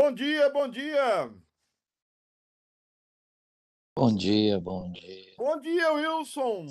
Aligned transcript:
Bom 0.00 0.14
dia, 0.14 0.48
bom 0.48 0.66
dia. 0.66 1.30
Bom 3.94 4.16
dia, 4.16 4.58
bom 4.58 4.90
dia. 4.90 5.34
Bom 5.36 5.60
dia, 5.60 5.92
Wilson. 5.92 6.66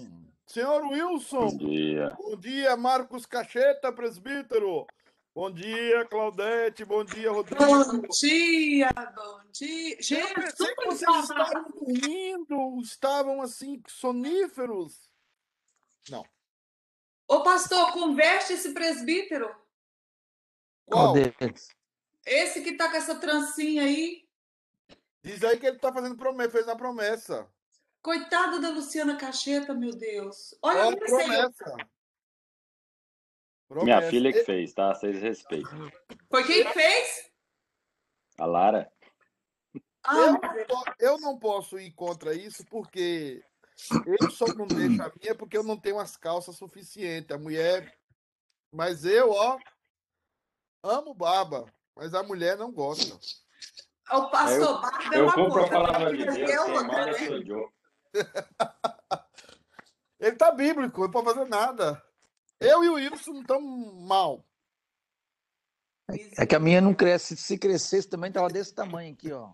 Senhor 0.47 0.81
Wilson. 0.87 1.49
Bom 1.49 1.57
dia. 1.57 2.09
Bom 2.17 2.35
dia, 2.37 2.75
Marcos 2.75 3.27
Cacheta, 3.27 3.91
presbítero. 3.93 4.87
Bom 5.35 5.51
dia, 5.51 6.05
Claudete. 6.05 6.83
Bom 6.83 7.03
dia, 7.03 7.31
Rodrigo. 7.31 7.63
Bom 7.63 8.07
dia, 8.09 8.89
bom 9.15 9.41
dia. 9.53 9.89
Eu 9.91 10.01
Gente, 10.01 10.33
pensei 10.33 10.75
que 10.75 10.85
vocês 10.87 11.19
estavam 11.19 11.69
dormindo, 11.69 12.81
estavam 12.81 13.41
assim, 13.43 13.79
soníferos. 13.87 15.07
Não. 16.09 16.25
Ô, 17.27 17.43
pastor, 17.43 17.93
converte 17.93 18.53
esse 18.53 18.73
presbítero. 18.73 19.55
Qual? 20.87 21.13
Qual 21.13 21.13
deles? 21.13 21.78
Esse 22.25 22.61
que 22.63 22.75
tá 22.75 22.89
com 22.89 22.97
essa 22.97 23.19
trancinha 23.19 23.83
aí. 23.83 24.27
Diz 25.23 25.43
aí 25.43 25.59
que 25.59 25.65
ele 25.65 25.79
tá 25.79 25.91
fazendo 25.91 26.15
promessa, 26.15 26.51
fez 26.51 26.67
a 26.67 26.75
promessa. 26.75 27.51
Coitada 28.01 28.59
da 28.59 28.69
Luciana 28.69 29.17
Cacheta, 29.17 29.73
meu 29.73 29.91
Deus. 29.91 30.55
Olha, 30.61 30.85
Ó, 30.87 30.91
eu 30.91 30.97
pensei, 30.97 31.25
promessa. 31.25 31.65
Minha 33.71 33.97
Promessa. 33.97 34.09
filha 34.09 34.33
que 34.33 34.43
fez, 34.45 34.73
tá? 34.73 34.93
Vocês 34.95 35.21
respeitam. 35.21 35.91
foi 36.29 36.43
quem 36.47 36.63
que 36.65 36.73
fez? 36.73 37.31
A 38.37 38.45
Lara? 38.45 38.91
Ah, 40.03 40.15
Eu 40.15 40.31
não, 40.67 40.83
eu 40.97 41.17
não 41.19 41.37
posso 41.37 41.77
ir 41.77 41.91
contra 41.91 42.33
isso 42.33 42.65
porque 42.65 43.43
eu 44.05 44.31
só 44.31 44.45
não 44.55 44.65
deixo 44.65 45.01
a 45.03 45.11
minha 45.21 45.35
porque 45.35 45.57
eu 45.57 45.63
não 45.63 45.77
tenho 45.77 45.99
as 45.99 46.15
calças 46.17 46.55
suficientes. 46.55 47.29
A 47.35 47.37
mulher. 47.37 47.95
Mas 48.71 49.03
eu, 49.05 49.29
ó, 49.31 49.59
amo 50.83 51.13
barba, 51.13 51.65
mas 51.99 52.13
a 52.13 52.23
mulher 52.23 52.57
não 52.57 52.71
gosta. 52.71 53.13
o 54.11 54.29
pastor 54.29 54.81
Barba 54.81 55.15
é 55.15 55.19
Eu 55.19 55.23
uma 55.25 55.33
compro 55.35 55.63
a 55.65 55.69
coisa, 55.69 55.83
palavra 55.85 56.17
de 56.17 56.25
Deus, 56.25 56.37
é 56.37 56.83
né? 56.83 57.43
eu. 57.45 57.73
Ele 60.19 60.35
tá 60.35 60.51
bíblico, 60.51 61.01
não 61.01 61.11
pode 61.11 61.25
fazer 61.27 61.45
nada. 61.45 62.01
Eu 62.59 62.83
e 62.83 62.89
o 62.89 62.93
Wilson 62.95 63.31
não 63.33 63.41
estamos 63.41 64.07
mal. 64.07 64.45
É 66.37 66.45
que 66.45 66.55
a 66.55 66.59
minha 66.59 66.81
não 66.81 66.93
cresce. 66.93 67.37
Se 67.37 67.57
crescesse 67.57 68.07
também 68.09 68.31
tava 68.31 68.47
desse 68.49 68.73
tamanho 68.73 69.13
aqui, 69.13 69.31
ó. 69.31 69.53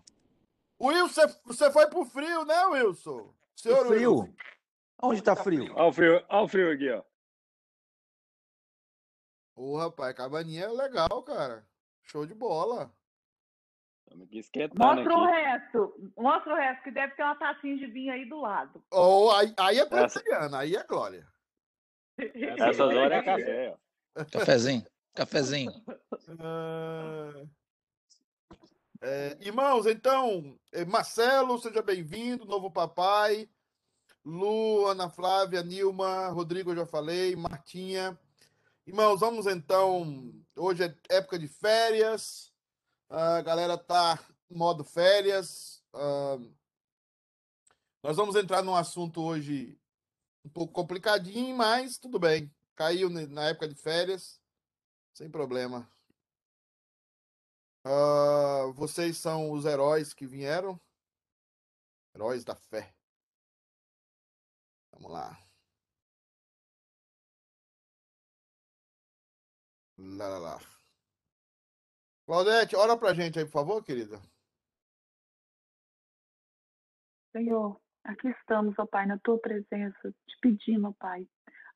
Wilson, 0.80 1.22
você- 1.44 1.70
foi 1.70 1.88
pro 1.88 2.04
frio, 2.04 2.44
né, 2.44 2.64
Wilson? 2.66 3.32
Senhor 3.54 3.86
frio. 3.86 4.14
Wilson. 4.20 4.34
Onde 5.02 5.22
tá 5.22 5.36
frio? 5.36 5.72
Olha 5.74 5.88
o 5.88 5.92
frio, 5.92 6.24
olha 6.28 6.42
o 6.44 6.48
frio 6.48 6.72
aqui, 6.72 6.90
ó. 6.90 7.02
Ô, 9.54 9.76
rapaz, 9.78 10.14
cabaninha 10.16 10.64
é 10.64 10.68
legal, 10.68 11.22
cara. 11.22 11.66
Show 12.06 12.24
de 12.24 12.34
bola. 12.34 12.92
Estamos 14.04 14.28
aqui 14.28 14.70
Mostra 14.78 15.14
o 15.14 15.24
resto. 15.26 16.12
Mostra 16.16 16.54
o 16.54 16.56
resto, 16.56 16.82
que 16.84 16.90
deve 16.92 17.14
ter 17.14 17.22
uma 17.24 17.34
tacinha 17.34 17.76
de 17.76 17.86
vinho 17.86 18.12
aí 18.12 18.24
do 18.28 18.40
lado. 18.40 18.82
Oh, 18.92 19.30
aí, 19.32 19.52
aí 19.58 19.78
é 19.78 19.80
Essa- 19.80 19.90
presbiteriana, 19.90 20.58
aí 20.58 20.76
é 20.76 20.84
glória. 20.84 21.26
Essas 22.16 22.78
horas 22.80 23.12
é 23.12 23.22
café, 23.22 23.76
ó. 24.16 24.24
Cafezinho. 24.24 24.86
Cafezinho. 25.14 25.72
Ah, 26.38 27.44
é, 29.02 29.36
irmãos, 29.40 29.86
então, 29.86 30.58
eh, 30.72 30.84
Marcelo, 30.84 31.58
seja 31.58 31.82
bem-vindo, 31.82 32.44
novo 32.46 32.70
papai. 32.70 33.48
Lu, 34.24 34.86
Ana 34.86 35.08
Flávia, 35.08 35.62
Nilma, 35.62 36.28
Rodrigo, 36.28 36.70
eu 36.70 36.76
já 36.76 36.86
falei, 36.86 37.34
Martinha. 37.36 38.18
Irmãos, 38.86 39.18
vamos 39.18 39.48
então. 39.48 40.32
Hoje 40.54 40.84
é 40.84 41.16
época 41.16 41.36
de 41.36 41.48
férias. 41.48 42.52
A 43.08 43.42
galera 43.42 43.76
tá 43.76 44.16
em 44.48 44.56
modo 44.56 44.84
férias. 44.84 45.82
Ah, 45.92 46.38
nós 48.00 48.16
vamos 48.16 48.36
entrar 48.36 48.62
num 48.62 48.76
assunto 48.76 49.20
hoje 49.20 49.76
um 50.44 50.48
pouco 50.48 50.72
complicadinho, 50.72 51.56
mas 51.56 51.98
tudo 51.98 52.20
bem. 52.20 52.54
Caiu 52.76 53.10
na 53.10 53.48
época 53.48 53.68
de 53.68 53.74
férias. 53.74 54.40
Sem 55.12 55.28
problema. 55.28 55.90
Ah, 57.84 58.70
vocês 58.72 59.18
são 59.18 59.50
os 59.50 59.64
heróis 59.64 60.14
que 60.14 60.28
vieram? 60.28 60.80
Heróis 62.14 62.44
da 62.44 62.54
fé. 62.54 62.94
Vamos 64.92 65.10
lá. 65.10 65.45
Lá, 69.98 70.28
lá, 70.28 70.38
lá. 70.38 70.58
Claudete, 72.26 72.76
ora 72.76 72.96
pra 72.96 73.14
gente 73.14 73.38
aí, 73.38 73.44
por 73.44 73.52
favor, 73.52 73.84
querida. 73.84 74.20
Senhor, 77.32 77.80
aqui 78.04 78.28
estamos, 78.28 78.74
ó 78.78 78.86
Pai, 78.86 79.06
na 79.06 79.18
tua 79.18 79.38
presença, 79.38 80.10
te 80.26 80.38
pedindo, 80.40 80.88
ó 80.88 80.92
Pai, 80.98 81.26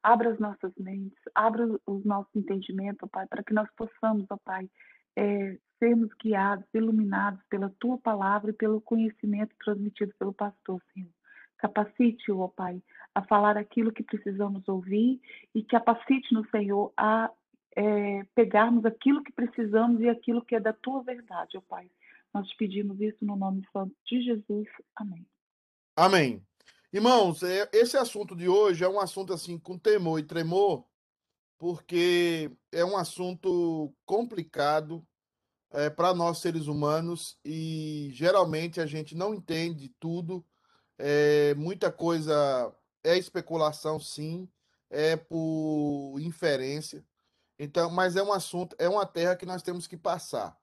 abra 0.02 0.32
as 0.32 0.38
nossas 0.38 0.72
mentes, 0.78 1.18
abra 1.34 1.66
os 1.86 2.04
nossos 2.04 2.34
entendimentos, 2.34 3.02
ó 3.02 3.06
Pai, 3.06 3.26
para 3.26 3.44
que 3.44 3.54
nós 3.54 3.68
possamos, 3.76 4.26
ó 4.30 4.36
Pai, 4.38 4.68
eh, 5.16 5.58
sermos 5.78 6.10
guiados, 6.22 6.66
iluminados 6.74 7.42
pela 7.48 7.70
tua 7.78 7.98
palavra 7.98 8.50
e 8.50 8.54
pelo 8.54 8.80
conhecimento 8.80 9.54
transmitido 9.64 10.12
pelo 10.18 10.32
pastor, 10.32 10.82
Senhor. 10.92 11.12
Capacite-o, 11.58 12.40
ó 12.40 12.48
Pai, 12.48 12.82
a 13.14 13.22
falar 13.22 13.56
aquilo 13.56 13.92
que 13.92 14.02
precisamos 14.02 14.66
ouvir 14.68 15.20
e 15.54 15.62
capacite-nos, 15.62 16.48
Senhor, 16.50 16.92
a 16.96 17.30
eh, 17.76 18.24
pegarmos 18.34 18.84
aquilo 18.84 19.22
que 19.22 19.32
precisamos 19.32 20.00
e 20.00 20.08
aquilo 20.08 20.44
que 20.44 20.54
é 20.54 20.60
da 20.60 20.72
tua 20.72 21.02
verdade, 21.02 21.56
ó 21.56 21.60
Pai. 21.60 21.90
Nós 22.32 22.48
te 22.48 22.56
pedimos 22.56 23.00
isso 23.00 23.24
no 23.24 23.36
nome 23.36 23.66
santo 23.72 23.94
de 24.06 24.22
Jesus. 24.22 24.68
Amém. 24.94 25.26
Amém. 25.96 26.46
Irmãos, 26.92 27.42
é- 27.42 27.68
esse 27.72 27.96
assunto 27.96 28.34
de 28.34 28.48
hoje 28.48 28.84
é 28.84 28.88
um 28.88 29.00
assunto 29.00 29.32
assim 29.32 29.58
com 29.58 29.78
temor 29.78 30.18
e 30.18 30.24
tremor, 30.24 30.84
porque 31.58 32.50
é 32.72 32.84
um 32.84 32.96
assunto 32.96 33.92
complicado 34.04 35.06
para 35.94 36.12
nós 36.12 36.38
seres 36.38 36.66
humanos 36.66 37.38
e 37.44 38.10
geralmente 38.12 38.80
a 38.80 38.86
gente 38.86 39.16
não 39.16 39.32
entende 39.32 39.88
tudo. 40.00 40.44
É, 40.98 41.54
muita 41.54 41.92
coisa 41.92 42.74
é 43.04 43.16
especulação, 43.16 43.98
sim, 43.98 44.48
é 44.90 45.16
por 45.16 46.18
inferência. 46.20 47.04
Então, 47.62 47.90
mas 47.90 48.16
é 48.16 48.22
um 48.22 48.32
assunto, 48.32 48.74
é 48.78 48.88
uma 48.88 49.04
terra 49.04 49.36
que 49.36 49.44
nós 49.44 49.62
temos 49.62 49.86
que 49.86 49.94
passar. 49.94 50.56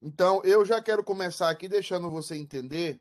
Então, 0.00 0.40
eu 0.44 0.64
já 0.64 0.80
quero 0.80 1.02
começar 1.02 1.50
aqui 1.50 1.68
deixando 1.68 2.08
você 2.08 2.36
entender 2.36 3.00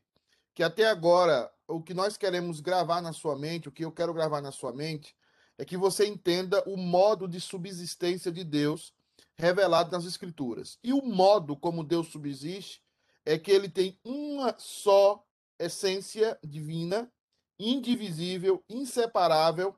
que 0.56 0.64
até 0.64 0.88
agora 0.88 1.48
o 1.68 1.80
que 1.80 1.94
nós 1.94 2.18
queremos 2.18 2.60
gravar 2.60 3.02
na 3.02 3.14
sua 3.14 3.38
mente, 3.38 3.70
o 3.70 3.72
que 3.72 3.86
eu 3.86 3.92
quero 3.92 4.16
gravar 4.16 4.42
na 4.42 4.52
sua 4.52 4.74
mente, 4.74 5.16
é 5.60 5.64
que 5.64 5.78
você 5.78 6.08
entenda 6.08 6.64
o 6.68 6.76
modo 6.76 7.28
de 7.28 7.40
subsistência 7.40 8.32
de 8.32 8.44
Deus 8.44 8.96
revelado 9.38 9.92
nas 9.92 10.06
Escrituras. 10.06 10.80
E 10.84 10.92
o 10.92 11.06
modo 11.06 11.56
como 11.56 11.84
Deus 11.84 12.08
subsiste 12.08 12.82
é 13.24 13.38
que 13.38 13.52
ele 13.52 13.70
tem 13.70 14.00
uma 14.04 14.56
só 14.58 15.24
essência 15.60 16.36
divina, 16.44 17.12
indivisível, 17.60 18.64
inseparável, 18.68 19.78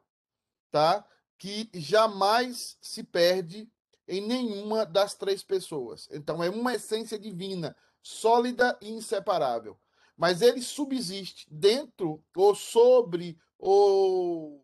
tá? 0.72 1.06
Que 1.42 1.68
jamais 1.74 2.78
se 2.80 3.04
perde 3.04 3.68
em 4.08 4.22
nenhuma 4.22 4.86
das 4.86 5.16
três 5.16 5.44
pessoas. 5.44 6.08
Então 6.12 6.44
é 6.44 6.50
uma 6.50 6.76
essência 6.76 7.18
divina, 7.18 7.76
sólida 8.02 8.78
e 8.80 8.92
inseparável 8.92 9.80
mas 10.22 10.44
ele 10.44 10.62
subsiste 10.62 11.48
dentro 11.50 12.24
ou 12.36 12.54
sobre 12.54 13.40
ou 13.58 14.64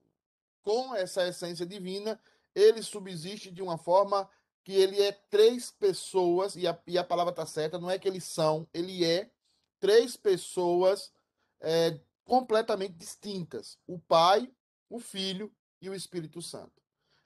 com 0.62 0.94
essa 0.94 1.28
essência 1.28 1.66
divina, 1.66 2.22
ele 2.54 2.84
subsiste 2.84 3.50
de 3.50 3.64
uma 3.64 3.76
forma 3.76 4.30
que 4.64 4.74
ele 4.74 5.02
é 5.02 5.12
três 5.32 5.72
pessoas, 5.72 6.56
e 6.56 6.68
a, 6.68 6.78
e 6.86 6.96
a 6.96 7.04
palavra 7.04 7.32
está 7.32 7.44
certa, 7.44 7.80
não 7.80 7.90
é 7.90 7.98
que 7.98 8.08
eles 8.08 8.24
são, 8.24 8.68
ele 8.72 9.04
é 9.04 9.32
três 9.80 10.16
pessoas 10.16 11.12
é, 11.60 12.00
completamente 12.24 12.94
distintas: 12.94 13.80
o 13.88 13.98
Pai, 13.98 14.52
o 14.88 15.00
Filho 15.00 15.52
e 15.88 15.90
o 15.90 15.96
Espírito 15.96 16.42
Santo. 16.42 16.82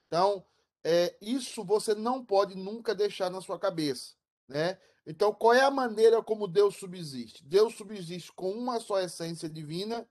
Então, 0.07 0.45
é, 0.83 1.15
isso 1.21 1.63
você 1.63 1.93
não 1.93 2.23
pode 2.23 2.55
nunca 2.55 2.95
deixar 2.95 3.29
na 3.29 3.41
sua 3.41 3.59
cabeça, 3.59 4.15
né? 4.47 4.79
Então, 5.05 5.33
qual 5.33 5.53
é 5.53 5.61
a 5.61 5.71
maneira 5.71 6.21
como 6.21 6.47
Deus 6.47 6.75
subsiste? 6.75 7.43
Deus 7.43 7.75
subsiste 7.75 8.31
com 8.33 8.51
uma 8.51 8.79
só 8.79 8.99
essência 8.99 9.49
divina 9.49 10.07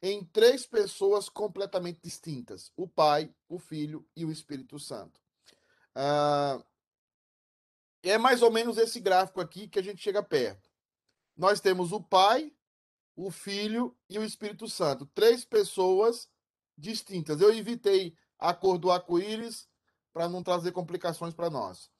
em 0.00 0.24
três 0.24 0.66
pessoas 0.66 1.28
completamente 1.28 2.00
distintas: 2.02 2.72
o 2.76 2.88
Pai, 2.88 3.32
o 3.48 3.58
Filho 3.58 4.06
e 4.16 4.24
o 4.24 4.32
Espírito 4.32 4.78
Santo. 4.78 5.20
Ah, 5.94 6.64
é 8.02 8.16
mais 8.16 8.42
ou 8.42 8.50
menos 8.50 8.78
esse 8.78 9.00
gráfico 9.00 9.40
aqui 9.40 9.68
que 9.68 9.78
a 9.78 9.82
gente 9.82 10.02
chega 10.02 10.22
perto. 10.22 10.70
Nós 11.36 11.60
temos 11.60 11.92
o 11.92 12.00
Pai, 12.00 12.52
o 13.14 13.30
Filho 13.30 13.96
e 14.08 14.18
o 14.18 14.24
Espírito 14.24 14.68
Santo. 14.68 15.06
Três 15.14 15.44
pessoas 15.44 16.28
distintas. 16.76 17.40
Eu 17.40 17.52
evitei 17.52 18.14
a 18.38 18.52
cor 18.52 18.78
do 18.78 18.90
arco-íris 18.90 19.68
para 20.12 20.28
não 20.28 20.42
trazer 20.42 20.72
complicações 20.72 21.34
para 21.34 21.50
nós. 21.50 21.90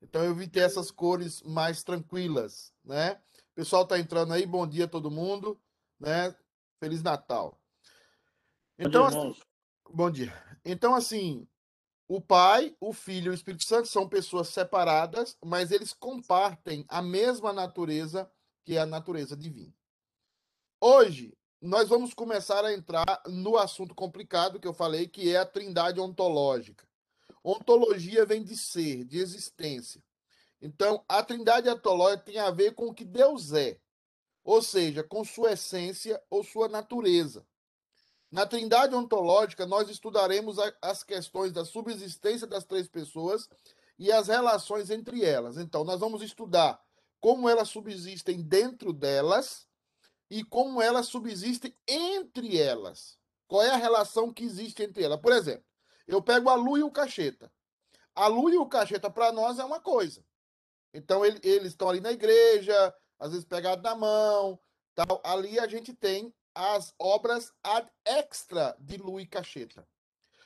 Então 0.00 0.24
eu 0.24 0.32
evitei 0.32 0.62
essas 0.62 0.90
cores 0.90 1.42
mais 1.42 1.82
tranquilas, 1.82 2.72
né? 2.84 3.20
O 3.52 3.54
pessoal 3.54 3.86
tá 3.86 3.98
entrando 3.98 4.32
aí, 4.32 4.44
bom 4.44 4.66
dia 4.66 4.88
todo 4.88 5.10
mundo, 5.10 5.60
né? 5.98 6.34
Feliz 6.80 7.02
Natal. 7.02 7.60
Então, 8.78 9.04
assim, 9.04 9.40
bom 9.90 10.10
dia. 10.10 10.32
Então, 10.64 10.94
assim, 10.94 11.46
o 12.08 12.20
Pai, 12.20 12.76
o 12.80 12.92
Filho 12.92 13.26
e 13.26 13.30
o 13.30 13.34
Espírito 13.34 13.64
Santo 13.64 13.86
são 13.86 14.08
pessoas 14.08 14.48
separadas, 14.48 15.36
mas 15.44 15.70
eles 15.70 15.92
compartem 15.92 16.84
a 16.88 17.00
mesma 17.00 17.52
natureza, 17.52 18.30
que 18.64 18.76
é 18.76 18.80
a 18.80 18.86
natureza 18.86 19.36
divina. 19.36 19.72
Hoje, 20.80 21.32
nós 21.62 21.88
vamos 21.88 22.12
começar 22.12 22.64
a 22.64 22.74
entrar 22.74 23.22
no 23.28 23.56
assunto 23.56 23.94
complicado 23.94 24.58
que 24.58 24.66
eu 24.66 24.74
falei, 24.74 25.06
que 25.06 25.32
é 25.32 25.38
a 25.38 25.46
trindade 25.46 26.00
ontológica. 26.00 26.84
Ontologia 27.44 28.26
vem 28.26 28.42
de 28.42 28.56
ser, 28.56 29.04
de 29.04 29.20
existência. 29.20 30.02
Então, 30.60 31.04
a 31.08 31.22
trindade 31.22 31.68
ontológica 31.68 32.24
tem 32.24 32.38
a 32.38 32.50
ver 32.50 32.74
com 32.74 32.86
o 32.86 32.94
que 32.94 33.04
Deus 33.04 33.52
é, 33.52 33.78
ou 34.42 34.60
seja, 34.60 35.04
com 35.04 35.24
sua 35.24 35.52
essência 35.52 36.20
ou 36.28 36.42
sua 36.42 36.68
natureza. 36.68 37.46
Na 38.28 38.44
trindade 38.44 38.96
ontológica, 38.96 39.64
nós 39.64 39.88
estudaremos 39.88 40.56
as 40.80 41.04
questões 41.04 41.52
da 41.52 41.64
subsistência 41.64 42.46
das 42.46 42.64
três 42.64 42.88
pessoas 42.88 43.48
e 43.96 44.10
as 44.10 44.26
relações 44.26 44.90
entre 44.90 45.24
elas. 45.24 45.58
Então, 45.58 45.84
nós 45.84 46.00
vamos 46.00 46.22
estudar 46.22 46.82
como 47.20 47.48
elas 47.48 47.68
subsistem 47.68 48.42
dentro 48.42 48.92
delas 48.92 49.68
e 50.32 50.42
como 50.42 50.80
elas 50.80 51.08
subsistem 51.08 51.76
entre 51.86 52.58
elas. 52.58 53.18
Qual 53.46 53.62
é 53.62 53.68
a 53.68 53.76
relação 53.76 54.32
que 54.32 54.42
existe 54.42 54.82
entre 54.82 55.04
elas? 55.04 55.20
Por 55.20 55.30
exemplo, 55.30 55.66
eu 56.06 56.22
pego 56.22 56.48
a 56.48 56.54
Lu 56.54 56.78
e 56.78 56.82
o 56.82 56.90
Cacheta. 56.90 57.52
A 58.14 58.28
Lu 58.28 58.48
e 58.48 58.56
o 58.56 58.64
Cacheta, 58.64 59.10
para 59.10 59.30
nós, 59.30 59.58
é 59.58 59.64
uma 59.64 59.78
coisa. 59.78 60.24
Então, 60.94 61.22
ele, 61.22 61.38
eles 61.42 61.68
estão 61.68 61.86
ali 61.86 62.00
na 62.00 62.12
igreja, 62.12 62.94
às 63.18 63.32
vezes 63.32 63.44
pegados 63.44 63.84
na 63.84 63.94
mão. 63.94 64.58
Tal. 64.94 65.20
Ali 65.22 65.58
a 65.58 65.66
gente 65.66 65.92
tem 65.92 66.34
as 66.54 66.94
obras 66.98 67.52
ad 67.62 67.86
extra 68.02 68.74
de 68.80 68.96
Lu 68.96 69.20
e 69.20 69.26
Cacheta. 69.26 69.86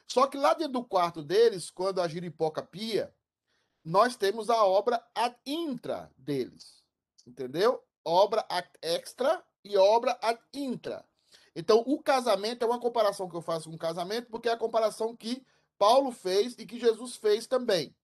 Só 0.09 0.27
que 0.27 0.37
lá 0.37 0.53
dentro 0.53 0.73
do 0.73 0.85
quarto 0.85 1.23
deles, 1.23 1.71
quando 1.71 2.01
a 2.01 2.09
giripoca 2.09 2.61
pia, 2.61 3.15
nós 3.85 4.17
temos 4.17 4.51
a 4.51 4.65
obra 4.65 5.01
ad 5.15 5.37
intra 5.47 6.11
deles. 6.17 6.83
Entendeu? 7.25 7.81
Obra 8.05 8.45
ad 8.49 8.69
extra 8.83 9.45
e 9.67 9.77
obra 9.77 10.19
ad 10.23 10.41
intra. 10.55 11.05
Então, 11.55 11.83
o 11.87 12.03
casamento 12.03 12.63
é 12.63 12.67
uma 12.67 12.79
comparação 12.79 13.29
que 13.29 13.35
eu 13.35 13.43
faço 13.43 13.71
com 13.71 13.77
o 13.77 13.79
casamento, 13.79 14.29
porque 14.31 14.49
é 14.49 14.53
a 14.53 14.59
comparação 14.59 15.17
que 15.17 15.43
Paulo 15.79 16.13
fez 16.13 16.55
e 16.59 16.67
que 16.67 16.79
Jesus 16.79 17.17
fez 17.17 17.47
também. 17.47 17.97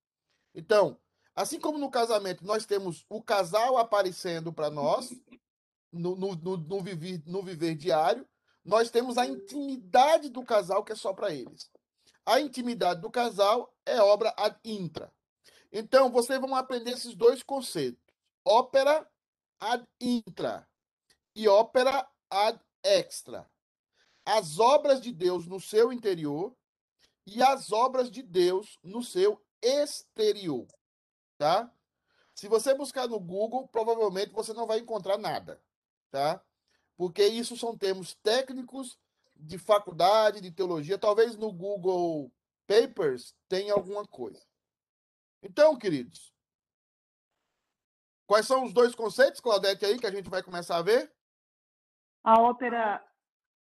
Então, 0.55 0.99
assim 1.35 1.61
como 1.61 1.79
no 1.79 1.91
casamento 1.91 2.45
nós 2.45 2.65
temos 2.67 3.05
o 3.09 3.23
casal 3.23 3.77
aparecendo 3.77 4.53
para 4.53 4.71
nós, 4.71 5.13
no, 5.93 6.17
no, 6.17 6.35
no, 6.35 6.57
no, 6.57 6.81
viver, 6.81 7.23
no 7.27 7.43
viver 7.43 7.75
diário, 7.75 8.27
nós 8.65 8.91
temos 8.91 9.19
a 9.19 9.27
intimidade 9.27 10.31
do 10.31 10.43
casal 10.43 10.83
que 10.83 10.93
é 10.93 10.97
só 10.97 11.13
para 11.13 11.33
eles. 11.33 11.71
A 12.25 12.41
intimidade 12.41 13.01
do 13.01 13.11
casal 13.11 13.75
é 13.85 14.01
obra 14.01 14.33
ad 14.37 14.57
intra. 14.65 15.13
Então, 15.71 16.11
vocês 16.11 16.41
vão 16.41 16.55
aprender 16.55 16.93
esses 16.93 17.15
dois 17.15 17.43
conceitos: 17.43 18.03
ópera 18.45 19.07
ad 19.61 19.85
intra 20.01 20.67
e 21.35 21.49
ópera 21.49 22.09
ad 22.31 22.59
extra. 22.83 23.49
As 24.25 24.59
obras 24.59 25.01
de 25.01 25.13
Deus 25.13 25.47
no 25.47 25.61
seu 25.61 25.93
interior 25.93 26.57
e 27.27 27.43
as 27.43 27.73
obras 27.73 28.11
de 28.11 28.23
Deus 28.23 28.79
no 28.83 29.03
seu 29.03 29.41
exterior, 29.61 30.67
tá? 31.39 31.73
Se 32.35 32.49
você 32.49 32.75
buscar 32.75 33.07
no 33.07 33.21
Google, 33.21 33.69
provavelmente 33.69 34.33
você 34.33 34.53
não 34.53 34.67
vai 34.67 34.79
encontrar 34.79 35.19
nada, 35.19 35.63
tá? 36.11 36.43
Porque 36.97 37.25
isso 37.27 37.57
são 37.57 37.77
termos 37.77 38.15
técnicos 38.15 38.99
de 39.37 39.59
faculdade, 39.59 40.41
de 40.41 40.51
teologia, 40.51 40.99
talvez 40.99 41.37
no 41.37 41.53
Google 41.53 42.33
Papers 42.67 43.35
tenha 43.49 43.75
alguma 43.75 44.07
coisa. 44.07 44.41
Então, 45.43 45.77
queridos, 45.77 46.33
quais 48.27 48.47
são 48.47 48.65
os 48.65 48.73
dois 48.73 48.95
conceitos, 48.95 49.41
Claudete, 49.41 49.85
aí, 49.85 49.99
que 49.99 50.07
a 50.07 50.11
gente 50.11 50.31
vai 50.31 50.43
começar 50.43 50.77
a 50.77 50.83
ver? 50.83 51.13
A 52.25 52.41
ópera 52.41 53.05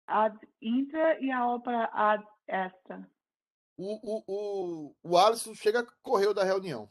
ad 0.08 0.38
intra 0.62 1.20
e 1.20 1.32
a 1.32 1.48
ópera 1.48 1.90
ad 1.94 2.24
extra. 2.48 3.10
O, 3.78 4.00
o, 4.04 4.24
o, 4.28 4.96
o 5.02 5.18
Alisson 5.18 5.56
chega, 5.56 5.86
correu 6.02 6.34
da 6.34 6.44
reunião. 6.44 6.90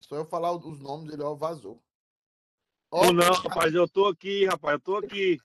Só 0.00 0.16
eu 0.16 0.24
falar 0.24 0.52
os 0.52 0.80
nomes, 0.80 1.12
ele 1.12 1.22
ó, 1.22 1.34
vazou. 1.34 1.82
Ó, 2.90 3.12
não, 3.12 3.32
rapaz, 3.32 3.74
eu 3.74 3.88
tô 3.88 4.06
aqui, 4.06 4.44
rapaz, 4.44 4.74
eu 4.74 4.80
tô 4.80 4.96
aqui. 4.96 5.38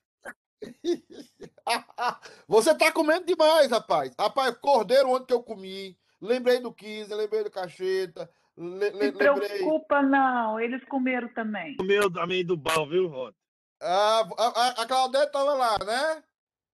Você 2.46 2.74
tá 2.76 2.92
comendo 2.92 3.26
demais, 3.26 3.70
rapaz. 3.70 4.14
Rapaz, 4.18 4.56
cordeiro 4.58 5.10
ontem 5.10 5.26
que 5.26 5.34
eu 5.34 5.42
comi. 5.42 5.98
Lembrei 6.20 6.60
do 6.60 6.72
15, 6.72 7.14
lembrei 7.14 7.42
do 7.42 7.50
cacheta. 7.50 8.30
Le, 8.56 8.90
le, 8.90 9.10
Não 9.10 9.18
preocupa, 9.18 10.02
não. 10.02 10.60
Eles 10.60 10.84
comeram 10.84 11.28
também. 11.32 11.76
Comeu 11.76 12.12
também 12.12 12.44
do 12.44 12.56
bal, 12.56 12.86
viu, 12.86 13.08
Rod? 13.08 13.34
Ah, 13.80 14.28
a, 14.36 14.82
a 14.82 14.86
Claudete 14.86 15.32
tava 15.32 15.54
lá, 15.54 15.78
né? 15.78 16.24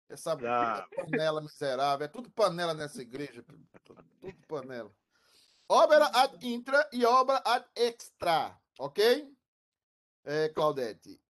Essa 0.08 0.32
ah. 0.32 0.87
panela 0.94 1.41
miserável. 1.41 2.05
É 2.05 2.08
tudo 2.08 2.31
panela 2.31 2.75
nessa 2.75 3.00
igreja. 3.00 3.43
Tudo, 3.43 4.05
tudo 4.20 4.47
panela. 4.47 4.93
Obra 5.69 6.06
ad 6.06 6.47
intra 6.47 6.88
e 6.93 7.05
obra 7.06 7.41
ad 7.44 7.64
extra. 7.76 8.61
Ok? 8.79 9.32
É, 10.25 10.49
Claudete. 10.50 11.23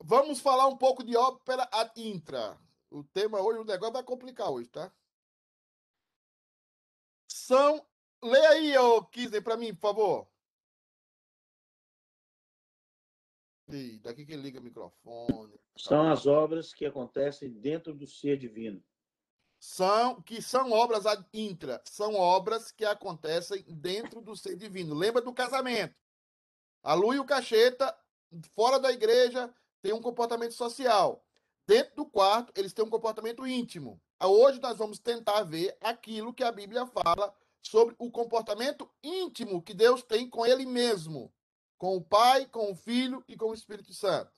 Vamos 0.00 0.40
falar 0.40 0.68
um 0.68 0.76
pouco 0.76 1.02
de 1.02 1.16
ópera 1.16 1.68
ad 1.72 1.90
intra. 1.96 2.56
O 2.90 3.02
tema 3.02 3.40
hoje, 3.40 3.58
o 3.58 3.64
negócio 3.64 3.94
vai 3.94 4.02
complicar 4.02 4.50
hoje, 4.50 4.68
tá? 4.68 4.92
São. 7.28 7.84
Leia 8.22 8.48
aí, 8.50 8.76
ô 8.78 9.04
Kisney, 9.04 9.40
para 9.40 9.56
mim, 9.56 9.74
por 9.74 9.80
favor. 9.80 10.28
Daqui 14.02 14.24
que 14.24 14.36
liga 14.36 14.60
o 14.60 14.62
microfone. 14.62 15.60
São 15.76 16.10
as 16.10 16.26
obras 16.26 16.72
que 16.72 16.86
acontecem 16.86 17.50
dentro 17.50 17.94
do 17.94 18.06
ser 18.06 18.38
divino. 18.38 18.82
São 19.60 20.22
que 20.22 20.40
são 20.40 20.70
obras 20.70 21.04
intra, 21.32 21.82
são 21.84 22.14
obras 22.14 22.70
que 22.70 22.84
acontecem 22.84 23.64
dentro 23.68 24.20
do 24.20 24.36
ser 24.36 24.56
divino. 24.56 24.94
Lembra 24.94 25.20
do 25.20 25.32
casamento? 25.32 25.94
A 26.82 26.94
Lu 26.94 27.12
e 27.12 27.18
o 27.18 27.24
Cacheta, 27.24 27.94
fora 28.54 28.78
da 28.78 28.92
igreja, 28.92 29.52
têm 29.82 29.92
um 29.92 30.00
comportamento 30.00 30.52
social. 30.54 31.24
Dentro 31.66 31.96
do 31.96 32.06
quarto, 32.06 32.52
eles 32.56 32.72
têm 32.72 32.84
um 32.84 32.90
comportamento 32.90 33.46
íntimo. 33.46 34.00
Hoje 34.22 34.60
nós 34.60 34.78
vamos 34.78 34.98
tentar 34.98 35.42
ver 35.42 35.76
aquilo 35.80 36.32
que 36.32 36.44
a 36.44 36.52
Bíblia 36.52 36.86
fala 36.86 37.34
sobre 37.60 37.94
o 37.98 38.10
comportamento 38.10 38.88
íntimo 39.02 39.62
que 39.62 39.74
Deus 39.74 40.02
tem 40.02 40.30
com 40.30 40.46
ele 40.46 40.64
mesmo 40.64 41.32
com 41.78 41.96
o 41.96 42.02
Pai, 42.02 42.44
com 42.46 42.72
o 42.72 42.74
Filho 42.74 43.24
e 43.28 43.36
com 43.36 43.46
o 43.46 43.54
Espírito 43.54 43.94
Santo. 43.94 44.32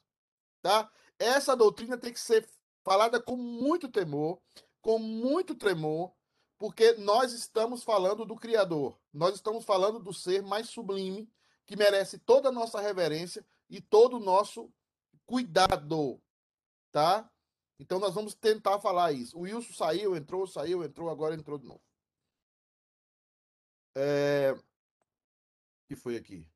Tá? 0.62 0.90
Essa 1.18 1.56
doutrina 1.56 1.97
tem 1.97 2.12
que 2.12 2.20
ser 2.20 2.49
falada 2.85 3.20
com 3.20 3.37
muito 3.37 3.88
temor, 3.88 4.40
com 4.80 4.99
muito 4.99 5.54
tremor, 5.54 6.12
porque 6.59 6.92
nós 6.92 7.32
estamos 7.32 7.82
falando 7.82 8.25
do 8.26 8.37
Criador. 8.37 8.99
Nós 9.12 9.35
estamos 9.35 9.64
falando 9.64 9.99
do 9.99 10.12
ser 10.12 10.42
mais 10.42 10.68
sublime, 10.68 11.28
que 11.66 11.76
merece 11.76 12.18
toda 12.18 12.50
a 12.50 12.52
nossa 12.52 12.80
reverência 12.80 13.44
e 13.68 13.80
todo 13.80 14.18
o 14.18 14.20
nosso 14.20 14.70
cuidado, 15.25 16.20
tá? 16.92 17.30
Então 17.78 17.99
nós 17.99 18.14
vamos 18.14 18.35
tentar 18.35 18.78
falar 18.78 19.12
isso. 19.12 19.38
O 19.38 19.42
Wilson 19.42 19.73
saiu, 19.73 20.14
entrou, 20.14 20.47
saiu, 20.47 20.85
entrou, 20.85 21.09
agora 21.09 21.35
entrou 21.35 21.59
de 21.59 21.66
novo. 21.66 21.80
É... 23.97 24.52
O 24.52 24.62
que 25.88 25.97
foi 25.97 26.16
aqui? 26.16 26.47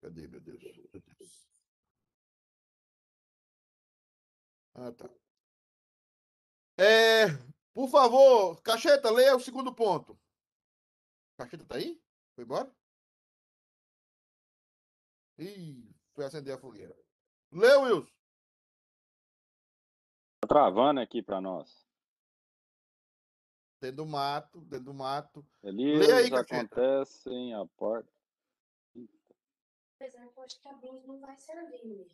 Cadê, 0.00 0.28
meu 0.28 0.40
Deus? 0.40 0.62
Meu 0.62 1.02
Deus. 1.02 1.48
Ah, 4.74 4.92
tá. 4.92 5.10
É, 6.78 7.26
por 7.74 7.88
favor, 7.88 8.62
Cacheta, 8.62 9.10
leia 9.10 9.34
o 9.34 9.40
segundo 9.40 9.74
ponto. 9.74 10.16
Cacheta 11.36 11.64
tá 11.64 11.76
aí? 11.76 12.00
Foi 12.34 12.44
embora? 12.44 12.72
Ih, 15.38 15.92
foi 16.14 16.24
acender 16.24 16.54
a 16.54 16.58
fogueira. 16.58 16.96
Lê, 17.50 17.74
Wilson. 17.76 18.12
Tá 20.40 20.48
travando 20.48 21.00
aqui 21.00 21.22
para 21.22 21.40
nós. 21.40 21.88
Dentro 23.80 23.98
do 23.98 24.06
mato, 24.06 24.60
dentro 24.62 24.86
do 24.86 24.94
mato. 24.94 25.46
Elias, 25.62 26.08
aí, 26.10 26.32
acontecem 26.34 27.54
a 27.54 27.66
exemplo, 30.04 30.42
acho 30.42 30.60
que 30.60 30.68
a 30.68 30.72
não 31.06 31.18
vai 31.20 31.36
servir. 31.36 32.08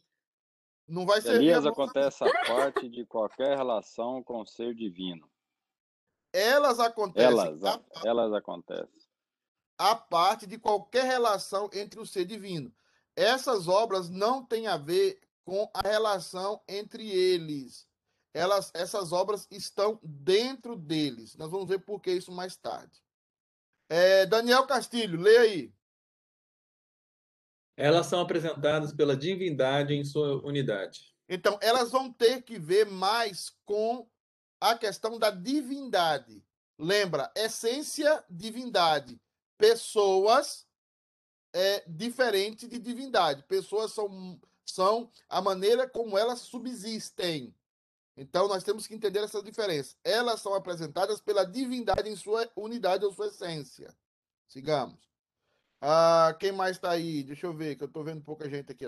Não 0.87 1.07
vai 1.07 1.21
servir. 1.21 1.47
Elias 1.47 1.67
acontece 1.67 2.25
a 2.25 2.45
parte 2.47 2.89
de 2.89 3.07
qualquer 3.07 3.57
relação 3.57 4.23
com 4.23 4.41
o 4.41 4.47
ser 4.47 4.75
divino. 4.75 5.31
Elas 6.33 6.81
acontecem. 6.81 7.31
Elas, 7.31 7.61
elas 8.05 8.33
acontecem. 8.33 9.05
a 9.79 9.95
parte 9.95 10.47
de 10.47 10.59
qualquer 10.59 11.05
relação 11.05 11.71
entre 11.73 12.01
o 12.01 12.07
ser 12.07 12.25
divino. 12.25 12.75
Essas 13.17 13.69
obras 13.69 14.09
não 14.09 14.45
têm 14.45 14.67
a 14.67 14.77
ver 14.77 15.21
com 15.45 15.71
a 15.73 15.81
relação 15.81 16.63
entre 16.69 17.09
eles. 17.09 17.87
Elas, 18.33 18.71
essas 18.75 19.13
obras 19.13 19.47
estão 19.51 20.01
dentro 20.03 20.77
deles. 20.77 21.37
Nós 21.37 21.51
vamos 21.51 21.69
ver 21.69 21.79
por 21.81 22.01
que 22.01 22.11
isso 22.11 22.33
mais 22.33 22.57
tarde. 22.57 23.03
É, 23.89 24.27
Daniel 24.27 24.67
Castilho, 24.67 25.21
leia 25.21 25.41
aí. 25.43 25.75
Elas 27.77 28.07
são 28.07 28.21
apresentadas 28.21 28.93
pela 28.93 29.17
divindade 29.17 29.95
em 29.95 30.05
sua 30.05 30.45
unidade. 30.45 31.15
Então, 31.29 31.59
elas 31.61 31.91
vão 31.91 32.13
ter 32.13 32.43
que 32.43 32.59
ver 32.59 32.87
mais 32.87 33.51
com 33.65 34.07
a 34.61 34.77
questão 34.77 35.19
da 35.19 35.31
divindade. 35.31 36.45
Lembra, 36.79 37.33
essência, 37.35 38.25
divindade. 38.29 39.21
Pessoas 39.59 40.67
é 41.53 41.85
diferente 41.89 42.67
de 42.67 42.79
divindade. 42.79 43.43
Pessoas 43.45 43.93
são, 43.93 44.41
são 44.65 45.11
a 45.29 45.41
maneira 45.41 45.89
como 45.89 46.19
elas 46.19 46.41
subsistem. 46.41 47.55
Então, 48.17 48.47
nós 48.47 48.63
temos 48.63 48.87
que 48.87 48.95
entender 48.95 49.21
essa 49.21 49.43
diferença. 49.43 49.97
Elas 50.05 50.41
são 50.41 50.55
apresentadas 50.55 51.21
pela 51.21 51.45
divindade 51.45 52.09
em 52.09 52.15
sua 52.15 52.49
unidade 52.55 53.05
ou 53.05 53.13
sua 53.13 53.27
essência. 53.27 53.95
Sigamos. 54.47 55.14
Ah, 55.87 56.35
quem 56.41 56.51
mais 56.51 56.77
está 56.77 56.93
aí? 56.93 57.23
Deixa 57.23 57.47
eu 57.47 57.53
ver, 57.53 57.77
que 57.77 57.83
eu 57.83 57.87
estou 57.87 58.03
vendo 58.03 58.23
pouca 58.23 58.49
gente 58.49 58.73
aqui. 58.73 58.87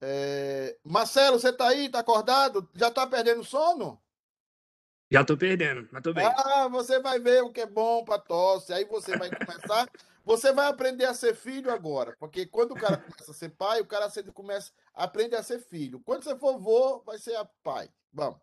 É... 0.00 0.78
Marcelo, 0.84 1.40
você 1.40 1.48
está 1.48 1.66
aí? 1.66 1.86
Está 1.86 1.98
acordado? 1.98 2.70
Já 2.74 2.86
está 2.86 3.04
perdendo 3.08 3.42
sono? 3.42 4.00
Já 5.10 5.22
estou 5.22 5.36
perdendo, 5.36 5.88
mas 5.90 5.98
estou 5.98 6.14
bem. 6.14 6.24
Ah, 6.24 6.68
você 6.68 7.00
vai 7.00 7.18
ver 7.18 7.42
o 7.42 7.50
que 7.50 7.62
é 7.62 7.66
bom 7.66 8.04
para 8.04 8.20
tosse. 8.20 8.72
Aí 8.72 8.84
você 8.84 9.18
vai 9.18 9.30
começar. 9.30 9.90
você 10.24 10.52
vai 10.52 10.68
aprender 10.68 11.06
a 11.06 11.14
ser 11.14 11.34
filho 11.34 11.72
agora. 11.72 12.14
Porque 12.20 12.46
quando 12.46 12.70
o 12.72 12.76
cara 12.76 12.98
começa 12.98 13.32
a 13.32 13.34
ser 13.34 13.48
pai, 13.48 13.80
o 13.80 13.86
cara 13.86 14.08
sempre 14.10 14.30
começa 14.30 14.70
a 14.94 15.04
aprender 15.04 15.34
a 15.34 15.42
ser 15.42 15.58
filho. 15.58 15.98
Quando 16.04 16.22
você 16.22 16.38
for 16.38 16.56
vô, 16.60 17.02
vai 17.04 17.18
ser 17.18 17.36
pai. 17.64 17.90
Vamos. 18.12 18.38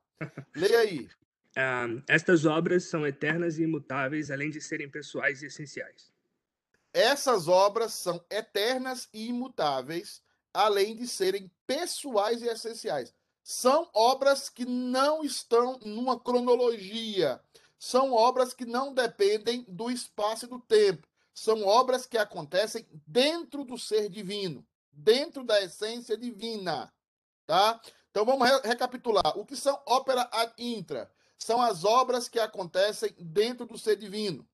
Leia 0.54 0.80
aí. 0.80 1.08
Uh, 1.56 2.04
estas 2.10 2.46
obras 2.46 2.90
são 2.90 3.08
eternas 3.08 3.58
e 3.58 3.64
imutáveis, 3.64 4.30
além 4.30 4.50
de 4.50 4.60
serem 4.60 4.92
pessoais 4.92 5.42
e 5.42 5.46
essenciais. 5.46 6.14
Essas 6.96 7.50
obras 7.50 7.94
são 7.94 8.24
eternas 8.30 9.10
e 9.12 9.28
imutáveis, 9.28 10.22
além 10.54 10.96
de 10.96 11.06
serem 11.06 11.52
pessoais 11.68 12.42
e 12.42 12.48
essenciais. 12.48 13.14
São 13.44 13.90
obras 13.94 14.48
que 14.48 14.64
não 14.64 15.22
estão 15.22 15.78
numa 15.84 16.18
cronologia. 16.18 17.42
São 17.78 18.14
obras 18.14 18.54
que 18.54 18.64
não 18.64 18.94
dependem 18.94 19.66
do 19.68 19.92
espaço 19.92 20.46
e 20.46 20.48
do 20.48 20.58
tempo. 20.58 21.06
São 21.34 21.66
obras 21.66 22.06
que 22.06 22.18
acontecem 22.18 22.88
dentro 23.06 23.66
do 23.66 23.78
ser 23.78 24.08
divino, 24.08 24.66
dentro 24.90 25.44
da 25.44 25.62
essência 25.62 26.18
divina, 26.18 26.94
tá? 27.46 27.82
Então 28.10 28.24
vamos 28.24 28.50
re 28.50 28.62
recapitular. 28.62 29.38
O 29.38 29.46
que 29.46 29.58
são 29.58 29.78
ópera 29.86 30.30
ad 30.32 30.54
intra? 30.58 31.12
São 31.38 31.62
as 31.62 31.84
obras 31.84 32.30
que 32.30 32.40
acontecem 32.40 33.14
dentro 33.20 33.66
do 33.66 33.78
ser 33.78 33.98
divino. 33.98 34.48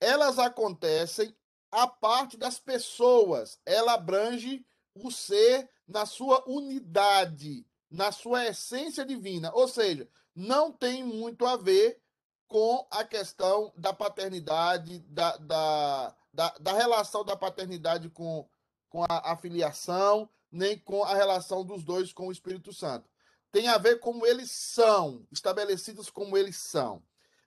Elas 0.00 0.40
acontecem 0.40 1.32
a 1.70 1.86
parte 1.86 2.36
das 2.36 2.58
pessoas. 2.58 3.58
Ela 3.64 3.94
abrange 3.94 4.64
o 4.94 5.10
ser 5.10 5.68
na 5.86 6.06
sua 6.06 6.42
unidade, 6.48 7.66
na 7.90 8.10
sua 8.10 8.46
essência 8.46 9.04
divina. 9.04 9.52
Ou 9.54 9.68
seja, 9.68 10.08
não 10.34 10.72
tem 10.72 11.04
muito 11.04 11.46
a 11.46 11.56
ver 11.56 12.00
com 12.48 12.86
a 12.90 13.04
questão 13.04 13.72
da 13.76 13.92
paternidade, 13.92 15.00
da, 15.08 15.36
da, 15.36 16.16
da, 16.32 16.48
da 16.60 16.72
relação 16.72 17.24
da 17.24 17.36
paternidade 17.36 18.08
com, 18.10 18.48
com 18.88 19.02
a, 19.02 19.32
a 19.32 19.36
filiação, 19.36 20.28
nem 20.50 20.78
com 20.78 21.02
a 21.02 21.14
relação 21.14 21.64
dos 21.64 21.84
dois 21.84 22.12
com 22.12 22.28
o 22.28 22.32
Espírito 22.32 22.72
Santo. 22.72 23.08
Tem 23.50 23.68
a 23.68 23.78
ver 23.78 24.00
como 24.00 24.26
eles 24.26 24.50
são, 24.50 25.26
estabelecidos 25.32 26.10
como 26.10 26.36
eles 26.36 26.56
são. 26.56 27.02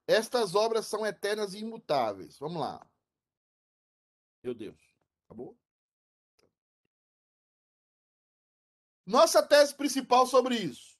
Estas 0.07 0.55
obras 0.55 0.87
são 0.87 1.05
eternas 1.05 1.53
e 1.53 1.59
imutáveis. 1.59 2.37
Vamos 2.39 2.59
lá. 2.59 2.85
Meu 4.43 4.53
Deus. 4.53 4.79
Acabou? 5.25 5.57
Nossa 9.05 9.45
tese 9.45 9.75
principal 9.75 10.27
sobre 10.27 10.55
isso. 10.55 10.97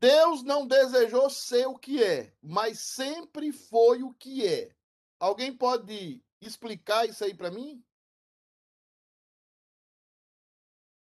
Deus 0.00 0.42
não 0.42 0.66
desejou 0.66 1.30
ser 1.30 1.66
o 1.66 1.78
que 1.78 2.02
é, 2.02 2.36
mas 2.42 2.80
sempre 2.80 3.52
foi 3.52 4.02
o 4.02 4.12
que 4.12 4.46
é. 4.46 4.76
Alguém 5.18 5.56
pode 5.56 6.22
explicar 6.40 7.08
isso 7.08 7.24
aí 7.24 7.34
para 7.34 7.50
mim? 7.50 7.82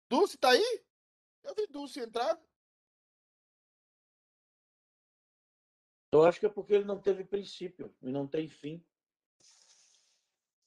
Dulce 0.10 0.38
tá 0.38 0.52
aí? 0.52 0.84
Eu 1.44 1.56
vi 1.56 1.66
Dulce 1.68 2.00
entrar. 2.00 2.40
Eu 6.12 6.24
acho 6.24 6.40
que 6.40 6.46
é 6.46 6.50
porque 6.50 6.74
ele 6.74 6.86
não 6.86 7.02
teve 7.02 7.24
princípio 7.24 7.96
e 8.02 8.12
não 8.12 8.28
tem 8.28 8.48
fim. 8.48 8.86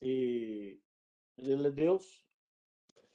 E 0.03 0.81
ele 1.39 1.69
é 1.69 1.71
Deus. 1.71 2.25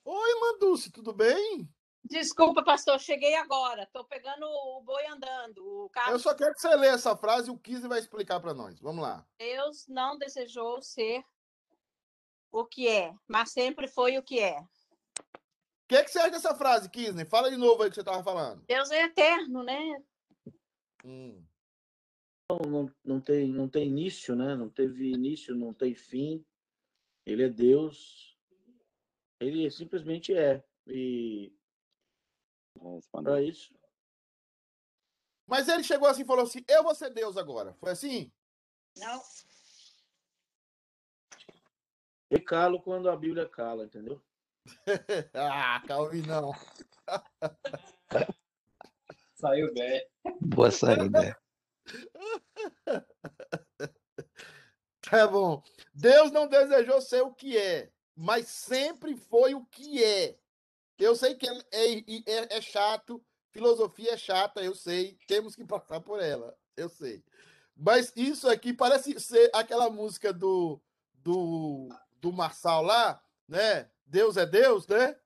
Oi, 0.03 0.39
Manduce, 0.39 0.91
tudo 0.91 1.13
bem? 1.13 1.67
Desculpa, 2.03 2.63
pastor, 2.63 2.99
cheguei 2.99 3.35
agora. 3.35 3.83
Estou 3.83 4.03
pegando 4.05 4.45
o 4.45 4.81
boi 4.81 5.05
andando. 5.05 5.63
O 5.63 5.89
carro... 5.89 6.11
Eu 6.11 6.19
só 6.19 6.33
quero 6.33 6.53
que 6.53 6.61
você 6.61 6.75
leia 6.75 6.91
essa 6.91 7.15
frase 7.15 7.49
e 7.49 7.51
o 7.51 7.57
Kizzy 7.57 7.87
vai 7.87 7.99
explicar 7.99 8.39
para 8.39 8.53
nós. 8.53 8.79
Vamos 8.79 9.03
lá. 9.03 9.25
Deus 9.37 9.87
não 9.87 10.17
desejou 10.17 10.81
ser 10.81 11.23
o 12.51 12.65
que 12.65 12.87
é, 12.87 13.13
mas 13.27 13.51
sempre 13.51 13.87
foi 13.87 14.17
o 14.17 14.23
que 14.23 14.39
é. 14.39 14.59
O 14.59 14.67
que, 15.87 16.03
que 16.03 16.11
você 16.11 16.19
acha 16.19 16.31
dessa 16.31 16.55
frase, 16.55 16.89
Kisney? 16.89 17.25
Fala 17.25 17.49
de 17.49 17.57
novo 17.57 17.83
aí 17.83 17.89
que 17.89 17.95
você 17.95 18.01
estava 18.01 18.23
falando. 18.23 18.63
Deus 18.65 18.89
é 18.91 19.03
eterno, 19.03 19.63
né? 19.63 20.03
Hum. 21.05 21.43
Não, 22.49 22.57
não, 22.69 22.95
não, 23.03 23.21
tem, 23.21 23.47
não 23.47 23.69
tem 23.69 23.87
início, 23.87 24.35
né? 24.35 24.55
Não 24.55 24.69
teve 24.69 25.11
início, 25.11 25.55
não 25.55 25.73
tem 25.73 25.93
fim. 25.95 26.45
Ele 27.25 27.43
é 27.43 27.49
Deus. 27.49 28.37
Ele 29.39 29.69
simplesmente 29.71 30.33
é. 30.33 30.63
E 30.87 31.53
para 33.11 33.41
isso. 33.41 33.73
Mas 35.47 35.67
ele 35.67 35.83
chegou 35.83 36.07
assim 36.07 36.21
e 36.21 36.25
falou 36.25 36.43
assim: 36.43 36.63
Eu 36.67 36.83
vou 36.83 36.95
ser 36.95 37.09
Deus 37.11 37.37
agora. 37.37 37.73
Foi 37.75 37.91
assim? 37.91 38.31
Não. 38.97 39.21
E 42.29 42.39
calo 42.39 42.81
quando 42.81 43.09
a 43.09 43.15
Bíblia 43.15 43.47
cala, 43.47 43.85
entendeu? 43.85 44.21
ah, 45.33 45.81
Calvin 45.85 46.21
não. 46.21 46.51
Saiu 49.35 49.73
bem. 49.73 50.07
Boa 50.39 50.71
saída. 50.71 51.37
Tá 55.11 55.27
bom. 55.27 55.61
Deus 55.93 56.31
não 56.31 56.47
desejou 56.47 57.01
ser 57.01 57.21
o 57.21 57.33
que 57.33 57.57
é, 57.57 57.91
mas 58.15 58.47
sempre 58.47 59.13
foi 59.17 59.53
o 59.53 59.65
que 59.65 60.01
é. 60.01 60.39
Eu 60.97 61.17
sei 61.17 61.35
que 61.35 61.45
é, 61.49 61.53
é, 61.73 62.57
é 62.57 62.61
chato, 62.61 63.21
filosofia 63.49 64.13
é 64.13 64.17
chata, 64.17 64.63
eu 64.63 64.73
sei, 64.73 65.19
temos 65.27 65.53
que 65.53 65.65
passar 65.65 65.99
por 65.99 66.21
ela, 66.21 66.57
eu 66.77 66.87
sei. 66.87 67.21
Mas 67.75 68.13
isso 68.15 68.47
aqui 68.49 68.71
parece 68.71 69.19
ser 69.19 69.51
aquela 69.53 69.89
música 69.89 70.31
do, 70.31 70.81
do, 71.15 71.89
do 72.21 72.31
Marçal 72.31 72.81
lá, 72.81 73.21
né? 73.49 73.91
Deus 74.05 74.37
é 74.37 74.45
Deus, 74.45 74.87
né? 74.87 75.19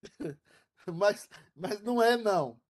mas, 0.86 1.28
mas 1.56 1.80
não 1.82 2.00
é, 2.00 2.16
não. 2.16 2.60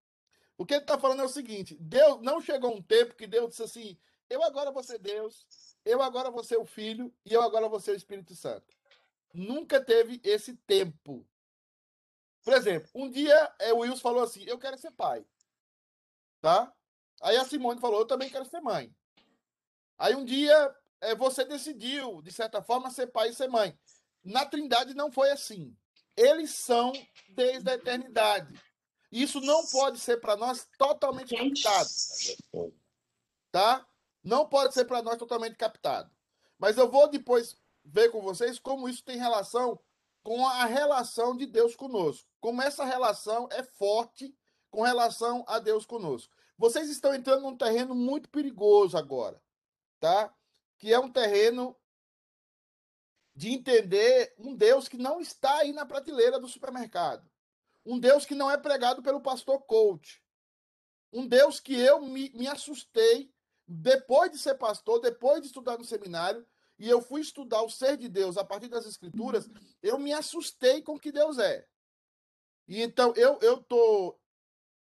O 0.57 0.65
que 0.65 0.73
ele 0.73 0.81
está 0.81 0.97
falando 0.97 1.21
é 1.21 1.25
o 1.25 1.29
seguinte: 1.29 1.77
Deus 1.79 2.23
não 2.23 2.41
chegou 2.41 2.75
um 2.75 2.81
tempo 2.81 3.13
que 3.13 3.27
Deus 3.27 3.51
disse 3.51 3.61
assim: 3.61 3.99
eu 4.29 4.43
agora 4.43 4.71
vou 4.71 4.81
ser 4.81 4.97
Deus, 4.97 5.45
eu 5.85 6.01
agora 6.01 6.31
vou 6.31 6.43
ser 6.43 6.57
o 6.57 6.65
Filho 6.65 7.13
e 7.23 7.33
eu 7.33 7.41
agora 7.41 7.69
vou 7.69 7.79
ser 7.79 7.91
o 7.91 7.95
Espírito 7.95 8.35
Santo. 8.35 8.75
Nunca 9.33 9.79
teve 9.79 10.19
esse 10.23 10.55
tempo. 10.55 11.25
Por 12.43 12.53
exemplo, 12.53 12.89
um 12.95 13.09
dia 13.09 13.53
é, 13.59 13.71
o 13.71 13.79
Wilson 13.79 14.01
falou 14.01 14.23
assim: 14.23 14.43
Eu 14.45 14.57
quero 14.57 14.77
ser 14.77 14.91
pai. 14.91 15.25
Tá? 16.41 16.73
Aí 17.21 17.37
a 17.37 17.45
Simone 17.45 17.79
falou: 17.79 17.99
Eu 17.99 18.07
também 18.07 18.29
quero 18.29 18.45
ser 18.45 18.61
mãe. 18.61 18.93
Aí 19.97 20.15
um 20.15 20.25
dia 20.25 20.75
é, 21.01 21.15
você 21.15 21.45
decidiu, 21.45 22.21
de 22.21 22.31
certa 22.31 22.61
forma, 22.61 22.89
ser 22.89 23.07
pai 23.07 23.29
e 23.29 23.33
ser 23.33 23.47
mãe. 23.47 23.77
Na 24.23 24.45
Trindade 24.45 24.93
não 24.93 25.11
foi 25.11 25.29
assim. 25.31 25.75
Eles 26.17 26.51
são 26.51 26.93
desde 27.29 27.69
a 27.69 27.75
eternidade. 27.75 28.59
Isso 29.11 29.39
não 29.39 29.65
pode 29.67 29.99
ser 29.99 30.19
para 30.19 30.35
nós 30.35 30.67
totalmente 30.77 31.35
captado. 31.35 31.89
Tá? 33.51 33.87
Não 34.25 34.45
pode 34.45 34.73
ser 34.73 34.83
para 34.83 35.01
nós 35.01 35.17
totalmente 35.17 35.55
captado. 35.55 36.11
Mas 36.59 36.77
eu 36.77 36.91
vou 36.91 37.07
depois 37.07 37.55
ver 37.85 38.09
com 38.09 38.21
vocês 38.21 38.59
como 38.59 38.89
isso 38.89 39.03
tem 39.05 39.17
relação 39.17 39.79
com 40.21 40.45
a 40.47 40.65
relação 40.65 41.37
de 41.37 41.45
Deus 41.45 41.75
conosco 41.75 42.27
como 42.45 42.61
essa 42.61 42.85
relação 42.85 43.49
é 43.51 43.63
forte 43.63 44.31
com 44.69 44.83
relação 44.83 45.43
a 45.47 45.57
Deus 45.57 45.83
conosco. 45.83 46.31
Vocês 46.55 46.91
estão 46.91 47.11
entrando 47.11 47.41
num 47.41 47.57
terreno 47.57 47.95
muito 47.95 48.29
perigoso 48.29 48.95
agora, 48.95 49.41
tá? 49.99 50.31
Que 50.77 50.93
é 50.93 50.99
um 50.99 51.11
terreno 51.11 51.75
de 53.35 53.49
entender 53.49 54.31
um 54.37 54.55
Deus 54.55 54.87
que 54.87 54.95
não 54.95 55.19
está 55.19 55.57
aí 55.57 55.73
na 55.73 55.87
prateleira 55.87 56.39
do 56.39 56.47
supermercado. 56.47 57.27
Um 57.83 57.97
Deus 57.97 58.27
que 58.27 58.35
não 58.35 58.51
é 58.51 58.57
pregado 58.57 59.01
pelo 59.01 59.21
pastor 59.21 59.59
coach. 59.63 60.21
Um 61.11 61.25
Deus 61.25 61.59
que 61.59 61.73
eu 61.73 61.99
me, 61.99 62.29
me 62.35 62.47
assustei 62.47 63.33
depois 63.67 64.31
de 64.31 64.37
ser 64.37 64.55
pastor, 64.55 64.99
depois 64.99 65.41
de 65.41 65.47
estudar 65.47 65.77
no 65.77 65.83
seminário, 65.83 66.45
e 66.77 66.89
eu 66.89 67.01
fui 67.01 67.21
estudar 67.21 67.61
o 67.61 67.69
ser 67.69 67.97
de 67.97 68.09
Deus 68.09 68.37
a 68.37 68.43
partir 68.43 68.67
das 68.67 68.85
escrituras, 68.85 69.49
eu 69.81 69.97
me 69.97 70.11
assustei 70.13 70.81
com 70.81 70.95
o 70.95 70.99
que 70.99 71.11
Deus 71.11 71.37
é. 71.37 71.65
E 72.67 72.81
então 72.81 73.13
eu 73.15 73.39
eu 73.41 73.61
tô 73.63 74.19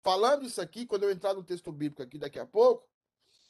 falando 0.04 0.46
isso 0.46 0.62
aqui 0.62 0.86
quando 0.86 1.04
eu 1.04 1.12
entrar 1.12 1.34
no 1.34 1.44
texto 1.44 1.72
bíblico 1.72 2.02
aqui 2.02 2.18
daqui 2.18 2.40
a 2.40 2.46
pouco, 2.46 2.88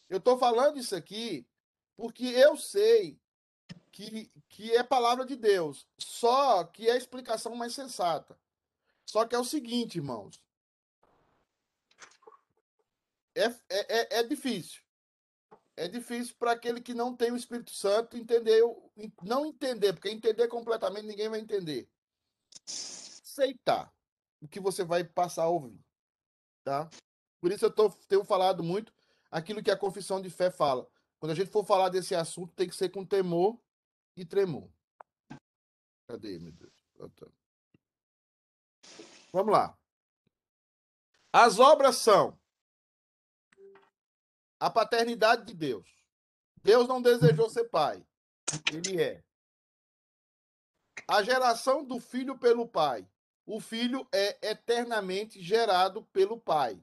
eu 0.09 0.19
tô 0.19 0.38
falando 0.38 0.77
isso 0.77 0.95
aqui 0.95 1.47
porque 1.95 2.25
eu 2.25 2.57
sei 2.57 3.19
que, 3.91 4.31
que 4.47 4.71
é 4.74 4.83
palavra 4.83 5.25
de 5.25 5.36
Deus, 5.36 5.88
só 5.97 6.63
que 6.63 6.88
é 6.88 6.91
a 6.91 6.97
explicação 6.97 7.55
mais 7.55 7.74
sensata. 7.74 8.39
Só 9.03 9.25
que 9.25 9.36
é 9.36 9.39
o 9.39 9.43
seguinte, 9.43 9.97
irmãos. 9.97 10.39
É, 13.33 13.45
é, 13.45 13.55
é, 13.69 14.19
é 14.19 14.24
difícil. 14.24 14.81
É 15.77 15.88
difícil 15.88 16.36
para 16.39 16.53
aquele 16.53 16.81
que 16.81 16.96
não 16.96 17.15
tem 17.15 17.31
o 17.31 17.36
Espírito 17.38 17.69
Santo 17.69 18.17
entender, 18.17 18.63
não 19.22 19.46
entender, 19.46 19.93
porque 19.93 20.10
entender 20.10 20.48
completamente 20.48 21.05
ninguém 21.05 21.29
vai 21.29 21.39
entender. 21.39 21.88
Aceitar 22.65 23.93
o 24.41 24.48
que 24.48 24.60
você 24.60 24.84
vai 24.84 25.03
passar 25.03 25.43
a 25.43 25.50
ouvir, 25.50 25.79
tá? 26.63 26.89
Por 27.39 27.51
isso 27.51 27.63
eu 27.63 27.72
tô, 27.72 27.91
tenho 28.07 28.25
falado 28.25 28.63
muito 28.63 28.91
aquilo 29.29 29.62
que 29.62 29.69
a 29.69 29.77
confissão 29.77 30.19
de 30.19 30.31
fé 30.31 30.50
fala. 30.50 30.89
Quando 31.19 31.34
a 31.34 31.36
gente 31.36 31.51
for 31.51 31.63
falar 31.63 31.89
desse 31.89 32.15
assunto, 32.15 32.55
tem 32.55 32.67
que 32.67 32.75
ser 32.75 32.89
com 32.89 33.05
temor 33.05 33.60
e 34.15 34.25
tremor. 34.25 34.67
Cadê, 36.07 36.39
meu 36.39 36.53
Deus? 36.53 36.74
Vamos 39.31 39.53
lá. 39.53 39.77
As 41.31 41.60
obras 41.60 41.98
são 41.98 42.36
a 44.59 44.69
paternidade 44.69 45.45
de 45.45 45.53
Deus. 45.53 45.87
Deus 46.63 46.87
não 46.87 47.01
desejou 47.01 47.49
ser 47.49 47.65
pai. 47.65 48.05
Ele 48.71 49.01
é. 49.01 49.23
A 51.07 51.21
geração 51.21 51.83
do 51.83 51.99
filho 51.99 52.37
pelo 52.37 52.67
pai. 52.67 53.07
O 53.45 53.61
filho 53.61 54.05
é 54.11 54.49
eternamente 54.49 55.41
gerado 55.41 56.03
pelo 56.11 56.39
pai. 56.39 56.81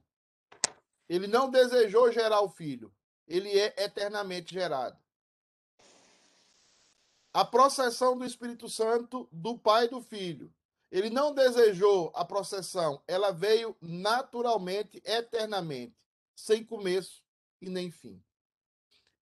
Ele 1.09 1.26
não 1.26 1.50
desejou 1.50 2.11
gerar 2.11 2.40
o 2.40 2.49
filho. 2.49 2.95
Ele 3.26 3.50
é 3.59 3.85
eternamente 3.85 4.54
gerado. 4.54 4.99
A 7.33 7.45
processão 7.45 8.16
do 8.16 8.25
Espírito 8.25 8.69
Santo 8.69 9.28
do 9.33 9.59
pai 9.59 9.87
e 9.87 9.90
do 9.90 10.00
filho. 10.00 10.54
Ele 10.90 11.11
não 11.11 11.35
desejou 11.35 12.12
a 12.14 12.25
processão, 12.25 13.02
ela 13.09 13.33
veio 13.33 13.76
naturalmente, 13.81 15.02
eternamente, 15.04 15.97
sem 16.37 16.64
começo 16.64 17.24
e 17.64 17.71
nem 17.71 17.90
fim. 17.90 18.23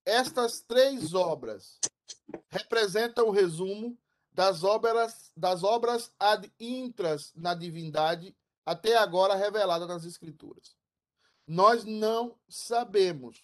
Estas 0.04 0.60
três 0.60 1.14
obras 1.14 1.78
representam 2.48 3.28
o 3.28 3.30
resumo 3.30 3.96
das 4.32 4.64
obras, 4.64 5.30
das 5.36 5.62
obras 5.62 6.12
ad 6.18 6.52
intras 6.58 7.32
na 7.34 7.54
divindade 7.54 8.36
até 8.66 8.96
agora 8.96 9.34
revelada 9.34 9.86
nas 9.86 10.04
Escrituras. 10.04 10.76
Nós 11.46 11.84
não 11.84 12.38
sabemos 12.48 13.40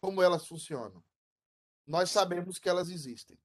como 0.00 0.22
elas 0.22 0.46
funcionam. 0.46 1.02
Nós 1.86 2.10
sabemos 2.10 2.58
que 2.58 2.68
elas 2.68 2.88
existem. 2.88 3.38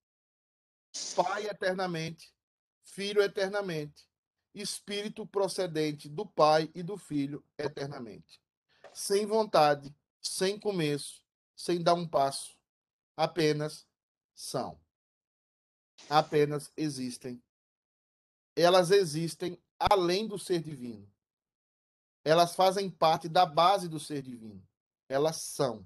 Pai 1.15 1.47
eternamente, 1.47 2.33
Filho 2.83 3.21
eternamente, 3.21 4.07
Espírito 4.53 5.25
procedente 5.25 6.07
do 6.07 6.25
Pai 6.25 6.69
e 6.73 6.83
do 6.83 6.97
Filho 6.97 7.43
eternamente 7.57 8.44
sem 8.95 9.25
vontade, 9.25 9.93
sem 10.21 10.57
começo, 10.57 11.21
sem 11.53 11.83
dar 11.83 11.93
um 11.95 12.07
passo. 12.07 12.57
Apenas 13.17 13.85
são. 14.33 14.79
Apenas 16.09 16.71
existem. 16.77 17.43
Elas 18.55 18.91
existem 18.91 19.61
além 19.77 20.25
do 20.25 20.39
ser 20.39 20.61
divino. 20.61 21.11
Elas 22.23 22.55
fazem 22.55 22.89
parte 22.89 23.27
da 23.27 23.45
base 23.45 23.89
do 23.89 23.99
ser 23.99 24.21
divino. 24.21 24.65
Elas 25.09 25.41
são. 25.41 25.85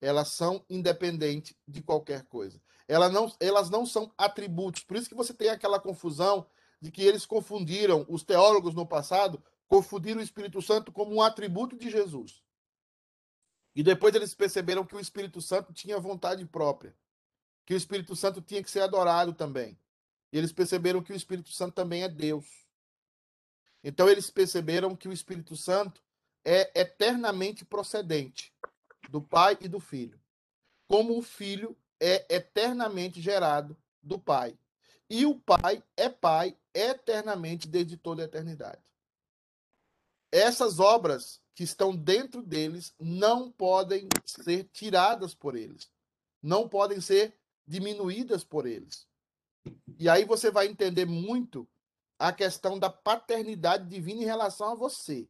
Elas 0.00 0.28
são 0.28 0.64
independentes 0.68 1.54
de 1.66 1.82
qualquer 1.82 2.24
coisa. 2.24 2.60
Elas 2.88 3.12
não, 3.12 3.30
elas 3.38 3.68
não 3.68 3.84
são 3.84 4.10
atributos. 4.16 4.82
Por 4.82 4.96
isso 4.96 5.10
que 5.10 5.14
você 5.14 5.34
tem 5.34 5.50
aquela 5.50 5.78
confusão 5.78 6.48
de 6.80 6.90
que 6.90 7.02
eles 7.02 7.26
confundiram, 7.26 8.06
os 8.08 8.22
teólogos 8.22 8.74
no 8.74 8.86
passado, 8.86 9.42
confundiram 9.68 10.20
o 10.20 10.24
Espírito 10.24 10.60
Santo 10.62 10.90
como 10.90 11.14
um 11.14 11.22
atributo 11.22 11.76
de 11.76 11.90
Jesus. 11.90 12.42
E 13.76 13.82
depois 13.82 14.14
eles 14.14 14.34
perceberam 14.34 14.84
que 14.84 14.96
o 14.96 15.00
Espírito 15.00 15.40
Santo 15.40 15.72
tinha 15.72 16.00
vontade 16.00 16.44
própria, 16.46 16.96
que 17.64 17.74
o 17.74 17.76
Espírito 17.76 18.16
Santo 18.16 18.40
tinha 18.40 18.62
que 18.62 18.70
ser 18.70 18.80
adorado 18.80 19.32
também. 19.32 19.78
E 20.32 20.38
eles 20.38 20.52
perceberam 20.52 21.02
que 21.02 21.12
o 21.12 21.16
Espírito 21.16 21.50
Santo 21.50 21.74
também 21.74 22.02
é 22.02 22.08
Deus. 22.08 22.66
Então 23.84 24.08
eles 24.08 24.30
perceberam 24.30 24.96
que 24.96 25.06
o 25.06 25.12
Espírito 25.12 25.54
Santo 25.54 26.02
é 26.44 26.80
eternamente 26.80 27.64
procedente 27.64 28.52
do 29.10 29.20
Pai 29.22 29.56
e 29.60 29.68
do 29.68 29.78
Filho, 29.78 30.18
como 30.88 31.16
o 31.16 31.22
Filho 31.22 31.76
é 32.00 32.26
eternamente 32.34 33.20
gerado 33.20 33.76
do 34.02 34.18
Pai. 34.18 34.58
E 35.08 35.24
o 35.24 35.38
Pai 35.38 35.82
é 35.96 36.08
Pai 36.08 36.56
eternamente 36.74 37.68
desde 37.68 37.96
toda 37.96 38.22
a 38.22 38.24
eternidade 38.24 38.88
essas 40.30 40.78
obras 40.78 41.40
que 41.54 41.64
estão 41.64 41.94
dentro 41.94 42.42
deles 42.42 42.94
não 42.98 43.50
podem 43.50 44.08
ser 44.24 44.64
tiradas 44.72 45.34
por 45.34 45.56
eles, 45.56 45.90
não 46.42 46.68
podem 46.68 47.00
ser 47.00 47.36
diminuídas 47.66 48.44
por 48.44 48.66
eles. 48.66 49.06
E 49.98 50.08
aí 50.08 50.24
você 50.24 50.50
vai 50.50 50.66
entender 50.66 51.04
muito 51.04 51.68
a 52.18 52.32
questão 52.32 52.78
da 52.78 52.90
paternidade 52.90 53.88
divina 53.88 54.22
em 54.22 54.26
relação 54.26 54.70
a 54.70 54.74
você. 54.74 55.28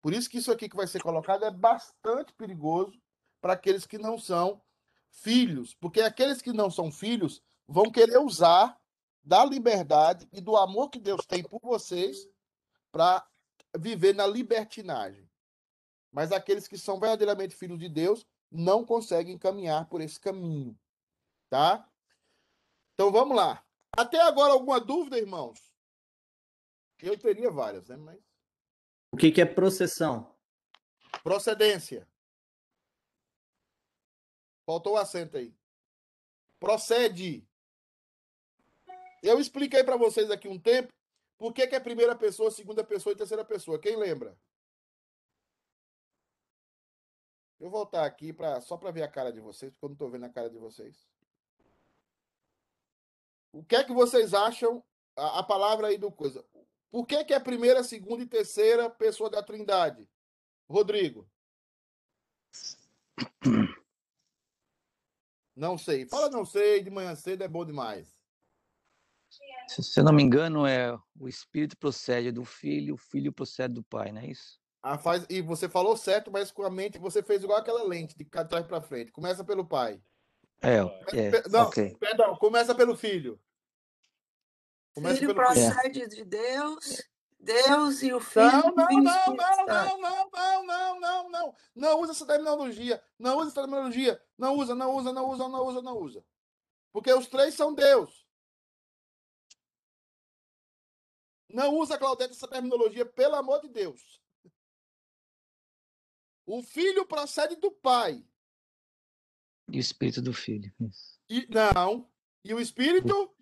Por 0.00 0.12
isso 0.12 0.30
que 0.30 0.38
isso 0.38 0.52
aqui 0.52 0.68
que 0.68 0.76
vai 0.76 0.86
ser 0.86 1.02
colocado 1.02 1.44
é 1.44 1.50
bastante 1.50 2.32
perigoso 2.34 3.00
para 3.40 3.54
aqueles 3.54 3.86
que 3.86 3.98
não 3.98 4.18
são 4.18 4.62
filhos, 5.10 5.74
porque 5.74 6.00
aqueles 6.00 6.42
que 6.42 6.52
não 6.52 6.70
são 6.70 6.92
filhos 6.92 7.42
vão 7.66 7.90
querer 7.90 8.18
usar 8.18 8.78
da 9.22 9.44
liberdade 9.44 10.28
e 10.32 10.40
do 10.40 10.56
amor 10.56 10.90
que 10.90 11.00
Deus 11.00 11.26
tem 11.26 11.42
por 11.42 11.60
vocês 11.60 12.28
para 12.92 13.26
viver 13.78 14.14
na 14.14 14.26
libertinagem. 14.26 15.28
Mas 16.12 16.32
aqueles 16.32 16.66
que 16.66 16.78
são 16.78 16.98
verdadeiramente 16.98 17.54
filhos 17.54 17.78
de 17.78 17.88
Deus 17.88 18.26
não 18.50 18.84
conseguem 18.84 19.38
caminhar 19.38 19.88
por 19.88 20.00
esse 20.00 20.18
caminho. 20.18 20.78
Tá? 21.50 21.88
Então 22.94 23.12
vamos 23.12 23.36
lá. 23.36 23.64
Até 23.96 24.20
agora, 24.20 24.52
alguma 24.52 24.80
dúvida, 24.80 25.18
irmãos? 25.18 25.58
Eu 26.98 27.18
teria 27.18 27.50
várias, 27.50 27.88
né? 27.88 27.96
Mas... 27.96 28.20
O 29.12 29.16
que, 29.16 29.30
que 29.30 29.40
é 29.40 29.46
processão? 29.46 30.34
Procedência. 31.22 32.08
Faltou 34.66 34.94
o 34.94 34.96
acento 34.96 35.36
aí. 35.36 35.54
Procede. 36.58 37.46
Eu 39.22 39.38
expliquei 39.38 39.84
para 39.84 39.96
vocês 39.96 40.30
aqui 40.30 40.48
um 40.48 40.58
tempo 40.58 40.92
por 41.38 41.52
que, 41.52 41.66
que 41.66 41.74
é 41.74 41.80
primeira 41.80 42.16
pessoa, 42.16 42.50
segunda 42.50 42.82
pessoa 42.82 43.12
e 43.12 43.16
terceira 43.16 43.44
pessoa? 43.44 43.78
Quem 43.78 43.96
lembra? 43.96 44.38
Eu 47.58 47.70
vou 47.70 47.80
voltar 47.80 48.04
aqui 48.04 48.32
pra, 48.32 48.60
só 48.60 48.76
para 48.76 48.90
ver 48.90 49.02
a 49.02 49.08
cara 49.08 49.32
de 49.32 49.40
vocês, 49.40 49.72
porque 49.72 49.84
eu 49.84 49.88
não 49.88 49.94
estou 49.94 50.10
vendo 50.10 50.24
a 50.24 50.30
cara 50.30 50.50
de 50.50 50.58
vocês. 50.58 51.08
O 53.52 53.64
que 53.64 53.76
é 53.76 53.84
que 53.84 53.92
vocês 53.92 54.34
acham? 54.34 54.84
A, 55.16 55.38
a 55.38 55.42
palavra 55.42 55.88
aí 55.88 55.96
do 55.96 56.12
coisa. 56.12 56.44
Por 56.90 57.06
que, 57.06 57.24
que 57.24 57.34
é 57.34 57.40
primeira, 57.40 57.82
segunda 57.82 58.22
e 58.22 58.26
terceira 58.26 58.90
pessoa 58.90 59.30
da 59.30 59.42
Trindade? 59.42 60.08
Rodrigo. 60.68 61.28
Não 65.54 65.78
sei. 65.78 66.06
Fala 66.06 66.28
não 66.28 66.44
sei, 66.44 66.82
de 66.82 66.90
manhã 66.90 67.16
cedo 67.16 67.42
é 67.42 67.48
bom 67.48 67.64
demais. 67.64 68.15
Se 69.68 70.00
eu 70.00 70.04
não 70.04 70.12
me 70.12 70.22
engano, 70.22 70.66
é 70.66 70.96
o 71.18 71.28
espírito 71.28 71.76
procede 71.76 72.30
do 72.30 72.44
filho, 72.44 72.94
o 72.94 72.98
filho 72.98 73.32
procede 73.32 73.74
do 73.74 73.82
pai, 73.82 74.12
não 74.12 74.20
é 74.20 74.26
isso? 74.26 74.58
Ah, 74.82 74.96
faz, 74.96 75.26
e 75.28 75.42
você 75.42 75.68
falou 75.68 75.96
certo, 75.96 76.30
mas 76.30 76.52
com 76.52 76.62
a 76.62 76.70
mente 76.70 76.98
você 76.98 77.22
fez 77.22 77.42
igual 77.42 77.58
aquela 77.58 77.82
lente 77.82 78.16
de 78.16 78.24
trás 78.24 78.66
para 78.66 78.80
frente. 78.80 79.10
Começa 79.10 79.42
pelo 79.44 79.66
pai. 79.66 80.00
É, 80.62 80.76
é 80.76 81.48
não, 81.48 81.66
okay. 81.66 81.96
perdão, 81.96 82.36
começa 82.36 82.74
pelo 82.74 82.96
filho. 82.96 83.40
Começa 84.94 85.16
filho 85.16 85.34
pelo 85.34 85.46
procede 85.46 85.92
filho. 85.92 86.08
de 86.08 86.24
Deus, 86.24 87.02
Deus 87.38 88.02
e 88.02 88.12
o 88.12 88.20
filho. 88.20 88.46
Não, 88.46 88.74
não, 88.74 88.88
não, 88.88 89.02
não, 89.02 89.36
não, 89.36 90.00
não, 90.00 90.30
não, 90.30 90.66
não, 90.66 91.00
não, 91.00 91.30
não. 91.30 91.54
Não 91.74 92.00
usa 92.00 92.12
essa 92.12 92.26
terminologia. 92.26 93.02
Não 93.18 93.38
usa 93.38 93.50
essa 93.50 93.60
terminologia. 93.60 94.20
Não 94.38 94.54
usa, 94.54 94.74
não 94.74 94.94
usa, 94.94 95.12
não 95.12 95.28
usa, 95.28 95.48
não 95.48 95.66
usa, 95.66 95.82
não 95.82 95.98
usa. 95.98 96.24
Porque 96.92 97.12
os 97.12 97.26
três 97.26 97.54
são 97.54 97.74
Deus. 97.74 98.25
Não 101.56 101.74
usa, 101.74 101.96
Claudete, 101.96 102.32
essa 102.32 102.46
terminologia, 102.46 103.06
pelo 103.06 103.34
amor 103.34 103.62
de 103.62 103.68
Deus. 103.68 104.20
O 106.44 106.62
filho 106.62 107.06
procede 107.06 107.56
do 107.56 107.70
pai. 107.70 108.22
E 109.72 109.78
o 109.78 109.80
espírito 109.80 110.20
do 110.20 110.34
filho. 110.34 110.70
E, 111.30 111.46
não. 111.48 112.10
E 112.44 112.52
o 112.52 112.60
espírito? 112.60 113.34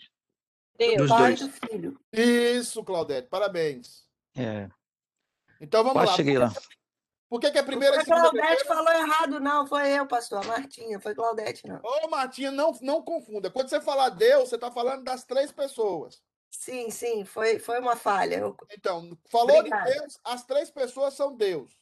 Deus. 0.79 0.97
Dos 0.97 1.09
Pai 1.09 1.35
dois. 1.35 1.41
do 1.41 1.51
filho. 1.51 2.01
Isso, 2.13 2.85
Claudete. 2.85 3.27
Parabéns. 3.29 4.07
É, 4.37 4.71
Então 5.61 5.83
vamos 5.83 5.95
quase 5.95 6.11
lá. 6.11 6.17
cheguei 6.17 6.39
lá. 6.39 6.53
Por 7.29 7.41
que, 7.41 7.51
que 7.51 7.59
a 7.59 7.65
primeira 7.65 7.97
Não 7.97 8.05
foi 8.05 8.15
Claudete 8.15 8.65
falou 8.65 8.93
errado, 8.93 9.41
não. 9.41 9.67
Foi 9.67 9.89
eu, 9.91 10.07
pastor. 10.07 10.39
A 10.45 10.47
Martinha. 10.47 11.01
Foi 11.01 11.17
Claudete, 11.17 11.67
não. 11.67 11.81
Ô, 11.83 12.09
Martinha, 12.09 12.53
não, 12.53 12.71
não 12.81 13.03
confunda. 13.03 13.51
Quando 13.51 13.69
você 13.69 13.81
falar 13.81 14.11
Deus, 14.11 14.51
você 14.51 14.55
está 14.55 14.71
falando 14.71 15.03
das 15.03 15.25
três 15.25 15.51
pessoas. 15.51 16.23
Sim, 16.57 16.91
sim. 16.91 17.25
Foi, 17.25 17.59
foi 17.59 17.81
uma 17.81 17.97
falha. 17.97 18.37
Eu- 18.37 18.57
Então, 18.71 19.17
falou 19.29 19.59
Obrigada. 19.59 19.91
de 19.91 19.99
Deus, 19.99 20.19
as 20.25 20.45
três 20.45 20.71
pessoas 20.71 21.15
são 21.15 21.37
Deus. 21.37 21.77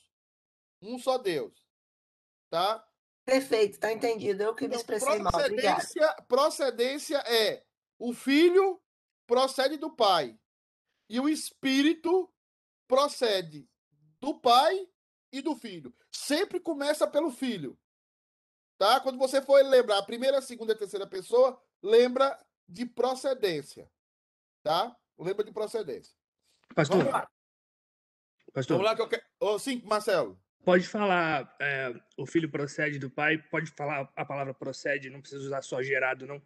Um 0.80 0.98
só 0.98 1.18
Deus. 1.18 1.52
Tá? 2.50 2.86
Perfeito, 3.24 3.78
tá 3.78 3.92
entendido. 3.92 4.42
Eu 4.42 4.54
que 4.54 4.62
me 4.62 4.68
Então, 4.68 4.80
expressei 4.80 5.18
mal. 5.20 5.32
Procedência, 5.32 6.14
procedência 6.26 7.18
é 7.18 7.64
o 7.98 8.12
filho 8.12 8.82
procede 9.26 9.76
do 9.76 9.90
pai. 9.94 10.38
E 11.08 11.20
o 11.20 11.28
espírito 11.28 12.32
procede 12.88 13.68
do 14.20 14.38
pai 14.40 14.88
e 15.30 15.40
do 15.42 15.54
filho. 15.54 15.94
Sempre 16.10 16.58
começa 16.58 17.06
pelo 17.06 17.30
filho. 17.30 17.78
Tá? 18.78 19.00
Quando 19.00 19.18
você 19.18 19.40
for 19.40 19.62
lembrar 19.64 19.98
a 19.98 20.02
primeira, 20.02 20.38
a 20.38 20.42
segunda 20.42 20.72
e 20.72 20.74
a 20.76 20.78
terceira 20.78 21.06
pessoa, 21.06 21.62
lembra 21.82 22.38
de 22.68 22.84
procedência. 22.86 23.90
Tá? 24.62 24.96
Lembra 25.18 25.44
de 25.44 25.52
procedência. 25.52 26.14
Pastor, 26.74 26.98
Vamos 26.98 27.12
lá. 27.12 27.30
pastor, 28.52 28.76
Vamos 28.76 28.90
lá 28.90 28.96
que 28.96 29.02
eu 29.02 29.08
quero. 29.08 29.22
Ô, 29.40 29.58
sim, 29.58 29.82
Marcelo. 29.84 30.40
pode 30.64 30.86
falar 30.86 31.54
é, 31.60 31.92
o 32.16 32.24
filho 32.26 32.50
procede 32.50 32.98
do 32.98 33.10
pai, 33.10 33.38
pode 33.38 33.70
falar 33.72 34.10
a 34.16 34.24
palavra 34.24 34.54
procede, 34.54 35.10
não 35.10 35.20
precisa 35.20 35.42
usar 35.44 35.62
só 35.62 35.82
gerado, 35.82 36.26
não? 36.26 36.40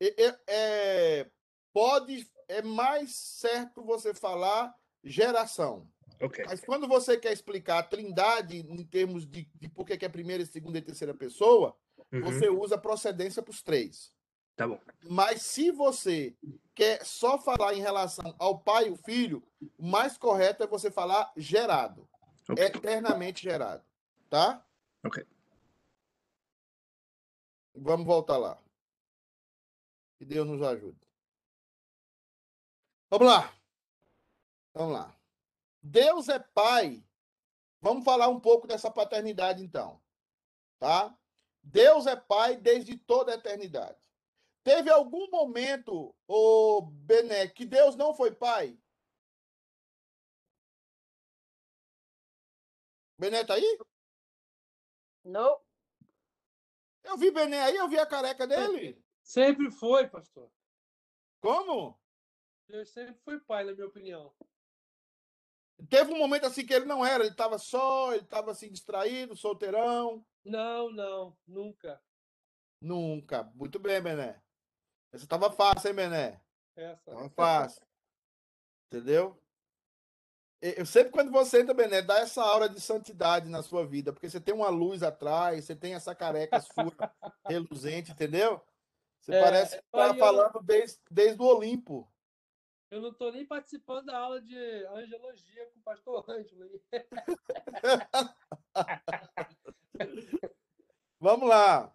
É, 0.00 0.36
é- 0.46 1.30
pode. 1.72 2.28
É 2.50 2.62
mais 2.62 3.14
certo 3.14 3.84
você 3.84 4.14
falar 4.14 4.74
geração. 5.04 5.90
Ok. 6.20 6.44
Mas 6.46 6.60
quando 6.62 6.88
você 6.88 7.18
quer 7.18 7.32
explicar 7.32 7.78
a 7.78 7.82
trindade 7.82 8.56
em 8.56 8.84
termos 8.84 9.26
de, 9.26 9.44
de 9.54 9.68
por 9.68 9.84
que 9.84 9.98
que 9.98 10.04
é 10.06 10.08
primeira, 10.08 10.44
segunda 10.46 10.78
e 10.78 10.82
terceira 10.82 11.12
pessoa, 11.14 11.76
Uhum, 12.10 12.22
você 12.22 12.48
usa 12.48 12.78
procedência 12.78 13.42
para 13.42 13.50
os 13.50 13.60
três. 13.62 14.14
Tá 14.58 14.66
bom. 14.66 14.80
Mas 15.08 15.42
se 15.42 15.70
você 15.70 16.36
quer 16.74 17.04
só 17.06 17.38
falar 17.38 17.74
em 17.74 17.80
relação 17.80 18.34
ao 18.40 18.58
pai 18.58 18.88
e 18.88 18.90
o 18.90 18.96
filho, 18.96 19.40
o 19.78 19.86
mais 19.86 20.18
correto 20.18 20.64
é 20.64 20.66
você 20.66 20.90
falar 20.90 21.32
gerado. 21.36 22.08
Ok. 22.48 22.64
Eternamente 22.64 23.44
gerado. 23.44 23.84
Tá? 24.28 24.66
Ok. 25.04 25.24
Vamos 27.72 28.04
voltar 28.04 28.36
lá. 28.36 28.58
Que 30.18 30.24
Deus 30.24 30.44
nos 30.44 30.60
ajude. 30.60 30.98
Vamos 33.08 33.28
lá. 33.28 33.54
Vamos 34.74 34.92
lá. 34.92 35.16
Deus 35.80 36.28
é 36.28 36.40
pai. 36.40 37.04
Vamos 37.80 38.04
falar 38.04 38.26
um 38.26 38.40
pouco 38.40 38.66
dessa 38.66 38.90
paternidade, 38.90 39.62
então. 39.62 40.02
Tá? 40.80 41.16
Deus 41.62 42.08
é 42.08 42.16
pai 42.16 42.56
desde 42.56 42.96
toda 42.96 43.30
a 43.30 43.36
eternidade. 43.36 44.07
Teve 44.62 44.90
algum 44.90 45.30
momento, 45.30 46.14
ô 46.26 46.82
Bené, 46.82 47.48
que 47.48 47.64
Deus 47.64 47.96
não 47.96 48.14
foi 48.14 48.34
pai? 48.34 48.78
Bené 53.18 53.44
tá 53.44 53.54
aí? 53.54 53.78
Não. 55.24 55.60
Eu 57.02 57.16
vi 57.16 57.30
Bené 57.30 57.60
aí, 57.60 57.76
eu 57.76 57.88
vi 57.88 57.98
a 57.98 58.06
careca 58.06 58.46
dele. 58.46 59.02
Sempre 59.22 59.70
foi, 59.70 60.06
pastor. 60.08 60.50
Como? 61.40 61.98
Deus 62.68 62.90
sempre 62.90 63.14
foi 63.24 63.40
pai, 63.40 63.64
na 63.64 63.72
minha 63.72 63.86
opinião. 63.86 64.34
Teve 65.88 66.12
um 66.12 66.18
momento 66.18 66.44
assim 66.44 66.66
que 66.66 66.74
ele 66.74 66.84
não 66.84 67.04
era, 67.04 67.22
ele 67.22 67.32
estava 67.32 67.58
só, 67.58 68.12
ele 68.12 68.24
estava 68.24 68.50
assim 68.50 68.70
distraído, 68.70 69.36
solteirão. 69.36 70.24
Não, 70.44 70.90
não, 70.90 71.36
nunca. 71.46 72.02
Nunca. 72.80 73.44
Muito 73.54 73.78
bem, 73.78 74.00
Bené. 74.02 74.42
Essa 75.12 75.26
tava 75.26 75.50
fácil, 75.50 75.88
hein, 75.88 75.94
Bené? 75.94 76.40
Essa. 76.76 77.10
Tava 77.10 77.28
fácil. 77.30 77.82
Entendeu? 78.86 79.40
Eu 80.60 80.84
sempre 80.84 81.12
quando 81.12 81.30
você 81.30 81.60
entra, 81.60 81.72
Bené, 81.72 82.02
dá 82.02 82.18
essa 82.18 82.42
aura 82.42 82.68
de 82.68 82.80
santidade 82.80 83.48
na 83.48 83.62
sua 83.62 83.86
vida, 83.86 84.12
porque 84.12 84.28
você 84.28 84.40
tem 84.40 84.52
uma 84.54 84.68
luz 84.70 85.04
atrás, 85.04 85.64
você 85.64 85.76
tem 85.76 85.94
essa 85.94 86.14
careca 86.16 86.60
sua 86.60 86.92
reluzente, 87.46 88.10
entendeu? 88.10 88.60
Você 89.20 89.34
É, 89.34 89.40
parece 89.42 89.76
que 89.78 89.84
tá 89.92 90.04
aí 90.06 90.10
eu- 90.10 90.16
falando 90.18 90.60
desde, 90.62 90.98
desde 91.10 91.40
o 91.40 91.44
Olimpo. 91.46 92.10
Eu 92.90 93.00
não 93.02 93.12
tô 93.12 93.30
nem 93.30 93.46
participando 93.46 94.06
da 94.06 94.18
aula 94.18 94.40
de 94.40 94.56
angelologia 94.86 95.66
com 95.66 95.78
o 95.78 95.82
pastor 95.82 96.24
Ângelo. 96.28 96.82
Vamos 101.20 101.48
lá. 101.48 101.94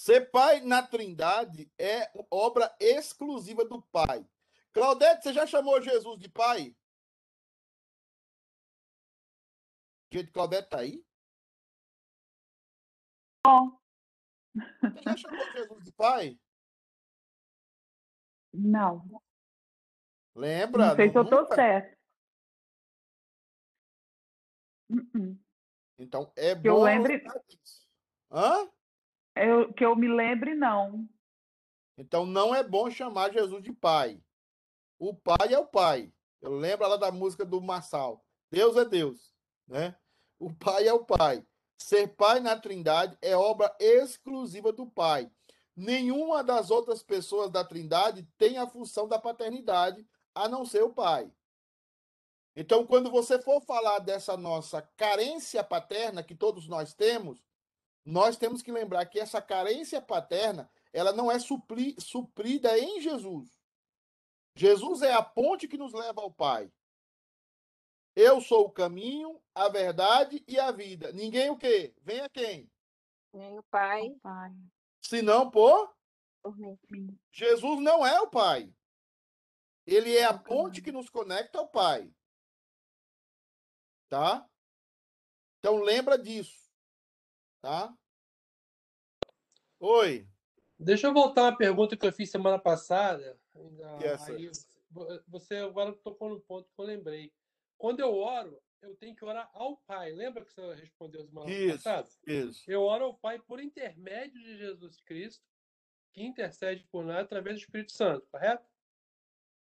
Ser 0.00 0.30
pai 0.30 0.62
na 0.62 0.82
Trindade 0.82 1.70
é 1.78 2.10
obra 2.30 2.74
exclusiva 2.80 3.66
do 3.66 3.82
Pai. 3.82 4.26
Claudete, 4.72 5.22
você 5.24 5.32
já 5.34 5.46
chamou 5.46 5.78
Jesus 5.82 6.18
de 6.18 6.26
pai? 6.26 6.74
Gente, 10.10 10.32
Claudete 10.32 10.70
tá 10.70 10.78
aí? 10.78 11.04
Bom, 13.44 13.78
Você 14.54 15.02
já 15.02 15.16
chamou 15.18 15.44
Jesus 15.52 15.84
de 15.84 15.92
pai? 15.92 16.40
não. 18.54 19.22
Lembra? 20.34 20.88
Não 20.88 20.96
sei 20.96 21.10
se 21.10 21.18
eu 21.18 21.28
tô 21.28 21.44
certo. 21.54 21.98
Uh-uh. 24.88 25.38
Então 25.98 26.32
é 26.34 26.54
Que 26.58 26.68
eu 26.70 26.76
bom. 26.76 26.84
lembre- 26.84 27.18
lembrar 27.18 27.38
disso. 27.46 27.86
Hã? 28.30 28.66
Eu, 29.34 29.72
que 29.72 29.84
eu 29.84 29.94
me 29.96 30.08
lembre, 30.08 30.54
não. 30.54 31.08
Então 31.96 32.24
não 32.24 32.54
é 32.54 32.62
bom 32.62 32.90
chamar 32.90 33.32
Jesus 33.32 33.62
de 33.62 33.72
pai. 33.72 34.20
O 34.98 35.14
pai 35.14 35.52
é 35.52 35.58
o 35.58 35.66
pai. 35.66 36.12
Eu 36.40 36.56
lembro 36.56 36.88
lá 36.88 36.96
da 36.96 37.12
música 37.12 37.44
do 37.44 37.60
Marçal. 37.60 38.24
Deus 38.50 38.76
é 38.76 38.84
Deus, 38.84 39.34
né? 39.66 39.96
O 40.38 40.52
pai 40.52 40.88
é 40.88 40.92
o 40.92 41.04
pai. 41.04 41.44
Ser 41.78 42.08
pai 42.08 42.40
na 42.40 42.58
Trindade 42.58 43.16
é 43.22 43.36
obra 43.36 43.74
exclusiva 43.78 44.72
do 44.72 44.86
pai. 44.86 45.30
Nenhuma 45.76 46.42
das 46.42 46.70
outras 46.70 47.02
pessoas 47.02 47.50
da 47.50 47.64
Trindade 47.64 48.28
tem 48.36 48.58
a 48.58 48.66
função 48.66 49.08
da 49.08 49.18
paternidade, 49.18 50.06
a 50.34 50.48
não 50.48 50.64
ser 50.64 50.82
o 50.82 50.92
pai. 50.92 51.32
Então, 52.54 52.86
quando 52.86 53.10
você 53.10 53.40
for 53.40 53.60
falar 53.62 54.00
dessa 54.00 54.36
nossa 54.36 54.82
carência 54.96 55.62
paterna 55.62 56.22
que 56.22 56.34
todos 56.34 56.68
nós 56.68 56.92
temos, 56.92 57.42
nós 58.04 58.36
temos 58.36 58.62
que 58.62 58.72
lembrar 58.72 59.06
que 59.06 59.18
essa 59.20 59.40
carência 59.42 60.00
paterna 60.00 60.70
ela 60.92 61.12
não 61.12 61.30
é 61.30 61.38
supli- 61.38 61.94
suprida 62.00 62.78
em 62.78 63.00
Jesus. 63.00 63.60
Jesus 64.54 65.02
é 65.02 65.12
a 65.12 65.22
ponte 65.22 65.68
que 65.68 65.78
nos 65.78 65.92
leva 65.92 66.20
ao 66.20 66.32
Pai. 66.32 66.72
Eu 68.14 68.40
sou 68.40 68.66
o 68.66 68.72
caminho, 68.72 69.40
a 69.54 69.68
verdade 69.68 70.44
e 70.46 70.58
a 70.58 70.70
vida. 70.72 71.12
Ninguém 71.12 71.48
o 71.50 71.56
quê? 71.56 71.94
Vem 72.02 72.20
a 72.20 72.28
quem? 72.28 72.70
Nem 73.32 73.58
o 73.58 73.62
pai 73.62 74.10
Pai, 74.20 74.50
Se 75.00 75.22
não 75.22 75.50
por 75.50 75.94
por 76.42 76.56
mim. 76.56 77.18
Jesus 77.30 77.80
não 77.80 78.04
é 78.04 78.20
o 78.20 78.28
Pai. 78.28 78.74
Ele 79.86 80.16
é 80.16 80.24
a 80.24 80.32
o 80.32 80.42
ponte 80.42 80.82
que 80.82 80.90
nos 80.90 81.08
conecta 81.08 81.58
ao 81.58 81.68
Pai. 81.68 82.12
Tá? 84.08 84.48
Então 85.58 85.76
lembra 85.76 86.18
disso. 86.18 86.59
Tá? 87.60 87.94
Oi. 89.78 90.26
Deixa 90.78 91.06
eu 91.08 91.12
voltar 91.14 91.42
uma 91.44 91.56
pergunta 91.56 91.96
que 91.96 92.06
eu 92.06 92.12
fiz 92.12 92.30
semana 92.30 92.58
passada. 92.58 93.38
E 94.00 94.04
essa? 94.04 94.32
aí 94.32 94.50
vo- 94.90 95.06
você 95.28 95.56
agora 95.56 95.92
tocou 95.92 96.30
no 96.30 96.40
ponto 96.40 96.70
que 96.74 96.80
eu 96.80 96.84
lembrei. 96.86 97.32
Quando 97.76 98.00
eu 98.00 98.14
oro, 98.14 98.62
eu 98.82 98.96
tenho 98.96 99.14
que 99.14 99.24
orar 99.24 99.50
ao 99.52 99.76
Pai. 99.86 100.12
Lembra 100.12 100.44
que 100.44 100.52
você 100.52 100.74
respondeu 100.74 101.24
semana 101.26 101.50
Isso. 101.50 101.76
passada? 101.84 102.08
Isso. 102.26 102.70
Eu 102.70 102.82
oro 102.82 103.04
ao 103.06 103.14
Pai 103.18 103.38
por 103.38 103.60
intermédio 103.60 104.40
de 104.42 104.56
Jesus 104.56 105.00
Cristo, 105.02 105.44
que 106.12 106.22
intercede 106.22 106.84
por 106.90 107.04
nós 107.04 107.18
através 107.18 107.56
do 107.56 107.60
Espírito 107.62 107.92
Santo, 107.92 108.26
correto? 108.30 108.66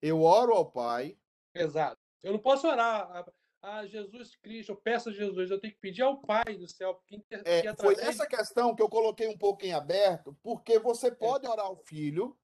Eu 0.01 0.21
oro 0.21 0.53
ao 0.53 0.71
Pai. 0.71 1.17
Exato. 1.53 1.99
Eu 2.23 2.33
não 2.33 2.39
posso 2.39 2.67
orar. 2.67 3.25
A- 3.61 3.79
a 3.79 3.85
Jesus 3.87 4.35
Cristo, 4.37 4.71
eu 4.71 4.75
peço 4.75 5.09
a 5.09 5.11
Jesus, 5.11 5.49
eu 5.51 5.59
tenho 5.59 5.73
que 5.73 5.79
pedir 5.79 6.01
ao 6.01 6.17
Pai 6.21 6.55
do 6.57 6.67
céu, 6.67 6.95
porque. 6.95 7.15
É, 7.45 7.61
que 7.61 7.67
foi 7.81 7.93
através 7.93 7.99
essa 7.99 8.25
questão 8.27 8.75
que 8.75 8.81
eu 8.81 8.89
coloquei 8.89 9.27
um 9.27 9.37
pouco 9.37 9.65
em 9.65 9.71
aberto, 9.73 10.35
porque 10.41 10.79
você 10.79 11.11
pode 11.11 11.47
orar 11.47 11.65
ao 11.65 11.75
filho, 11.75 12.37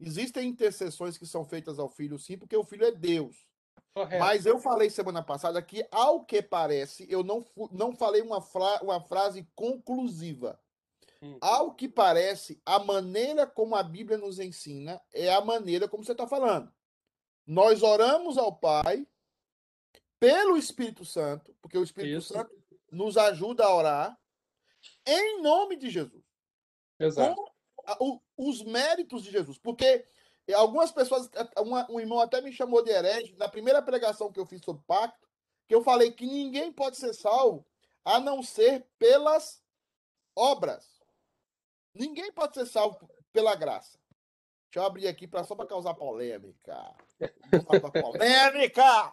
existem 0.00 0.48
intercessões 0.48 1.16
que 1.18 1.26
são 1.26 1.44
feitas 1.44 1.78
ao 1.78 1.88
filho, 1.88 2.18
sim, 2.18 2.36
porque 2.38 2.56
o 2.56 2.64
filho 2.64 2.84
é 2.86 2.90
Deus. 2.92 3.46
Correto. 3.94 4.24
Mas 4.24 4.46
eu 4.46 4.58
falei 4.58 4.88
semana 4.88 5.22
passada 5.22 5.60
que, 5.60 5.86
ao 5.90 6.24
que 6.24 6.40
parece, 6.40 7.06
eu 7.10 7.22
não, 7.22 7.44
não 7.70 7.94
falei 7.94 8.22
uma, 8.22 8.40
fra- 8.40 8.80
uma 8.82 9.00
frase 9.02 9.46
conclusiva. 9.54 10.58
Hum. 11.20 11.36
Ao 11.42 11.74
que 11.74 11.86
parece, 11.88 12.60
a 12.64 12.78
maneira 12.78 13.46
como 13.46 13.76
a 13.76 13.82
Bíblia 13.82 14.16
nos 14.16 14.38
ensina 14.38 15.00
é 15.12 15.32
a 15.32 15.42
maneira 15.42 15.86
como 15.86 16.02
você 16.02 16.12
está 16.12 16.26
falando. 16.26 16.72
Nós 17.46 17.82
oramos 17.82 18.38
ao 18.38 18.56
Pai 18.56 19.06
pelo 20.22 20.56
Espírito 20.56 21.04
Santo, 21.04 21.52
porque 21.60 21.76
o 21.76 21.82
Espírito 21.82 22.18
Isso. 22.18 22.32
Santo 22.32 22.56
nos 22.92 23.16
ajuda 23.16 23.64
a 23.64 23.74
orar 23.74 24.20
em 25.04 25.42
nome 25.42 25.74
de 25.76 25.90
Jesus 25.90 26.22
Exato. 27.00 27.34
com 27.98 28.20
os 28.36 28.62
méritos 28.62 29.24
de 29.24 29.32
Jesus. 29.32 29.58
Porque 29.58 30.06
algumas 30.54 30.92
pessoas, 30.92 31.28
uma- 31.58 31.90
um 31.90 31.98
irmão 31.98 32.20
até 32.20 32.40
me 32.40 32.52
chamou 32.52 32.84
de 32.84 32.90
herege 32.90 33.34
na 33.36 33.48
primeira 33.48 33.82
pregação 33.82 34.30
que 34.30 34.38
eu 34.38 34.46
fiz 34.46 34.62
sobre 34.62 34.84
pacto, 34.86 35.28
que 35.66 35.74
eu 35.74 35.82
falei 35.82 36.12
que 36.12 36.24
ninguém 36.26 36.72
pode 36.72 36.96
ser 36.98 37.12
salvo 37.14 37.66
a 38.04 38.20
não 38.20 38.42
ser 38.44 38.86
pelas 38.98 39.60
obras. 40.36 41.00
Ninguém 41.92 42.30
pode 42.32 42.54
ser 42.54 42.66
salvo 42.66 43.10
pela 43.32 43.56
graça. 43.56 43.98
Deixa 44.70 44.78
eu 44.78 44.84
abrir 44.84 45.08
aqui 45.08 45.26
pra, 45.26 45.42
só 45.44 45.54
para 45.56 45.66
causar 45.66 45.94
polêmica. 45.94 46.94
Polêmica! 48.18 49.12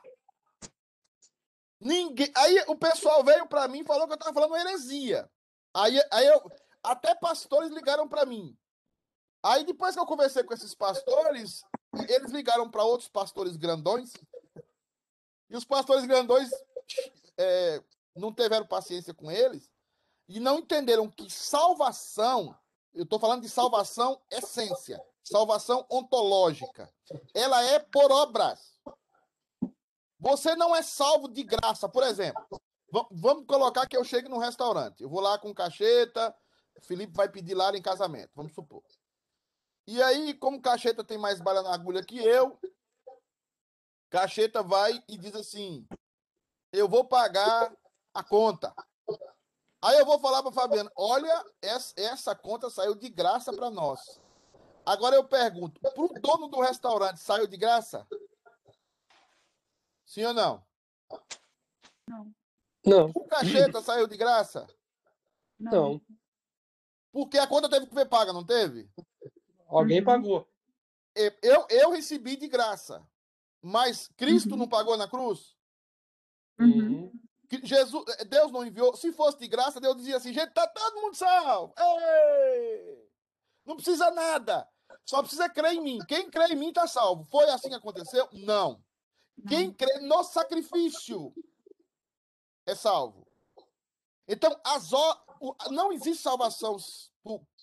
Ninguém. 1.79 2.31
Aí 2.35 2.63
o 2.67 2.75
pessoal 2.75 3.23
veio 3.23 3.47
para 3.47 3.67
mim 3.67 3.79
e 3.79 3.85
falou 3.85 4.05
que 4.05 4.13
eu 4.13 4.17
estava 4.17 4.33
falando 4.33 4.57
heresia. 4.57 5.29
Aí, 5.73 5.99
aí 6.11 6.27
eu, 6.27 6.51
até 6.83 7.15
pastores 7.15 7.71
ligaram 7.71 8.07
para 8.07 8.25
mim. 8.25 8.57
Aí 9.43 9.63
depois 9.63 9.95
que 9.95 10.01
eu 10.01 10.05
conversei 10.05 10.43
com 10.43 10.53
esses 10.53 10.75
pastores, 10.75 11.61
eles 12.09 12.31
ligaram 12.31 12.69
para 12.69 12.83
outros 12.83 13.09
pastores 13.09 13.55
grandões. 13.55 14.11
E 15.49 15.55
os 15.55 15.63
pastores 15.63 16.05
grandões 16.05 16.49
é, 17.37 17.81
não 18.15 18.33
tiveram 18.33 18.67
paciência 18.67 19.13
com 19.13 19.31
eles 19.31 19.69
e 20.27 20.39
não 20.39 20.59
entenderam 20.59 21.09
que 21.09 21.29
salvação, 21.29 22.55
eu 22.93 23.03
estou 23.03 23.19
falando 23.19 23.41
de 23.41 23.49
salvação 23.49 24.21
essência, 24.29 25.01
salvação 25.23 25.85
ontológica, 25.89 26.93
ela 27.33 27.63
é 27.63 27.79
por 27.79 28.11
obras. 28.11 28.78
Você 30.19 30.55
não 30.55 30.75
é 30.75 30.81
salvo 30.81 31.27
de 31.29 31.43
graça, 31.43 31.87
por 31.87 32.03
exemplo. 32.03 32.43
va- 32.91 33.07
Vamos 33.11 33.45
colocar 33.45 33.87
que 33.87 33.95
eu 33.95 34.03
chegue 34.03 34.27
num 34.27 34.37
restaurante. 34.37 35.01
Eu 35.03 35.09
vou 35.09 35.19
lá 35.21 35.37
com 35.37 35.53
cacheta, 35.53 36.35
Felipe 36.81 37.13
vai 37.15 37.29
pedir 37.29 37.53
lá 37.55 37.75
em 37.75 37.81
casamento, 37.81 38.31
vamos 38.35 38.53
supor. 38.53 38.83
E 39.87 40.01
aí, 40.03 40.33
como 40.33 40.61
cacheta 40.61 41.03
tem 41.03 41.17
mais 41.17 41.39
bala 41.39 41.61
na 41.63 41.73
agulha 41.73 42.03
que 42.03 42.17
eu, 42.19 42.59
cacheta 44.09 44.61
vai 44.61 45.03
e 45.07 45.17
diz 45.17 45.35
assim: 45.35 45.87
Eu 46.71 46.87
vou 46.87 47.05
pagar 47.05 47.75
a 48.13 48.23
conta. 48.23 48.73
Aí 49.81 49.97
eu 49.97 50.05
vou 50.05 50.19
falar 50.19 50.43
para 50.43 50.51
Fabiana: 50.51 50.91
Olha, 50.95 51.45
essa 51.95 52.35
conta 52.35 52.69
saiu 52.69 52.95
de 52.95 53.09
graça 53.09 53.51
para 53.53 53.69
nós. 53.69 54.19
Agora 54.85 55.15
eu 55.15 55.23
pergunto: 55.23 55.79
para 55.79 56.01
o 56.01 56.07
dono 56.21 56.47
do 56.47 56.59
restaurante 56.59 57.19
saiu 57.19 57.47
de 57.47 57.57
graça? 57.57 58.05
Sim 60.09 60.25
ou 60.25 60.33
não? 60.33 60.63
Não. 62.07 62.35
Não. 62.83 63.11
O 63.13 63.27
cacheta 63.27 63.79
saiu 63.79 64.07
de 64.07 64.17
graça? 64.17 64.65
Não. 65.59 66.01
Porque 67.11 67.37
a 67.37 67.45
conta 67.45 67.69
teve 67.69 67.85
que 67.85 67.93
ser 67.93 68.07
paga, 68.07 68.33
não 68.33 68.43
teve? 68.43 68.89
Alguém 69.67 70.03
pagou. 70.03 70.49
Eu, 71.43 71.67
eu, 71.69 71.91
recebi 71.91 72.35
de 72.35 72.47
graça. 72.47 73.07
Mas 73.61 74.07
Cristo 74.17 74.57
não 74.57 74.67
pagou 74.67 74.97
na 74.97 75.07
cruz? 75.07 75.55
Uhum. 76.59 77.11
Jesus, 77.63 78.03
eh, 78.19 78.25
Deus 78.25 78.51
não 78.51 78.65
enviou. 78.65 78.95
Se 78.95 79.11
fosse 79.11 79.37
de 79.37 79.47
graça, 79.47 79.79
Deus 79.79 79.97
dizia 79.97 80.17
assim: 80.17 80.33
gente, 80.33 80.53
tá 80.53 80.65
todo 80.67 81.01
mundo 81.01 81.15
salvo. 81.15 81.73
Ei! 81.77 83.07
Não 83.63 83.75
precisa 83.75 84.09
nada. 84.09 84.67
Só 85.05 85.21
precisa 85.21 85.47
crer 85.49 85.73
em 85.73 85.81
mim. 85.81 85.99
Quem 86.07 86.31
crê 86.31 86.45
em 86.53 86.55
mim 86.55 86.73
tá 86.73 86.87
salvo. 86.87 87.25
Foi 87.25 87.47
assim 87.49 87.69
que 87.69 87.75
aconteceu? 87.75 88.27
Não. 88.31 88.81
Quem 89.47 89.71
crê 89.73 89.99
no 89.99 90.23
sacrifício 90.23 91.33
é 92.65 92.75
salvo. 92.75 93.25
Então, 94.27 94.55
as 94.63 94.91
o- 94.93 95.55
não 95.71 95.91
existe 95.91 96.21
salvação 96.21 96.77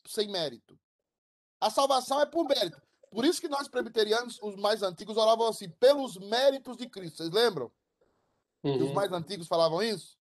sem 0.07 0.29
mérito. 0.29 0.79
A 1.61 1.71
salvação 1.71 2.21
é 2.21 2.27
por 2.27 2.45
mérito. 2.45 2.81
Por 3.11 3.25
isso 3.25 3.41
que 3.41 3.49
nós 3.49 3.69
presbiterianos, 3.69 4.39
os 4.43 4.57
mais 4.57 4.83
antigos, 4.83 5.17
oravam 5.17 5.47
assim, 5.47 5.71
pelos 5.71 6.17
méritos 6.17 6.77
de 6.77 6.89
Cristo. 6.89 7.19
Vocês 7.19 7.31
lembram? 7.31 7.71
Que 8.63 8.71
os 8.71 8.89
Uhum. 8.89 8.93
mais 8.95 9.13
antigos 9.13 9.47
falavam 9.47 9.83
isso? 9.83 10.17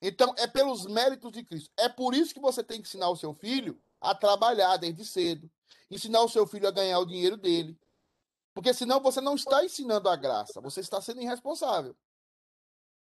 Então, 0.00 0.34
é 0.36 0.46
pelos 0.46 0.86
méritos 0.86 1.32
de 1.32 1.44
Cristo. 1.44 1.70
É 1.76 1.88
por 1.88 2.14
isso 2.14 2.34
que 2.34 2.40
você 2.40 2.62
tem 2.62 2.80
que 2.80 2.88
ensinar 2.88 3.08
o 3.10 3.16
seu 3.16 3.32
filho 3.32 3.80
a 4.00 4.14
trabalhar 4.14 4.76
desde 4.76 5.04
cedo. 5.04 5.50
Ensinar 5.90 6.22
o 6.22 6.28
seu 6.28 6.46
filho 6.46 6.68
a 6.68 6.70
ganhar 6.70 6.98
o 6.98 7.06
dinheiro 7.06 7.36
dele. 7.36 7.78
Porque 8.54 8.72
senão 8.72 9.00
você 9.00 9.20
não 9.20 9.34
está 9.34 9.64
ensinando 9.64 10.08
a 10.08 10.14
graça. 10.16 10.60
Você 10.60 10.80
está 10.80 11.00
sendo 11.00 11.20
irresponsável. 11.20 11.96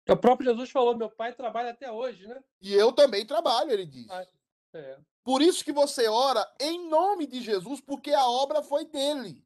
O 0.09 0.15
próprio 0.17 0.49
Jesus 0.51 0.69
falou: 0.69 0.95
meu 0.95 1.09
pai 1.09 1.33
trabalha 1.33 1.71
até 1.71 1.91
hoje, 1.91 2.27
né? 2.27 2.43
E 2.61 2.73
eu 2.73 2.91
também 2.91 3.25
trabalho, 3.25 3.71
ele 3.71 3.85
diz. 3.85 4.09
Ah, 4.09 4.25
É. 4.73 4.99
Por 5.23 5.41
isso 5.41 5.63
que 5.63 5.71
você 5.73 6.07
ora 6.07 6.45
em 6.59 6.87
nome 6.89 7.25
de 7.27 7.41
Jesus, 7.41 7.81
porque 7.81 8.13
a 8.13 8.25
obra 8.27 8.61
foi 8.63 8.85
dele. 8.85 9.45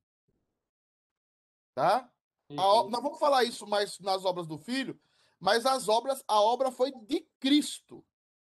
Tá? 1.74 2.12
O- 2.50 2.90
Nós 2.90 3.02
vamos 3.02 3.20
falar 3.20 3.44
isso 3.44 3.66
mais 3.66 3.98
nas 4.00 4.26
obras 4.26 4.46
do 4.48 4.58
filho, 4.58 5.00
mas 5.40 5.66
as 5.66 5.88
obras, 5.88 6.24
a 6.28 6.40
obra 6.42 6.72
foi 6.72 6.92
de 6.92 7.22
Cristo. 7.40 8.06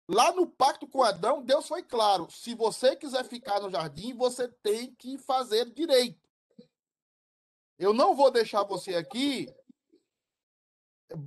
Lá 0.09 0.33
no 0.33 0.47
pacto 0.47 0.87
com 0.87 1.03
Adão, 1.03 1.41
Deus 1.43 1.67
foi 1.67 1.83
claro: 1.83 2.29
se 2.31 2.55
você 2.55 2.95
quiser 2.95 3.23
ficar 3.25 3.59
no 3.61 3.69
jardim, 3.69 4.13
você 4.13 4.47
tem 4.47 4.93
que 4.95 5.17
fazer 5.17 5.69
direito. 5.71 6.22
Eu 7.77 7.93
não 7.93 8.15
vou 8.15 8.31
deixar 8.31 8.63
você 8.63 8.95
aqui 8.95 9.47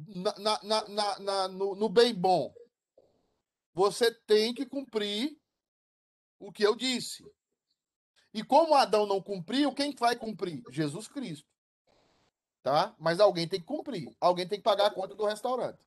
na, 0.09 0.39
na- 0.63 0.89
na- 0.89 1.19
na- 1.19 1.49
no, 1.49 1.75
no 1.75 1.89
bem 1.89 2.15
bom. 2.15 2.55
Você 3.75 4.13
tem 4.27 4.55
que 4.55 4.65
cumprir 4.67 5.39
o 6.39 6.51
que 6.51 6.63
eu 6.63 6.75
disse. 6.75 7.25
E 8.33 8.43
como 8.45 8.75
Adão 8.75 9.07
não 9.07 9.23
cumpriu, 9.23 9.75
quem 9.75 9.95
vai 9.95 10.17
cumprir? 10.17 10.63
Jesus 10.71 11.09
Cristo. 11.09 11.49
Tá? 12.63 12.95
Mas 12.99 13.21
alguém 13.21 13.49
tem 13.49 13.61
que 13.61 13.67
cumprir. 13.67 14.15
Alguém 14.21 14.47
tem 14.49 14.59
que 14.59 14.65
pagar 14.65 14.87
a 14.87 14.95
conta 14.95 15.15
do 15.15 15.25
restaurante. 15.25 15.79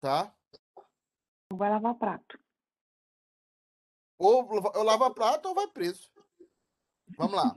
Tá? 0.00 0.34
Vai 1.52 1.70
lavar 1.70 1.94
prato. 1.94 2.38
Ou 4.18 4.42
lava- 4.54 4.72
eu 4.74 4.82
lavo 4.82 5.04
a 5.04 5.14
prata 5.14 5.48
ou 5.48 5.54
vai 5.54 5.68
preso. 5.68 6.10
Vamos 7.16 7.36
lá. 7.36 7.54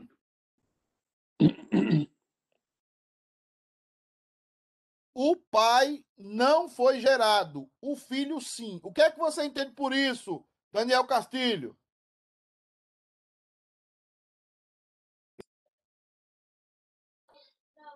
O 5.18 5.38
pai 5.38 6.04
não 6.18 6.68
foi 6.68 7.00
gerado, 7.00 7.72
o 7.80 7.96
filho 7.96 8.42
sim. 8.42 8.82
O 8.84 8.92
que 8.92 9.02
é 9.02 9.10
que 9.10 9.18
você 9.18 9.46
entende 9.46 9.72
por 9.72 9.94
isso, 9.94 10.46
Daniel 10.74 11.08
Castilho? 11.08 11.74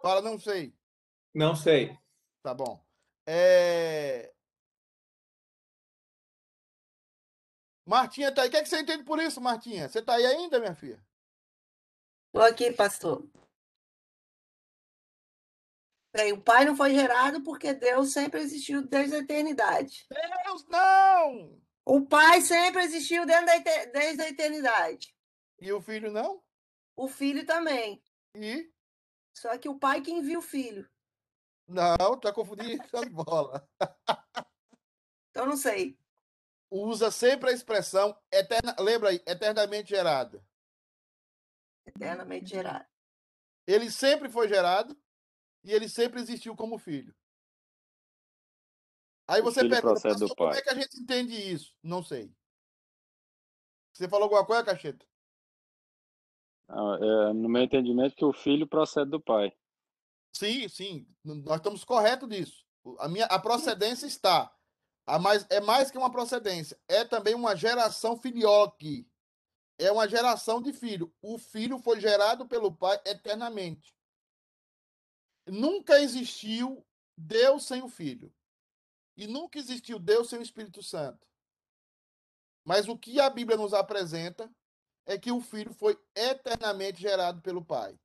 Fala, 0.02 0.22
não 0.22 0.40
sei. 0.40 0.74
Não 1.36 1.58
sei. 1.58 2.00
Tá 2.42 2.54
bom. 2.54 2.82
É... 3.28 4.34
Martinha 7.86 8.34
tá 8.34 8.44
aí. 8.44 8.48
O 8.48 8.52
que, 8.52 8.58
é 8.58 8.64
que 8.64 8.70
você 8.70 8.80
entende 8.80 9.04
por 9.04 9.20
isso, 9.20 9.42
Martinha? 9.42 9.90
Você 9.90 10.02
tá 10.02 10.16
aí 10.16 10.26
ainda, 10.26 10.58
minha 10.58 10.74
filha? 10.74 11.06
Estou 12.28 12.44
aqui, 12.44 12.72
pastor. 12.72 13.28
Bem, 16.12 16.34
o 16.34 16.42
Pai 16.42 16.66
não 16.66 16.76
foi 16.76 16.94
gerado 16.94 17.44
porque 17.44 17.74
Deus 17.74 18.12
sempre 18.12 18.42
existiu 18.42 18.86
desde 18.86 19.16
a 19.16 19.20
eternidade. 19.20 20.08
Deus 20.44 20.66
não! 20.68 21.62
O 21.86 22.06
Pai 22.06 22.42
sempre 22.42 22.84
existiu 22.84 23.26
desde 23.26 24.22
a 24.22 24.30
eternidade. 24.30 25.16
E 25.60 25.72
o 25.72 25.82
filho 25.82 26.12
não? 26.12 26.44
O 26.96 27.08
Filho 27.08 27.46
também. 27.46 28.04
E? 28.36 28.72
Só 29.34 29.58
que 29.58 29.70
o 29.70 29.80
Pai 29.80 30.02
que 30.02 30.12
envia 30.12 30.38
o 30.38 30.42
Filho. 30.42 30.90
Não, 31.68 32.20
tá 32.20 32.34
confundindo 32.34 32.84
as 32.94 33.08
bolas. 33.08 33.62
Então, 35.30 35.46
não 35.46 35.56
sei. 35.56 35.98
Usa 36.70 37.10
sempre 37.10 37.50
a 37.50 37.54
expressão 37.54 38.20
eterna, 38.32 38.76
lembra 38.80 39.10
aí, 39.10 39.24
eternamente 39.26 39.90
gerado. 39.90 40.44
Eternamente 41.86 42.50
gerado. 42.50 42.86
Ele 43.66 43.90
sempre 43.90 44.30
foi 44.30 44.48
gerado. 44.48 45.00
E 45.64 45.72
ele 45.72 45.90
sempre 45.90 46.20
existiu 46.20 46.56
como 46.56 46.78
filho. 46.78 47.16
Aí 49.28 49.42
você 49.42 49.62
filho 49.62 49.72
pergunta, 49.72 50.02
pastor, 50.02 50.36
como 50.36 50.54
é 50.54 50.62
que 50.62 50.70
a 50.70 50.76
gente 50.76 51.00
entende 51.00 51.34
isso? 51.34 51.76
Não 51.84 52.04
sei. 52.04 52.34
Você 53.94 54.08
falou 54.08 54.24
alguma 54.24 54.46
coisa, 54.46 54.64
Cacheta? 54.64 55.06
Ah, 56.68 56.98
é, 57.02 57.34
no 57.34 57.50
meu 57.50 57.62
entendimento, 57.62 58.16
que 58.16 58.26
o 58.26 58.34
filho 58.34 58.68
procede 58.68 59.10
do 59.10 59.20
pai. 59.20 59.54
Sim, 60.32 60.68
sim, 60.68 61.08
nós 61.24 61.58
estamos 61.58 61.84
corretos 61.84 62.30
disso. 62.30 62.66
A, 63.00 63.08
minha, 63.08 63.26
a 63.26 63.40
procedência 63.40 64.06
está. 64.06 64.52
A 65.06 65.18
mais, 65.18 65.46
é 65.50 65.60
mais 65.60 65.90
que 65.90 65.98
uma 65.98 66.12
procedência, 66.12 66.80
é 66.88 67.04
também 67.04 67.34
uma 67.34 67.56
geração 67.56 68.16
filioque. 68.16 69.10
É 69.78 69.92
uma 69.92 70.08
geração 70.08 70.62
de 70.62 70.74
filho. 70.74 71.14
O 71.22 71.38
filho 71.38 71.80
foi 71.80 72.00
gerado 72.00 72.48
pelo 72.48 72.72
pai 72.72 73.00
eternamente. 73.06 73.96
Nunca 75.52 76.00
existiu 76.00 76.86
Deus 77.18 77.66
sem 77.66 77.82
o 77.82 77.90
filho. 77.90 78.34
E 79.18 79.28
nunca 79.28 79.60
existiu 79.60 80.00
Deus 80.00 80.30
sem 80.30 80.40
o 80.40 80.42
Espírito 80.44 80.82
Santo. 80.82 81.28
Mas 82.64 82.88
o 82.88 82.98
que 82.98 83.20
a 83.20 83.30
Bíblia 83.30 83.58
nos 83.58 83.74
apresenta 83.74 84.50
é 85.06 85.18
que 85.18 85.32
o 85.32 85.42
filho 85.42 85.74
foi 85.74 86.00
eternamente 86.16 87.02
gerado 87.02 87.42
pelo 87.42 87.64
pai 87.64 88.00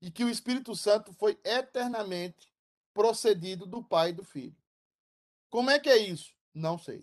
e 0.00 0.10
que 0.10 0.24
o 0.24 0.28
Espírito 0.28 0.74
Santo 0.74 1.12
foi 1.14 1.40
eternamente 1.42 2.52
procedido 2.92 3.66
do 3.66 3.82
Pai 3.82 4.10
e 4.10 4.12
do 4.12 4.24
Filho. 4.24 4.56
Como 5.50 5.70
é 5.70 5.78
que 5.78 5.88
é 5.88 5.96
isso? 5.96 6.34
Não 6.54 6.78
sei. 6.78 7.00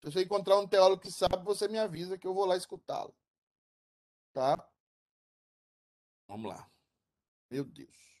Se 0.00 0.10
você 0.10 0.22
encontrar 0.22 0.58
um 0.58 0.66
teólogo 0.66 1.02
que 1.02 1.10
sabe, 1.10 1.44
você 1.44 1.68
me 1.68 1.78
avisa 1.78 2.18
que 2.18 2.26
eu 2.26 2.34
vou 2.34 2.44
lá 2.44 2.56
escutá-lo. 2.56 3.14
Tá? 4.32 4.56
Vamos 6.26 6.50
lá. 6.50 6.70
Meu 7.50 7.64
Deus. 7.64 8.13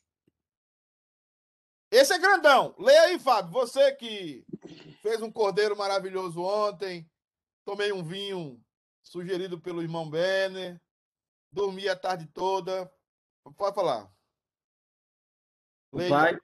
Esse 1.94 2.12
é 2.12 2.18
grandão. 2.18 2.74
Leia 2.76 3.02
aí, 3.02 3.20
Fábio. 3.20 3.52
Você 3.52 3.92
que 3.92 4.44
fez 5.00 5.22
um 5.22 5.30
cordeiro 5.30 5.76
maravilhoso 5.76 6.42
ontem. 6.42 7.08
Tomei 7.64 7.92
um 7.92 8.02
vinho 8.02 8.60
sugerido 9.00 9.60
pelo 9.60 9.80
irmão 9.80 10.10
Benner. 10.10 10.80
Dormi 11.52 11.88
a 11.88 11.94
tarde 11.94 12.26
toda. 12.26 12.92
Pode 13.56 13.76
falar. 13.76 14.12
O 15.92 15.98
Leia. 15.98 16.10
Pai, 16.10 16.38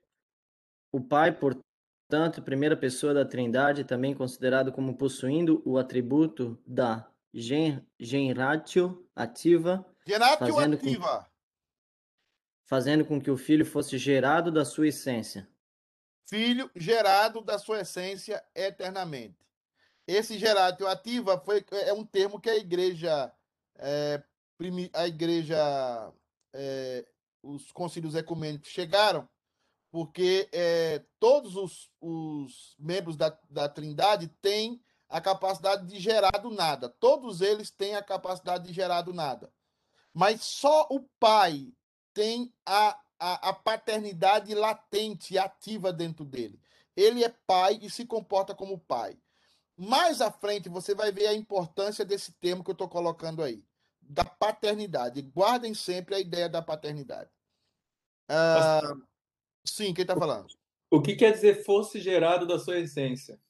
o 0.93 1.01
Pai, 1.01 1.37
portanto, 1.37 2.43
primeira 2.43 2.77
pessoa 2.77 3.13
da 3.13 3.25
Trindade, 3.25 3.83
também 3.83 4.15
considerado 4.15 4.71
como 4.71 4.97
possuindo 4.97 5.61
o 5.67 5.79
atributo 5.79 6.63
da 6.65 7.11
gen, 7.35 7.85
generatio 7.99 9.05
ativa, 9.17 9.85
Generatio 10.07 10.55
fazendo 10.55 10.79
com, 10.79 10.87
ativa. 10.87 11.30
Fazendo 12.71 13.05
com 13.05 13.21
que 13.21 13.33
o 13.33 13.37
Filho 13.37 13.67
fosse 13.67 13.99
gerado 13.99 14.53
da 14.53 14.65
sua 14.65 14.87
essência. 14.87 15.49
Filho 16.25 16.71
gerado 16.77 17.41
da 17.41 17.59
sua 17.59 17.81
essência 17.81 18.41
eternamente. 18.55 19.45
Esse 20.07 20.39
geratio 20.39 20.87
ativa 20.87 21.37
foi, 21.41 21.65
é 21.73 21.93
um 21.93 22.07
termo 22.07 22.41
que 22.41 22.49
a 22.49 22.57
igreja, 22.57 23.33
é, 23.77 24.23
a 24.93 25.09
igreja, 25.09 26.13
é, 26.53 27.05
os 27.43 27.73
concílios 27.73 28.15
ecumênicos 28.15 28.69
chegaram, 28.69 29.29
porque 29.91 30.49
é, 30.53 31.03
todos 31.19 31.57
os, 31.57 31.91
os 32.01 32.77
membros 32.79 33.17
da, 33.17 33.37
da 33.51 33.69
Trindade 33.69 34.29
têm 34.41 34.81
a 35.09 35.21
capacidade 35.21 35.89
de 35.89 35.99
gerar 35.99 36.39
do 36.39 36.53
nada. 36.53 36.89
Todos 36.89 37.41
eles 37.41 37.69
têm 37.69 37.97
a 37.97 38.03
capacidade 38.03 38.69
de 38.69 38.73
gerar 38.73 39.03
do 39.03 39.13
nada. 39.13 39.53
Mas 40.15 40.43
só 40.43 40.87
o 40.89 41.01
pai 41.19 41.73
tem 42.13 42.53
a, 42.67 42.99
a, 43.19 43.51
a 43.51 43.53
paternidade 43.53 44.55
latente, 44.55 45.39
ativa 45.39 45.93
dentro 45.93 46.25
dele. 46.25 46.61
Ele 46.97 47.25
é 47.25 47.29
pai 47.29 47.79
e 47.83 47.91
se 47.91 48.05
comporta 48.05 48.55
como 48.55 48.79
pai. 48.79 49.17
Mais 49.77 50.21
à 50.21 50.31
frente, 50.31 50.69
você 50.69 50.95
vai 50.95 51.11
ver 51.11 51.27
a 51.27 51.35
importância 51.35 52.05
desse 52.05 52.33
termo 52.33 52.63
que 52.63 52.71
eu 52.71 52.75
estou 52.75 52.89
colocando 52.89 53.43
aí, 53.43 53.65
da 54.01 54.25
paternidade. 54.25 55.23
Guardem 55.23 55.73
sempre 55.73 56.15
a 56.15 56.21
ideia 56.21 56.49
da 56.49 56.61
paternidade. 56.61 57.31
Ah, 58.29 58.95
sim, 59.65 59.95
quem 59.95 60.03
está 60.03 60.15
falando? 60.15 60.49
O 60.91 61.01
que 61.01 61.17
quer 61.17 61.33
dizer 61.33 61.65
fosse 61.65 62.01
gerado 62.01 62.47
da 62.47 62.59
sua 62.59 62.79
essência? 62.79 63.41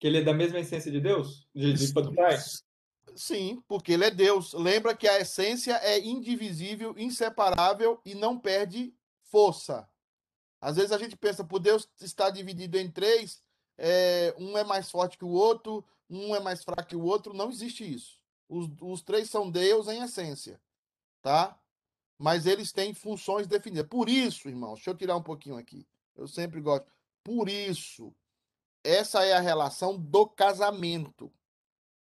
Que 0.00 0.06
ele 0.06 0.18
é 0.18 0.22
da 0.22 0.34
mesma 0.34 0.58
essência 0.58 0.90
de 0.90 1.00
Deus? 1.00 1.46
De, 1.54 1.72
de 1.72 1.92
Pai? 1.92 2.36
Sim, 3.14 3.62
porque 3.68 3.92
ele 3.92 4.04
é 4.04 4.10
Deus. 4.10 4.52
Lembra 4.52 4.96
que 4.96 5.06
a 5.06 5.20
essência 5.20 5.74
é 5.76 5.98
indivisível, 6.00 6.94
inseparável 6.98 8.00
e 8.04 8.14
não 8.14 8.38
perde 8.38 8.94
força. 9.22 9.88
Às 10.60 10.76
vezes 10.76 10.92
a 10.92 10.98
gente 10.98 11.16
pensa, 11.16 11.44
por 11.44 11.58
Deus 11.58 11.88
estar 12.00 12.30
dividido 12.30 12.78
em 12.78 12.90
três, 12.90 13.42
é, 13.76 14.34
um 14.38 14.56
é 14.56 14.64
mais 14.64 14.90
forte 14.90 15.18
que 15.18 15.24
o 15.24 15.30
outro, 15.30 15.84
um 16.08 16.34
é 16.34 16.40
mais 16.40 16.64
fraco 16.64 16.88
que 16.88 16.96
o 16.96 17.04
outro. 17.04 17.34
Não 17.34 17.50
existe 17.50 17.84
isso. 17.84 18.18
Os, 18.48 18.68
os 18.80 19.02
três 19.02 19.30
são 19.30 19.50
Deus 19.50 19.88
em 19.88 20.02
essência, 20.02 20.60
tá? 21.22 21.58
Mas 22.18 22.46
eles 22.46 22.72
têm 22.72 22.94
funções 22.94 23.46
definidas. 23.46 23.88
Por 23.88 24.08
isso, 24.08 24.48
irmãos, 24.48 24.76
deixa 24.76 24.90
eu 24.90 24.96
tirar 24.96 25.16
um 25.16 25.22
pouquinho 25.22 25.56
aqui. 25.56 25.86
Eu 26.16 26.28
sempre 26.28 26.60
gosto. 26.60 26.86
Por 27.22 27.48
isso, 27.48 28.14
essa 28.82 29.24
é 29.24 29.32
a 29.32 29.40
relação 29.40 29.98
do 29.98 30.26
casamento. 30.26 31.32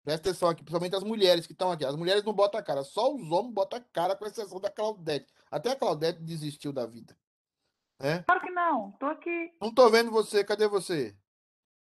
Presta 0.05 0.29
atenção 0.29 0.49
aqui, 0.51 0.63
principalmente 0.63 0.95
as 0.95 1.03
mulheres 1.03 1.47
que 1.47 1.53
estão 1.55 1.73
aqui. 1.73 1.85
As 1.85 1.97
mulheres 1.97 2.23
não 2.23 2.35
botam 2.35 2.61
a 2.61 2.63
cara, 2.63 2.85
só 2.85 3.13
os 3.15 3.31
homens 3.33 3.55
botam 3.55 3.79
a 3.79 3.83
cara, 3.83 4.15
com 4.15 4.27
exceção 4.27 4.61
da 4.61 4.71
Claudete. 4.71 5.33
Até 5.51 5.71
a 5.73 5.77
Claudete 5.77 6.21
desistiu 6.21 6.73
da 6.75 6.85
vida. 6.85 7.17
Né? 7.99 8.23
Claro 8.25 8.41
que 8.43 8.51
não, 8.51 8.93
tô 8.93 9.07
aqui. 9.07 9.53
Não 9.61 9.73
tô 9.73 9.89
vendo 9.89 10.11
você, 10.11 10.45
cadê 10.45 10.69
você? 10.69 11.17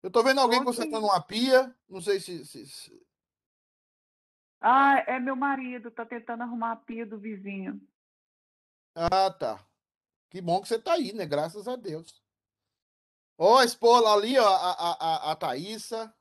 Eu 0.04 0.10
tô 0.10 0.22
vendo 0.22 0.40
alguém 0.40 0.60
Tô 0.60 0.66
consertando 0.66 1.04
uma 1.06 1.20
pia, 1.20 1.74
não 1.88 2.00
sei 2.00 2.20
se. 2.20 2.44
se- 2.44 2.66
se- 2.66 3.06
Ah, 4.60 4.98
é 5.06 5.18
meu 5.18 5.34
marido, 5.34 5.90
tá 5.90 6.06
tentando 6.06 6.44
arrumar 6.44 6.72
a 6.72 6.76
pia 6.76 7.04
do 7.04 7.18
vizinho. 7.18 7.80
Ah, 8.94 9.30
tá. 9.32 9.66
Que 10.30 10.40
bom 10.40 10.60
que 10.62 10.68
você 10.68 10.78
tá 10.78 10.92
aí, 10.92 11.12
né? 11.12 11.26
Graças 11.26 11.66
a 11.66 11.74
Deus. 11.74 12.22
Ó, 13.36 13.58
a 13.58 13.64
esposa 13.64 14.08
ali, 14.12 14.38
ó, 14.38 14.46
a, 14.46 14.70
a, 14.72 14.92
a, 14.92 15.32
a 15.32 15.36
Thaísa. 15.36 16.14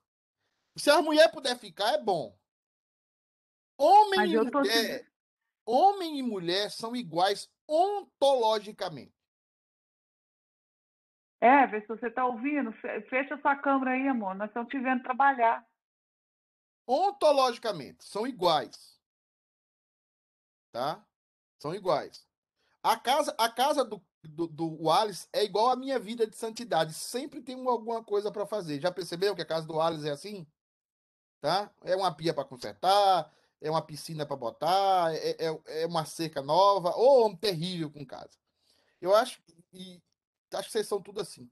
Se 0.77 0.89
a 0.89 1.01
mulher 1.01 1.31
puder 1.31 1.57
ficar, 1.57 1.93
é 1.93 2.01
bom. 2.01 2.37
Homem 3.77 4.31
e 4.33 4.51
tô 4.51 4.59
mulher, 4.59 5.11
homem 5.65 6.19
e 6.19 6.23
mulher 6.23 6.69
são 6.71 6.95
iguais 6.95 7.49
ontologicamente. 7.67 9.13
É, 11.41 11.67
vê 11.67 11.81
se 11.81 11.87
você 11.87 12.09
tá 12.09 12.25
ouvindo. 12.25 12.71
fe- 12.73 13.01
Fecha 13.03 13.37
sua 13.41 13.55
câmera 13.55 13.91
aí, 13.91 14.07
amor. 14.07 14.35
Nós 14.35 14.49
estamos 14.49 14.69
te 14.69 14.79
vendo 14.79 15.03
trabalhar. 15.03 15.65
Ontologicamente, 16.87 18.03
são 18.05 18.25
iguais. 18.25 18.99
Tá? 20.71 21.05
São 21.59 21.73
iguais. 21.73 22.27
A 22.83 22.97
casa, 22.99 23.35
a 23.37 23.49
casa 23.49 23.83
do, 23.83 24.03
do, 24.23 24.47
do 24.47 24.83
Wallace 24.83 25.27
é 25.33 25.43
igual 25.43 25.69
à 25.69 25.75
minha 25.75 25.97
vida 25.99 26.27
de 26.27 26.35
santidade. 26.35 26.93
Sempre 26.93 27.41
tem 27.41 27.55
um- 27.55 27.69
alguma 27.69 28.03
coisa 28.03 28.31
para 28.31 28.45
fazer. 28.45 28.79
Já 28.79 28.91
percebeu 28.91 29.35
que 29.35 29.41
a 29.41 29.45
casa 29.47 29.67
do 29.67 29.75
Wallace 29.75 30.07
é 30.07 30.11
assim? 30.11 30.47
Tá? 31.45 31.69
É 31.83 31.95
uma 31.95 32.11
pia 32.11 32.33
para 32.33 32.43
consertar, 32.43 33.31
é 33.61 33.69
uma 33.69 33.79
piscina 33.79 34.25
para 34.25 34.35
botar, 34.35 35.13
é, 35.13 35.37
é, 35.45 35.83
é 35.83 35.85
uma 35.85 36.03
cerca 36.03 36.41
nova, 36.41 36.95
ou 36.95 37.27
um 37.27 37.35
terrível 37.35 37.91
com 37.91 38.03
casa. 38.03 38.35
Eu 38.99 39.15
acho, 39.15 39.39
e 39.71 40.01
acho 40.51 40.65
que 40.65 40.71
vocês 40.71 40.87
são 40.87 40.99
tudo 40.99 41.21
assim. 41.21 41.47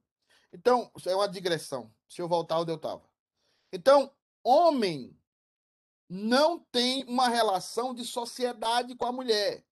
Então, 0.51 0.91
é 1.05 1.15
uma 1.15 1.29
digressão. 1.29 1.93
Se 2.09 2.23
eu 2.23 2.27
voltar 2.27 2.59
onde 2.59 2.71
eu 2.71 2.77
estava. 2.77 3.07
Então, 3.71 4.11
homem 4.43 5.15
não 6.09 6.57
tem 6.57 7.03
uma 7.03 7.27
relação 7.29 7.93
de 7.93 8.03
sociedade 8.03 8.95
com 8.95 9.05
a 9.05 9.11
mulher. 9.11 9.63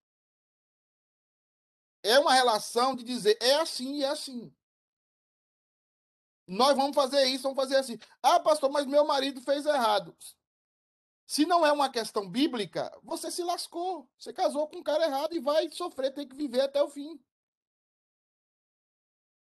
É 2.04 2.20
uma 2.20 2.36
relação 2.36 2.96
de 2.96 3.04
dizer 3.04 3.40
é 3.42 3.56
assim 3.56 3.96
e 3.96 4.04
é 4.04 4.10
assim. 4.10 4.54
Nós 6.52 6.76
vamos 6.76 6.93
fazer 6.93 7.24
isso, 7.28 7.43
vamos 7.43 7.56
fazer 7.56 7.78
assim. 7.78 7.97
Ah, 8.22 8.38
pastor, 8.39 8.70
mas 8.70 8.86
meu 8.86 9.06
marido 9.06 9.39
fez 9.41 9.66
errado. 9.66 10.14
Se 11.26 11.45
não 11.45 11.66
é 11.66 11.72
uma 11.72 11.89
questão 11.89 12.30
bíblica, 12.30 12.91
você 13.04 13.32
se 13.32 13.41
lascou. 13.41 14.10
Você 14.20 14.34
casou 14.34 14.68
com 14.68 14.78
um 14.80 14.84
cara 14.84 15.06
errado 15.06 15.34
e 15.34 15.39
vai 15.39 15.70
sofrer, 15.72 16.14
tem 16.14 16.28
que 16.28 16.36
viver 16.36 16.60
até 16.62 16.84
o 16.84 16.89
fim. 16.89 17.18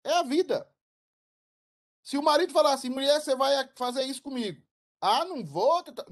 É 0.03 0.11
a 0.15 0.23
vida. 0.23 0.69
Se 2.03 2.17
o 2.17 2.21
marido 2.23 2.51
falar 2.51 2.73
assim, 2.73 2.89
mulher, 2.89 3.21
você 3.21 3.35
vai 3.37 3.69
fazer 3.77 4.03
isso 4.03 4.21
comigo. 4.21 4.61
Ah, 4.99 5.23
não 5.23 5.45
vou. 5.45 5.81
tá- 5.83 6.05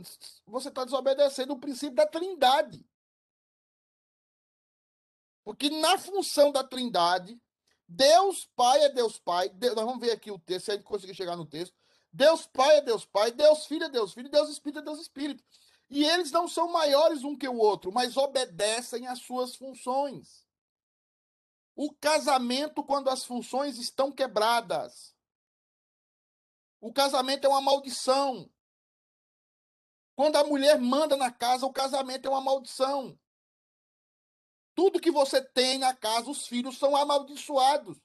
Você 0.46 0.70
está 0.70 0.86
desobedecendo 0.86 1.54
o 1.54 1.60
princípio 1.60 1.96
da 1.96 2.08
trindade. 2.08 2.86
Porque 5.44 5.70
na 5.70 5.98
função 5.98 6.54
da 6.54 6.64
trindade, 6.64 7.38
Deus 7.88 8.46
Pai 8.56 8.84
é 8.84 8.90
Deus 8.90 9.18
Pai. 9.20 9.50
Deus- 9.50 9.76
nós 9.76 9.86
vamos 9.86 10.00
ver 10.00 10.12
aqui 10.12 10.32
o 10.32 10.40
texto, 10.40 10.66
se 10.66 10.72
a 10.72 10.76
gente 10.76 10.84
conseguir 10.84 11.14
chegar 11.14 11.36
no 11.36 11.46
texto. 11.46 11.76
Deus 12.12 12.46
Pai 12.48 12.78
é 12.78 12.82
Deus 12.82 13.06
Pai, 13.06 13.32
Deus 13.32 13.66
Filho 13.66 13.86
é 13.86 13.90
Deus 13.90 14.14
Filho, 14.14 14.30
Deus 14.30 14.50
Espírito 14.50 14.80
é 14.80 14.82
Deus 14.82 15.00
Espírito. 15.00 15.44
E 15.90 16.04
eles 16.04 16.32
não 16.32 16.48
são 16.48 16.72
maiores 16.72 17.24
um 17.24 17.38
que 17.38 17.48
o 17.48 17.58
outro, 17.58 17.92
mas 17.92 18.18
obedecem 18.18 19.08
às 19.08 19.20
suas 19.20 19.56
funções. 19.56 20.46
O 21.76 21.94
casamento, 21.94 22.84
quando 22.84 23.10
as 23.10 23.26
funções 23.26 23.78
estão 23.78 24.12
quebradas. 24.12 25.14
O 26.80 26.92
casamento 26.94 27.46
é 27.46 27.50
uma 27.50 27.62
maldição. 27.62 28.50
Quando 30.16 30.38
a 30.38 30.44
mulher 30.44 30.80
manda 30.80 31.18
na 31.18 31.30
casa, 31.30 31.66
o 31.66 31.74
casamento 31.74 32.26
é 32.26 32.30
uma 32.30 32.42
maldição. 32.42 33.20
Tudo 34.76 35.00
que 35.00 35.10
você 35.10 35.42
tem 35.42 35.78
na 35.80 35.96
casa, 35.96 36.30
os 36.30 36.46
filhos 36.46 36.78
são 36.78 36.96
amaldiçoados. 36.96 37.98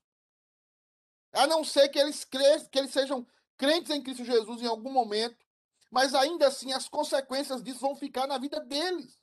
A 1.33 1.47
não 1.47 1.65
ser 1.65 1.89
que 1.89 1.99
eles, 1.99 2.25
cresçam, 2.25 2.69
que 2.69 2.79
eles 2.79 2.93
sejam 2.93 3.27
crentes 3.57 3.91
em 3.91 4.03
Cristo 4.03 4.25
Jesus 4.25 4.63
em 4.63 4.67
algum 4.67 4.91
momento, 4.91 5.45
mas 5.91 6.15
ainda 6.15 6.47
assim 6.47 6.73
as 6.73 6.89
consequências 6.89 7.63
disso 7.63 7.81
vão 7.81 7.97
ficar 7.97 8.27
na 8.27 8.39
vida 8.39 8.61
deles. 8.61 9.21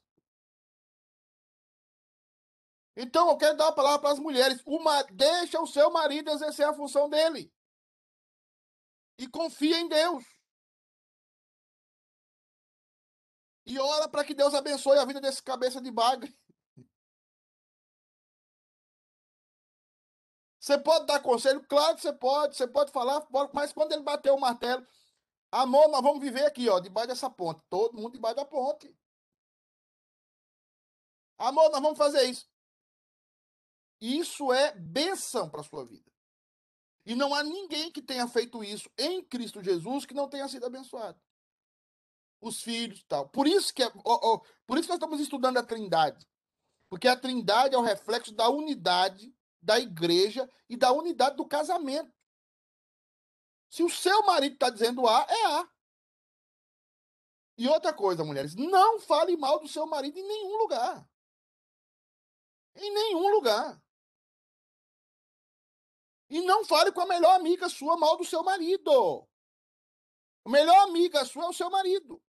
Então 2.96 3.30
eu 3.30 3.38
quero 3.38 3.56
dar 3.56 3.68
a 3.68 3.72
palavra 3.72 4.00
para 4.00 4.12
as 4.12 4.20
mulheres. 4.20 4.62
Uma, 4.66 5.04
deixa 5.04 5.62
o 5.62 5.68
seu 5.68 5.90
marido 5.92 6.32
exercer 6.32 6.66
a 6.66 6.74
função 6.74 7.10
dele. 7.10 7.54
E 9.18 9.28
confia 9.28 9.80
em 9.80 9.88
Deus. 9.88 10.26
E 13.66 13.78
ora 13.80 14.10
para 14.10 14.24
que 14.24 14.34
Deus 14.34 14.54
abençoe 14.54 14.98
a 14.98 15.06
vida 15.06 15.22
desse 15.22 15.44
cabeça 15.44 15.80
de 15.80 15.92
bagre. 15.92 16.36
Você 20.68 20.78
pode 20.78 21.06
dar 21.06 21.22
conselho? 21.22 21.66
Claro 21.66 21.96
que 21.96 22.02
você 22.02 22.12
pode. 22.12 22.58
Você 22.58 22.68
pode 22.68 22.92
falar, 22.92 23.26
mas 23.54 23.72
quando 23.72 23.94
ele 23.94 24.04
bater 24.04 24.32
o 24.32 24.38
martelo, 24.38 24.86
amor, 25.50 25.88
nós 25.88 26.02
vamos 26.02 26.20
viver 26.20 26.46
aqui, 26.46 26.68
ó, 26.68 26.78
debaixo 26.82 27.08
dessa 27.08 27.30
ponte. 27.30 27.64
Todo 27.70 27.96
mundo 27.96 28.12
debaixo 28.12 28.36
da 28.36 28.44
ponte. 28.44 28.94
Amor, 31.38 31.72
nós 31.72 31.82
vamos 31.82 31.98
fazer 31.98 32.24
isso. 32.24 32.46
Isso 34.02 34.52
é 34.52 34.76
bênção 34.76 35.50
para 35.50 35.62
a 35.62 35.64
sua 35.64 35.86
vida. 35.86 36.12
E 37.06 37.16
não 37.16 37.34
há 37.34 37.44
ninguém 37.44 37.90
que 37.90 38.02
tenha 38.02 38.28
feito 38.28 38.62
isso 38.62 38.92
em 38.98 39.24
Cristo 39.24 39.64
Jesus 39.64 40.06
que 40.06 40.14
não 40.14 40.28
tenha 40.28 40.50
sido 40.50 40.66
abençoado. 40.66 41.18
Os 42.42 42.62
filhos 42.62 43.06
tal. 43.08 43.30
Por 43.30 43.48
isso 43.48 43.74
que, 43.74 43.86
ó, 43.86 43.92
ó, 44.04 44.42
por 44.66 44.78
isso 44.78 44.88
que 44.88 44.94
nós 44.94 44.98
estamos 44.98 45.22
estudando 45.22 45.60
a 45.60 45.64
Trindade. 45.64 46.28
Porque 46.90 47.08
a 47.08 47.16
Trindade 47.16 47.74
é 47.74 47.78
o 47.78 47.82
reflexo 47.82 48.34
da 48.34 48.50
unidade 48.50 49.34
da 49.68 49.78
igreja 49.78 50.50
e 50.70 50.78
da 50.78 50.94
unidade 50.94 51.36
do 51.36 51.46
casamento. 51.46 52.12
Se 53.70 53.84
o 53.84 53.90
seu 53.90 54.26
marido 54.26 54.54
está 54.54 54.70
dizendo 54.70 55.06
A, 55.06 55.28
é 55.30 55.46
A. 55.46 55.70
E 57.58 57.68
outra 57.68 57.94
coisa, 57.94 58.24
mulheres, 58.24 58.56
não 58.56 58.98
fale 59.02 59.36
mal 59.36 59.60
do 59.60 59.68
seu 59.68 59.86
marido 59.86 60.18
em 60.18 60.26
nenhum 60.26 60.58
lugar. 60.58 61.06
Em 62.76 62.94
nenhum 62.94 63.28
lugar. 63.30 63.84
E 66.30 66.40
não 66.42 66.64
fale 66.64 66.94
com 66.94 67.02
a 67.02 67.06
melhor 67.06 67.36
amiga 67.36 67.68
sua 67.68 67.98
mal 67.98 68.16
do 68.16 68.24
seu 68.24 68.44
marido. 68.44 69.28
A 70.46 70.50
melhor 70.50 70.78
amiga 70.88 71.26
sua 71.26 71.44
é 71.44 71.50
o 71.50 71.54
seu 71.54 71.70
marido. 71.70 72.24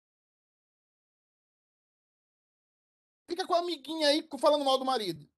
Fica 3.29 3.45
com 3.45 3.53
a 3.53 3.59
amiguinha 3.59 4.07
aí 4.07 4.27
falando 4.39 4.65
mal 4.65 4.79
do 4.79 4.85
marido. 4.85 5.29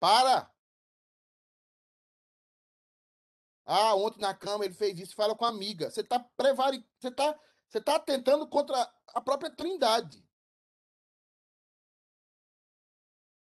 Para! 0.00 0.50
Ah, 3.64 3.94
ontem 3.94 4.20
na 4.20 4.34
cama 4.34 4.64
ele 4.64 4.74
fez 4.74 4.98
isso, 4.98 5.14
fala 5.14 5.34
com 5.36 5.44
a 5.44 5.48
amiga. 5.48 5.90
Você 5.90 6.00
está 6.00 6.18
prevari... 6.18 6.84
você 6.98 7.10
tá... 7.10 7.38
você 7.68 7.80
tá 7.80 7.98
tentando 7.98 8.48
contra 8.48 8.90
a 9.08 9.20
própria 9.20 9.50
Trindade. 9.50 10.26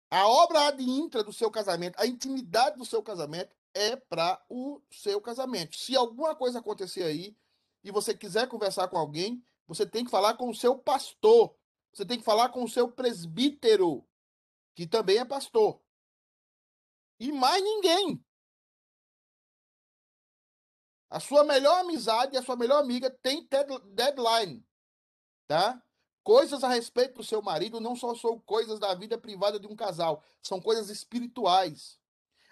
A 0.09 0.27
obra 0.27 0.67
ad 0.67 0.81
intra 0.81 1.23
do 1.23 1.33
seu 1.33 1.51
casamento, 1.51 1.99
a 1.99 2.05
intimidade 2.05 2.77
do 2.77 2.85
seu 2.85 3.03
casamento 3.03 3.53
é 3.73 3.95
para 3.95 4.41
o 4.49 4.81
seu 4.89 5.21
casamento. 5.21 5.75
Se 5.75 5.95
alguma 5.95 6.35
coisa 6.35 6.59
acontecer 6.59 7.03
aí 7.03 7.37
e 7.83 7.91
você 7.91 8.13
quiser 8.13 8.47
conversar 8.47 8.87
com 8.87 8.97
alguém, 8.97 9.43
você 9.67 9.85
tem 9.85 10.05
que 10.05 10.11
falar 10.11 10.35
com 10.35 10.49
o 10.49 10.55
seu 10.55 10.77
pastor. 10.77 11.55
Você 11.93 12.05
tem 12.05 12.17
que 12.17 12.23
falar 12.23 12.49
com 12.49 12.63
o 12.63 12.69
seu 12.69 12.89
presbítero, 12.89 14.07
que 14.75 14.87
também 14.87 15.17
é 15.17 15.25
pastor. 15.25 15.81
E 17.19 17.31
mais 17.31 17.63
ninguém. 17.63 18.23
A 21.09 21.19
sua 21.19 21.43
melhor 21.43 21.79
amizade, 21.79 22.37
a 22.37 22.43
sua 22.43 22.55
melhor 22.55 22.81
amiga 22.81 23.09
tem 23.09 23.47
deadline, 23.93 24.65
tá? 25.47 25.81
Coisas 26.21 26.63
a 26.63 26.67
respeito 26.67 27.15
do 27.15 27.23
seu 27.23 27.41
marido 27.41 27.79
não 27.79 27.95
só 27.95 28.13
são 28.13 28.37
coisas 28.41 28.77
da 28.79 28.93
vida 28.93 29.17
privada 29.17 29.57
de 29.57 29.65
um 29.65 29.75
casal, 29.75 30.21
são 30.43 30.59
coisas 30.59 30.89
espirituais. 30.89 31.97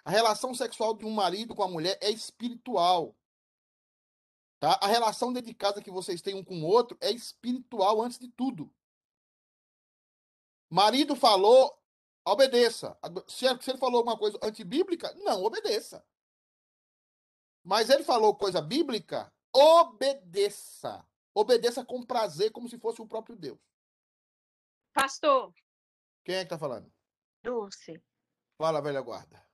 A 0.05 0.09
relação 0.09 0.53
sexual 0.53 0.93
de 0.93 1.03
um 1.03 1.11
marido 1.11 1.53
com 1.53 1.63
a 1.63 1.67
mulher 1.67 1.97
é 2.01 2.09
espiritual. 2.09 3.13
Tá? 4.59 4.79
A 4.81 4.87
relação 4.87 5.33
dentro 5.33 5.49
de 5.49 5.55
casa 5.55 5.81
que 5.81 5.91
vocês 5.91 6.21
têm 6.21 6.35
um 6.35 6.43
com 6.43 6.61
o 6.61 6.65
outro 6.65 6.97
é 7.01 7.11
espiritual 7.11 8.01
antes 8.01 8.17
de 8.17 8.29
tudo. 8.29 8.73
Marido 10.69 11.15
falou, 11.15 11.77
Obedeça. 12.25 12.97
Se 13.27 13.45
ele 13.45 13.77
falou 13.77 13.97
alguma 13.99 14.17
coisa 14.17 14.39
antibíblica, 14.41 15.13
não 15.15 15.43
obedeça. 15.43 16.03
Mas 17.63 17.89
ele 17.89 18.03
falou 18.03 18.35
coisa 18.35 18.61
bíblica, 18.61 19.31
obedeça. 19.53 21.07
Obedeça 21.33 21.85
com 21.85 22.05
prazer, 22.05 22.51
como 22.51 22.67
se 22.67 22.79
fosse 22.79 23.01
o 23.01 23.07
próprio 23.07 23.35
Deus. 23.35 23.59
Pastor. 24.93 25.53
Quem 26.23 26.35
é 26.35 26.43
que 26.43 26.49
tá 26.49 26.57
falando? 26.57 26.91
Dulce. 27.43 28.01
Fala, 28.57 28.81
velha 28.81 29.01
guarda. 29.01 29.45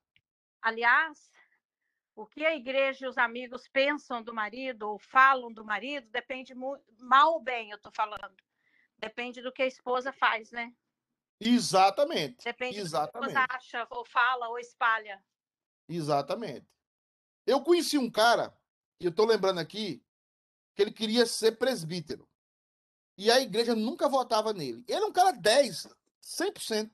Aliás, 0.62 1.32
o 2.16 2.26
que 2.28 2.46
a 2.46 2.56
igreja 2.56 3.06
e 3.06 3.10
os 3.10 3.18
amigos 3.18 3.68
pensam 3.68 4.22
do 4.22 4.34
marido 4.34 4.84
ou 4.84 5.00
falam 5.00 5.52
do 5.52 5.66
marido 5.66 6.08
depende 6.10 6.54
muito, 6.54 6.86
mal 7.00 7.34
ou 7.34 7.42
bem, 7.42 7.72
eu 7.72 7.82
tô 7.82 7.92
falando. 7.92 8.36
Depende 8.98 9.42
do 9.42 9.52
que 9.52 9.64
a 9.64 9.68
esposa 9.68 10.14
faz, 10.14 10.52
né? 10.52 10.72
Exatamente. 11.42 12.44
Depende 12.44 12.80
Exatamente. 12.80 13.34
do 13.34 13.40
que 13.40 13.48
você 13.48 13.56
acha, 13.56 13.88
ou 13.90 14.06
fala, 14.06 14.48
ou 14.50 14.60
espalha. 14.60 15.24
Exatamente. 15.90 16.68
Eu 17.46 17.62
conheci 17.64 17.98
um 17.98 18.10
cara, 18.10 18.56
e 19.00 19.06
eu 19.06 19.10
estou 19.10 19.26
lembrando 19.26 19.60
aqui, 19.60 20.06
que 20.76 20.84
ele 20.84 20.92
queria 20.92 21.26
ser 21.26 21.58
presbítero. 21.58 22.30
E 23.18 23.32
a 23.32 23.42
igreja 23.42 23.76
nunca 23.76 24.08
votava 24.08 24.54
nele. 24.54 24.86
Ele 24.88 25.04
é 25.04 25.06
um 25.06 25.12
cara 25.12 25.32
10, 25.32 25.88
100%. 26.22 26.92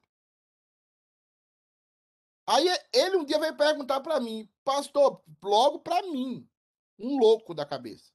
Aí 2.47 2.65
ele 2.93 3.17
um 3.17 3.25
dia 3.25 3.37
veio 3.39 3.57
perguntar 3.57 3.99
para 3.99 4.19
mim, 4.21 4.49
pastor, 4.63 5.21
logo 5.43 5.79
para 5.79 6.01
mim, 6.03 6.49
um 6.97 7.19
louco 7.19 7.53
da 7.53 7.65
cabeça. 7.65 8.13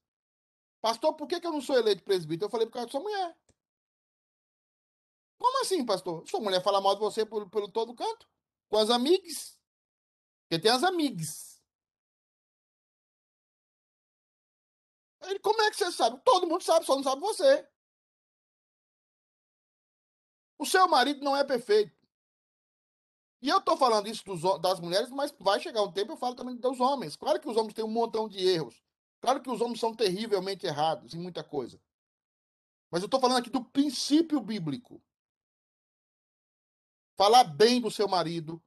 Pastor, 0.81 1.13
por 1.13 1.27
que, 1.27 1.39
que 1.39 1.45
eu 1.45 1.51
não 1.51 1.61
sou 1.61 1.77
eleito 1.77 2.03
presbítero? 2.03 2.47
Eu 2.47 2.49
falei, 2.49 2.65
por 2.65 2.73
causa 2.73 2.87
da 2.87 2.91
sua 2.91 3.01
mulher. 3.01 3.37
Como 5.43 5.61
assim, 5.61 5.85
pastor? 5.85 6.25
Sua 6.25 6.39
mulher 6.39 6.63
fala 6.63 6.79
mal 6.79 6.95
de 6.95 7.01
você 7.01 7.25
por, 7.25 7.49
pelo 7.49 7.69
todo 7.69 7.93
canto? 7.93 8.25
Com 8.69 8.77
as 8.77 8.89
amigas? 8.89 9.59
Porque 10.43 10.57
tem 10.57 10.71
as 10.71 10.83
amigas. 10.83 11.61
Ele, 15.23 15.39
como 15.39 15.61
é 15.61 15.69
que 15.69 15.75
você 15.75 15.91
sabe? 15.91 16.17
Todo 16.23 16.47
mundo 16.47 16.63
sabe, 16.63 16.85
só 16.85 16.95
não 16.95 17.03
sabe 17.03 17.19
você. 17.19 17.67
O 20.57 20.65
seu 20.65 20.87
marido 20.87 21.21
não 21.21 21.35
é 21.35 21.43
perfeito. 21.43 21.93
E 23.41 23.49
eu 23.49 23.59
tô 23.59 23.75
falando 23.75 24.07
isso 24.07 24.23
dos, 24.23 24.41
das 24.61 24.79
mulheres, 24.79 25.09
mas 25.09 25.35
vai 25.41 25.59
chegar 25.59 25.83
um 25.83 25.91
tempo 25.91 26.13
eu 26.13 26.17
falo 26.17 26.35
também 26.35 26.55
dos 26.55 26.79
homens. 26.79 27.17
Claro 27.17 27.41
que 27.41 27.49
os 27.49 27.57
homens 27.57 27.73
têm 27.73 27.83
um 27.83 27.89
montão 27.89 28.29
de 28.29 28.39
erros. 28.39 28.81
Claro 29.19 29.41
que 29.41 29.49
os 29.49 29.59
homens 29.59 29.81
são 29.81 29.93
terrivelmente 29.93 30.65
errados 30.65 31.13
em 31.13 31.19
muita 31.19 31.43
coisa. 31.43 31.77
Mas 32.89 33.01
eu 33.01 33.07
estou 33.07 33.19
falando 33.19 33.39
aqui 33.39 33.49
do 33.49 33.61
princípio 33.61 34.39
bíblico 34.39 35.03
falar 37.15 37.43
bem 37.43 37.81
do 37.81 37.91
seu 37.91 38.07
marido, 38.07 38.61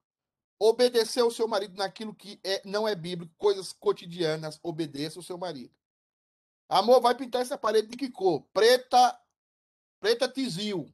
obedecer 0.59 1.21
ao 1.21 1.31
seu 1.31 1.47
marido 1.47 1.77
naquilo 1.77 2.15
que 2.15 2.41
é, 2.43 2.63
não 2.65 2.87
é 2.87 2.95
bíblico, 2.95 3.35
coisas 3.37 3.73
cotidianas, 3.73 4.59
obedeça 4.63 5.19
ao 5.19 5.23
seu 5.23 5.37
marido. 5.37 5.75
Amor, 6.69 7.01
vai 7.01 7.15
pintar 7.15 7.43
essa 7.43 7.57
parede 7.57 7.89
de 7.89 7.97
que 7.97 8.11
cor? 8.11 8.43
Preta, 8.53 9.21
preta 10.01 10.29
tizil. 10.29 10.93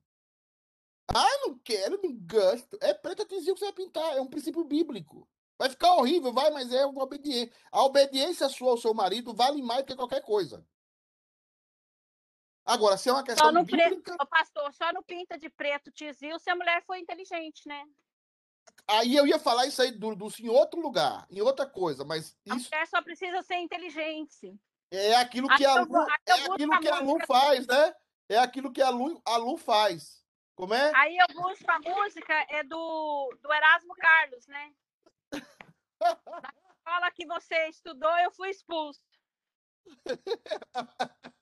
Ah, 1.14 1.38
não 1.46 1.58
quero, 1.58 2.00
não 2.02 2.14
gosto. 2.14 2.76
É 2.80 2.92
preta 2.92 3.24
tizil 3.24 3.54
que 3.54 3.60
você 3.60 3.66
vai 3.66 3.74
pintar, 3.74 4.16
é 4.16 4.20
um 4.20 4.28
princípio 4.28 4.64
bíblico. 4.64 5.28
Vai 5.58 5.70
ficar 5.70 5.94
horrível, 5.94 6.32
vai, 6.32 6.50
mas 6.50 6.72
é 6.72 6.84
uma 6.84 7.04
obediência. 7.04 7.52
A 7.70 7.84
obediência 7.84 8.48
sua 8.48 8.70
ao 8.70 8.78
seu 8.78 8.92
marido 8.92 9.32
vale 9.32 9.62
mais 9.62 9.82
do 9.82 9.86
que 9.86 9.96
qualquer 9.96 10.22
coisa. 10.22 10.66
Agora, 12.64 12.96
se 12.96 13.08
é 13.08 13.12
uma 13.12 13.24
questão 13.24 13.46
só 13.46 13.52
no 13.52 13.64
bíblica... 13.64 14.16
Preto, 14.16 14.26
pastor, 14.26 14.72
só 14.72 14.92
no 14.92 15.02
pinta 15.02 15.36
de 15.36 15.48
preto 15.50 15.90
tizil 15.90 16.38
se 16.38 16.48
a 16.48 16.54
mulher 16.54 16.82
for 16.84 16.96
inteligente, 16.96 17.66
né? 17.66 17.84
Aí 18.86 19.16
eu 19.16 19.26
ia 19.26 19.38
falar 19.38 19.66
isso 19.66 19.82
aí 19.82 19.90
do, 19.90 20.14
do 20.14 20.28
em 20.38 20.48
outro 20.48 20.80
lugar, 20.80 21.26
em 21.30 21.40
outra 21.40 21.66
coisa, 21.66 22.04
mas 22.04 22.36
a 22.48 22.56
isso 22.56 22.70
mulher 22.70 22.86
só 22.86 23.02
precisa 23.02 23.42
ser 23.42 23.56
inteligente. 23.56 24.56
é 24.90 25.16
aquilo 25.16 25.48
que 25.48 25.64
a 25.64 25.80
Lu, 25.80 26.06
é 26.26 26.32
aquilo 26.32 26.80
que 26.80 26.88
a 26.88 27.00
Lu 27.00 27.18
faz, 27.26 27.66
né? 27.66 27.94
É 28.28 28.38
aquilo 28.38 28.72
que 28.72 28.80
a 28.80 28.90
Lu, 28.90 29.20
a 29.24 29.36
Lu 29.36 29.56
faz. 29.56 30.22
Como 30.54 30.74
é? 30.74 30.92
Aí 30.94 31.16
eu 31.16 31.26
busco 31.34 31.70
a 31.70 31.78
música, 31.80 32.34
é 32.50 32.62
do, 32.62 33.36
do 33.40 33.52
Erasmo 33.52 33.94
Carlos, 33.94 34.46
né? 34.46 34.72
Na 36.00 36.54
escola 36.76 37.10
que 37.12 37.26
você 37.26 37.68
estudou, 37.68 38.16
eu 38.18 38.30
fui 38.30 38.50
expulso. 38.50 39.00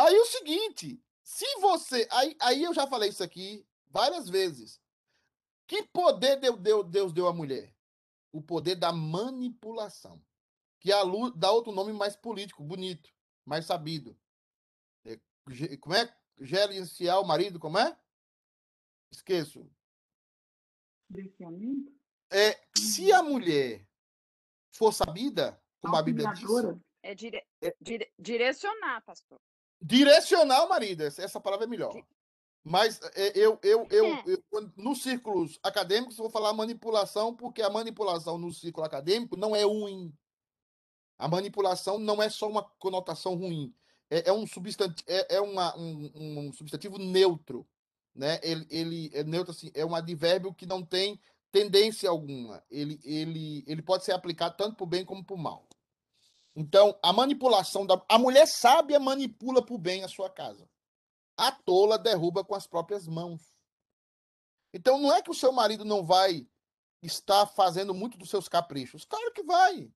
Aí 0.00 0.18
o 0.18 0.24
seguinte, 0.24 1.02
se 1.22 1.44
você. 1.60 2.08
Aí, 2.10 2.34
aí 2.40 2.62
eu 2.62 2.72
já 2.72 2.86
falei 2.86 3.10
isso 3.10 3.22
aqui 3.22 3.66
várias 3.88 4.28
vezes. 4.28 4.80
Que 5.66 5.82
poder 5.82 6.36
deu, 6.40 6.56
deu, 6.56 6.82
Deus 6.82 7.12
deu 7.12 7.28
à 7.28 7.32
mulher? 7.32 7.76
O 8.32 8.40
poder 8.40 8.76
da 8.76 8.92
manipulação. 8.92 10.24
Que 10.80 10.90
a 10.90 11.02
luz 11.02 11.34
dá 11.36 11.52
outro 11.52 11.70
nome 11.70 11.92
mais 11.92 12.16
político, 12.16 12.64
bonito, 12.64 13.12
mais 13.44 13.66
sabido. 13.66 14.18
É, 15.04 15.20
como 15.76 15.94
é? 15.94 16.16
Gerenciar 16.38 17.20
o 17.20 17.26
marido, 17.26 17.60
como 17.60 17.78
é? 17.78 17.94
Esqueço. 19.12 19.70
Gerenciamento? 21.10 21.92
É, 22.30 22.58
se 22.74 23.12
a 23.12 23.22
mulher 23.22 23.86
for 24.72 24.92
sabida, 24.92 25.62
como 25.80 25.96
a 25.96 26.02
Bíblia 26.02 26.32
diz? 26.32 26.48
É 27.02 27.14
dire... 27.14 27.46
dire- 27.80 28.10
direcionar, 28.18 29.02
pastor. 29.02 29.38
Direcionar 29.80 30.64
o 30.64 30.68
marido, 30.68 31.02
essa, 31.02 31.40
palavra 31.40 31.64
é 31.66 31.68
melhor. 31.68 31.94
Mas 32.62 33.00
é, 33.14 33.38
eu, 33.38 33.58
eu, 33.62 33.86
eu, 33.90 34.22
eu, 34.26 34.44
quando- 34.50 34.72
nos 34.76 35.02
círculos 35.02 35.58
acadêmicos, 35.62 36.18
eu 36.18 36.24
vou 36.24 36.30
falar 36.30 36.52
manipulação, 36.52 37.34
porque 37.34 37.62
a 37.62 37.70
manipulação 37.70 38.36
no 38.36 38.52
círculo 38.52 38.86
acadêmico 38.86 39.36
não 39.36 39.56
é 39.56 39.64
ruim. 39.64 40.12
A 41.18 41.26
manipulação 41.26 41.98
não 41.98 42.22
é 42.22 42.28
só 42.28 42.48
uma 42.48 42.62
conotação 42.62 43.34
ruim. 43.34 43.74
É, 44.10 44.28
é 44.28 44.32
um, 44.32 44.46
substantivo, 44.46 45.08
é, 45.08 45.36
é 45.36 45.40
uma, 45.40 45.76
um, 45.78 46.10
um 46.14 46.52
substantivo 46.52 46.98
neutro. 46.98 47.66
Né? 48.14 48.38
Ele, 48.42 48.66
ele 48.70 49.10
é 49.14 49.22
neutro, 49.22 49.52
assim, 49.52 49.70
é 49.72 49.84
um 49.84 49.94
advérbio 49.94 50.52
que 50.52 50.66
não 50.66 50.84
tem 50.84 51.18
tendência 51.50 52.10
alguma. 52.10 52.62
Ele, 52.70 53.00
ele, 53.04 53.64
ele 53.66 53.82
pode 53.82 54.04
ser 54.04 54.12
aplicado 54.12 54.56
tanto 54.56 54.76
para 54.76 54.84
o 54.84 54.86
bem 54.86 55.04
como 55.04 55.24
para 55.24 55.34
o 55.34 55.38
mal. 55.38 55.66
Então, 56.54 56.98
a 57.02 57.12
manipulação 57.12 57.86
da. 57.86 58.02
A 58.08 58.18
mulher 58.18 58.46
sábia 58.46 58.98
manipula 58.98 59.64
para 59.64 59.74
o 59.74 59.78
bem 59.78 60.02
a 60.02 60.08
sua 60.08 60.28
casa. 60.28 60.68
A 61.36 61.52
tola 61.52 61.98
derruba 61.98 62.44
com 62.44 62.54
as 62.54 62.66
próprias 62.66 63.06
mãos. 63.06 63.54
Então, 64.72 64.98
não 64.98 65.14
é 65.14 65.22
que 65.22 65.30
o 65.30 65.34
seu 65.34 65.52
marido 65.52 65.84
não 65.84 66.04
vai 66.04 66.46
estar 67.02 67.46
fazendo 67.46 67.94
muito 67.94 68.18
dos 68.18 68.28
seus 68.30 68.48
caprichos. 68.48 69.04
Claro 69.04 69.32
que 69.32 69.42
vai. 69.42 69.90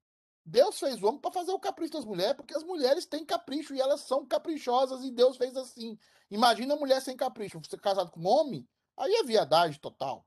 Deus 0.45 0.79
fez 0.79 1.03
o 1.03 1.07
homem 1.07 1.21
para 1.21 1.33
fazer 1.33 1.53
o 1.53 1.59
capricho 1.59 1.95
das 1.95 2.05
mulheres, 2.05 2.37
porque 2.37 2.55
as 2.55 2.63
mulheres 2.63 3.07
têm 3.07 3.25
capricho 3.25 3.75
e 3.75 3.81
elas 3.81 4.03
são 4.03 4.27
caprichosas 4.27 5.03
e 5.03 5.11
Deus 5.11 5.37
fez 5.37 5.57
assim. 5.57 5.99
Imagina 6.31 6.75
a 6.75 6.77
mulher 6.77 7.01
sem 7.01 7.17
capricho. 7.17 7.59
Você 7.61 7.79
casado 7.79 8.11
com 8.11 8.21
um 8.21 8.27
homem, 8.27 8.69
aí 8.97 9.13
é 9.15 9.25
viadagem 9.25 9.81
total. 9.81 10.27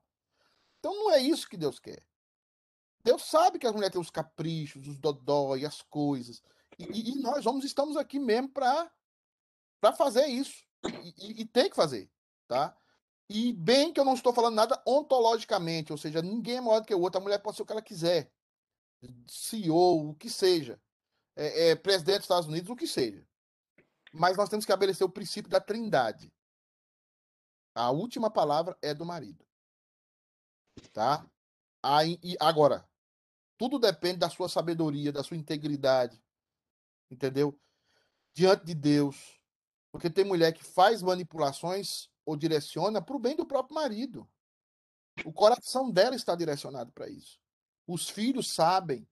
Então 0.78 0.94
não 0.94 1.10
é 1.12 1.20
isso 1.20 1.48
que 1.48 1.56
Deus 1.56 1.78
quer. 1.78 2.04
Deus 3.08 3.24
sabe 3.24 3.58
que 3.58 3.66
as 3.66 3.72
mulheres 3.72 3.90
têm 3.90 4.00
os 4.02 4.10
caprichos, 4.10 4.86
os 4.86 4.98
dodói, 4.98 5.64
as 5.64 5.80
coisas. 5.80 6.42
E, 6.78 7.12
e- 7.12 7.22
nós 7.22 7.42
estamos 7.64 7.96
aqui 7.96 8.18
mesmo 8.18 8.50
para 8.50 8.92
fazer 9.96 10.26
isso. 10.26 10.62
E, 11.16 11.40
e- 11.40 11.46
tem 11.46 11.70
que 11.70 11.76
fazer, 11.76 12.10
tá? 12.46 12.76
E 13.26 13.54
bem 13.54 13.94
que 13.94 13.98
eu 13.98 14.04
não 14.04 14.12
estou 14.12 14.30
falando 14.30 14.56
nada 14.56 14.82
ontologicamente, 14.86 15.90
ou 15.90 15.96
seja, 15.96 16.20
ninguém 16.20 16.58
é 16.58 16.60
maior 16.60 16.80
do 16.80 16.86
que 16.86 16.94
o 16.94 17.00
outro. 17.00 17.18
A 17.18 17.22
mulher 17.22 17.38
pode 17.38 17.56
ser 17.56 17.62
o 17.62 17.66
que 17.66 17.72
ela 17.72 17.80
quiser. 17.80 18.30
CEO, 19.26 20.10
o 20.10 20.14
que 20.14 20.28
seja. 20.28 20.78
É, 21.34 21.70
é, 21.70 21.76
presidente 21.76 22.18
dos 22.18 22.24
Estados 22.24 22.46
Unidos, 22.46 22.68
o 22.68 22.76
que 22.76 22.86
seja. 22.86 23.26
Mas 24.12 24.36
nós 24.36 24.50
temos 24.50 24.66
que 24.66 24.70
estabelecer 24.70 25.06
o 25.06 25.10
princípio 25.10 25.50
da 25.50 25.62
trindade. 25.62 26.30
A 27.74 27.90
última 27.90 28.30
palavra 28.30 28.76
é 28.82 28.92
do 28.92 29.06
marido. 29.06 29.46
Tá? 30.92 31.26
Aí, 31.82 32.18
agora, 32.40 32.87
tudo 33.58 33.78
depende 33.78 34.18
da 34.18 34.30
sua 34.30 34.48
sabedoria, 34.48 35.12
da 35.12 35.24
sua 35.24 35.36
integridade. 35.36 36.22
Entendeu? 37.10 37.58
Diante 38.32 38.64
de 38.64 38.74
Deus. 38.74 39.38
Porque 39.90 40.08
tem 40.08 40.24
mulher 40.24 40.52
que 40.52 40.64
faz 40.64 41.02
manipulações 41.02 42.08
ou 42.24 42.36
direciona 42.36 43.02
para 43.02 43.16
o 43.16 43.18
bem 43.18 43.34
do 43.34 43.44
próprio 43.44 43.74
marido. 43.74 44.28
O 45.24 45.32
coração 45.32 45.90
dela 45.90 46.14
está 46.14 46.36
direcionado 46.36 46.92
para 46.92 47.08
isso. 47.08 47.40
Os 47.86 48.08
filhos 48.08 48.52
sabem. 48.52 49.06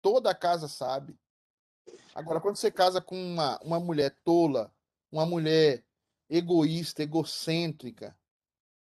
Toda 0.00 0.30
a 0.30 0.34
casa 0.34 0.68
sabe. 0.68 1.18
Agora, 2.14 2.40
quando 2.40 2.56
você 2.56 2.70
casa 2.70 3.00
com 3.00 3.16
uma, 3.16 3.58
uma 3.62 3.80
mulher 3.80 4.16
tola, 4.22 4.72
uma 5.10 5.26
mulher 5.26 5.84
egoísta, 6.28 7.02
egocêntrica, 7.02 8.16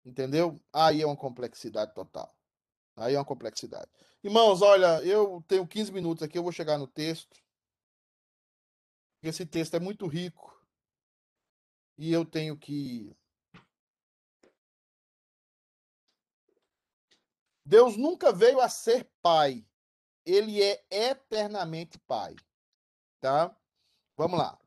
entendeu? 0.04 0.60
Aí 0.74 1.02
é 1.02 1.06
uma 1.06 1.16
complexidade 1.16 1.94
total. 1.94 2.34
Aí 2.96 3.14
é 3.14 3.18
uma 3.18 3.26
complexidade. 3.26 3.90
Irmãos, 4.22 4.62
olha, 4.62 5.02
eu 5.06 5.42
tenho 5.48 5.66
15 5.66 5.92
minutos 5.94 6.22
aqui, 6.22 6.38
eu 6.38 6.44
vou 6.44 6.52
chegar 6.52 6.78
no 6.78 6.88
texto. 6.88 7.42
Esse 9.24 9.46
texto 9.46 9.76
é 9.76 9.80
muito 9.80 10.08
rico. 10.08 10.58
E 11.98 12.12
eu 12.12 12.26
tenho 12.26 12.58
que. 12.58 13.16
Deus 17.66 17.96
nunca 17.96 18.32
veio 18.32 18.60
a 18.60 18.68
ser 18.68 19.10
pai. 19.22 19.66
Ele 20.26 20.62
é 20.62 20.84
eternamente 20.90 21.98
pai. 22.00 22.36
Tá? 23.22 23.56
Vamos 24.18 24.40
lá. 24.40 24.58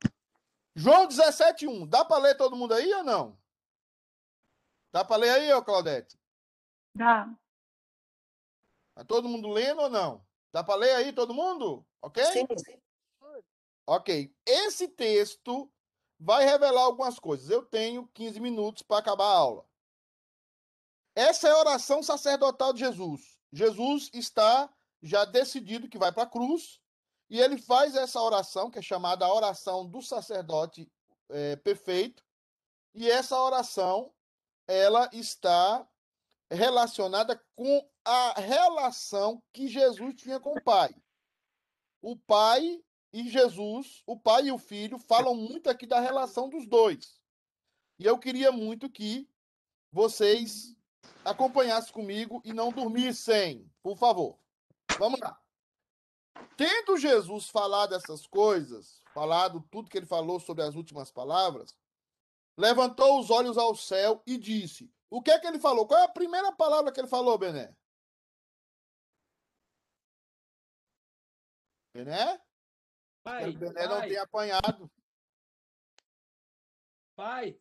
João 0.74 1.06
17:1. 1.06 1.86
Dá 1.86 2.04
para 2.04 2.22
ler 2.22 2.36
todo 2.36 2.56
mundo 2.56 2.72
aí 2.72 2.92
ou 2.94 3.04
não? 3.04 3.38
Dá 4.92 5.04
para 5.04 5.16
ler 5.16 5.30
aí, 5.30 5.52
ô 5.52 5.62
Claudete? 5.62 6.18
Dá. 6.94 7.34
Tá 8.94 9.04
todo 9.04 9.28
mundo 9.28 9.48
lendo 9.48 9.82
ou 9.82 9.90
não? 9.90 10.24
Dá 10.52 10.62
para 10.62 10.74
ler 10.74 10.94
aí 10.94 11.12
todo 11.12 11.34
mundo? 11.34 11.86
OK? 12.00 12.24
Sim. 12.26 12.46
Ok. 13.86 14.34
Esse 14.46 14.88
texto 14.88 15.70
vai 16.18 16.44
revelar 16.44 16.82
algumas 16.82 17.18
coisas. 17.18 17.50
Eu 17.50 17.64
tenho 17.64 18.06
15 18.08 18.38
minutos 18.38 18.82
para 18.82 18.98
acabar 18.98 19.24
a 19.24 19.36
aula. 19.36 19.66
Essa 21.14 21.48
é 21.48 21.50
a 21.50 21.58
oração 21.58 22.02
sacerdotal 22.02 22.72
de 22.72 22.80
Jesus. 22.80 23.36
Jesus 23.52 24.10
está 24.14 24.72
já 25.02 25.24
decidido 25.24 25.88
que 25.88 25.98
vai 25.98 26.12
para 26.12 26.22
a 26.22 26.30
cruz 26.30 26.80
e 27.28 27.40
ele 27.40 27.58
faz 27.58 27.96
essa 27.96 28.20
oração, 28.20 28.70
que 28.70 28.78
é 28.78 28.82
chamada 28.82 29.24
a 29.24 29.34
oração 29.34 29.86
do 29.86 30.00
sacerdote 30.00 30.90
eh, 31.30 31.56
perfeito. 31.56 32.22
E 32.94 33.10
essa 33.10 33.38
oração, 33.40 34.12
ela 34.66 35.08
está 35.12 35.86
relacionada 36.50 37.42
com 37.56 37.88
a 38.04 38.40
relação 38.40 39.42
que 39.52 39.68
Jesus 39.68 40.14
tinha 40.16 40.40
com 40.40 40.56
o 40.56 40.62
Pai. 40.62 40.94
O 42.00 42.16
Pai 42.16 42.82
e 43.12 43.28
Jesus, 43.28 44.02
o 44.06 44.18
pai 44.18 44.46
e 44.46 44.52
o 44.52 44.58
filho, 44.58 44.98
falam 44.98 45.34
muito 45.34 45.68
aqui 45.68 45.86
da 45.86 46.00
relação 46.00 46.48
dos 46.48 46.66
dois. 46.66 47.20
E 47.98 48.06
eu 48.06 48.18
queria 48.18 48.50
muito 48.50 48.88
que 48.88 49.28
vocês 49.92 50.74
acompanhassem 51.24 51.92
comigo 51.92 52.40
e 52.44 52.52
não 52.52 52.72
dormissem, 52.72 53.70
por 53.82 53.98
favor. 53.98 54.38
Vamos 54.98 55.20
lá. 55.20 55.38
Tendo 56.56 56.96
Jesus 56.96 57.48
falado 57.48 57.94
essas 57.94 58.26
coisas, 58.26 59.02
falado 59.12 59.60
tudo 59.70 59.90
que 59.90 59.98
ele 59.98 60.06
falou 60.06 60.40
sobre 60.40 60.64
as 60.64 60.74
últimas 60.74 61.10
palavras, 61.10 61.76
levantou 62.56 63.20
os 63.20 63.30
olhos 63.30 63.58
ao 63.58 63.74
céu 63.74 64.22
e 64.26 64.38
disse: 64.38 64.90
O 65.10 65.20
que 65.20 65.30
é 65.30 65.38
que 65.38 65.46
ele 65.46 65.58
falou? 65.58 65.86
Qual 65.86 66.00
é 66.00 66.04
a 66.04 66.08
primeira 66.08 66.50
palavra 66.50 66.90
que 66.90 66.98
ele 66.98 67.08
falou, 67.08 67.36
Bené? 67.36 67.76
Bené? 71.92 72.40
Pai, 73.22 73.50
o 73.50 73.58
Bené 73.58 73.86
não 73.86 73.98
pai. 73.98 74.08
tem 74.08 74.18
apanhado. 74.18 74.90
Pai, 77.14 77.60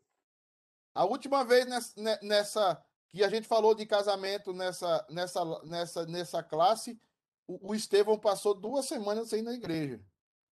A 0.96 1.06
última 1.06 1.44
vez 1.44 1.66
nessa, 1.68 1.94
ne- 2.02 2.20
nessa 2.22 2.86
que 3.10 3.24
a 3.24 3.30
gente 3.30 3.48
falou 3.48 3.76
de 3.76 3.86
casamento 3.86 4.54
nessa, 4.54 5.06
nessa, 5.10 5.64
nessa, 5.64 6.06
nessa 6.06 6.42
classe, 6.44 7.00
o, 7.46 7.72
o 7.72 7.76
Estevão 7.76 8.18
passou 8.18 8.54
duas 8.54 8.86
semanas 8.86 9.30
sem 9.30 9.40
ir 9.40 9.44
na 9.44 9.54
igreja. 9.54 10.02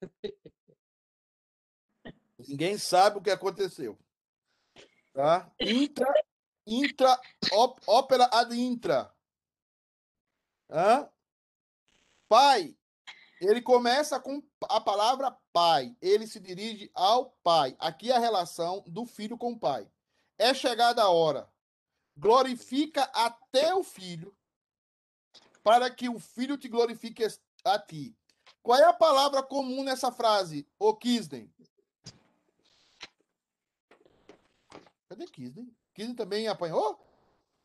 Ninguém 2.38 2.76
sabe 2.76 3.18
o 3.18 3.22
que 3.22 3.30
aconteceu. 3.30 3.98
Tá? 5.12 5.50
Intra, 5.60 6.06
intra, 6.66 7.20
op, 7.52 7.80
ópera 7.86 8.28
ad 8.32 8.54
intra. 8.54 9.14
Hã? 10.70 11.10
Pai, 12.28 12.76
ele 13.43 13.61
começa 13.61 14.20
com 14.20 14.40
a 14.68 14.80
palavra 14.80 15.36
pai. 15.53 15.97
Ele 16.01 16.28
se 16.28 16.38
dirige 16.38 16.90
ao 16.95 17.30
pai. 17.43 17.74
Aqui 17.78 18.12
é 18.12 18.16
a 18.16 18.20
relação 18.20 18.84
do 18.86 19.05
filho 19.05 19.36
com 19.36 19.53
o 19.53 19.59
pai. 19.59 19.90
É 20.38 20.55
chegada 20.55 21.03
a 21.03 21.11
hora. 21.11 21.51
Glorifica 22.16 23.03
até 23.12 23.74
o 23.74 23.82
filho, 23.82 24.32
para 25.64 25.90
que 25.90 26.09
o 26.09 26.20
filho 26.20 26.57
te 26.57 26.68
glorifique 26.68 27.26
a 27.64 27.78
ti. 27.78 28.16
Qual 28.62 28.78
é 28.78 28.84
a 28.84 28.93
palavra 28.93 29.43
comum 29.43 29.82
nessa 29.82 30.12
frase, 30.12 30.68
ô 30.78 30.95
Kisden? 30.95 31.53
Cadê 35.09 35.26
Kisney? 35.26 35.68
Kisney 35.95 36.14
também 36.14 36.47
apanhou? 36.47 37.05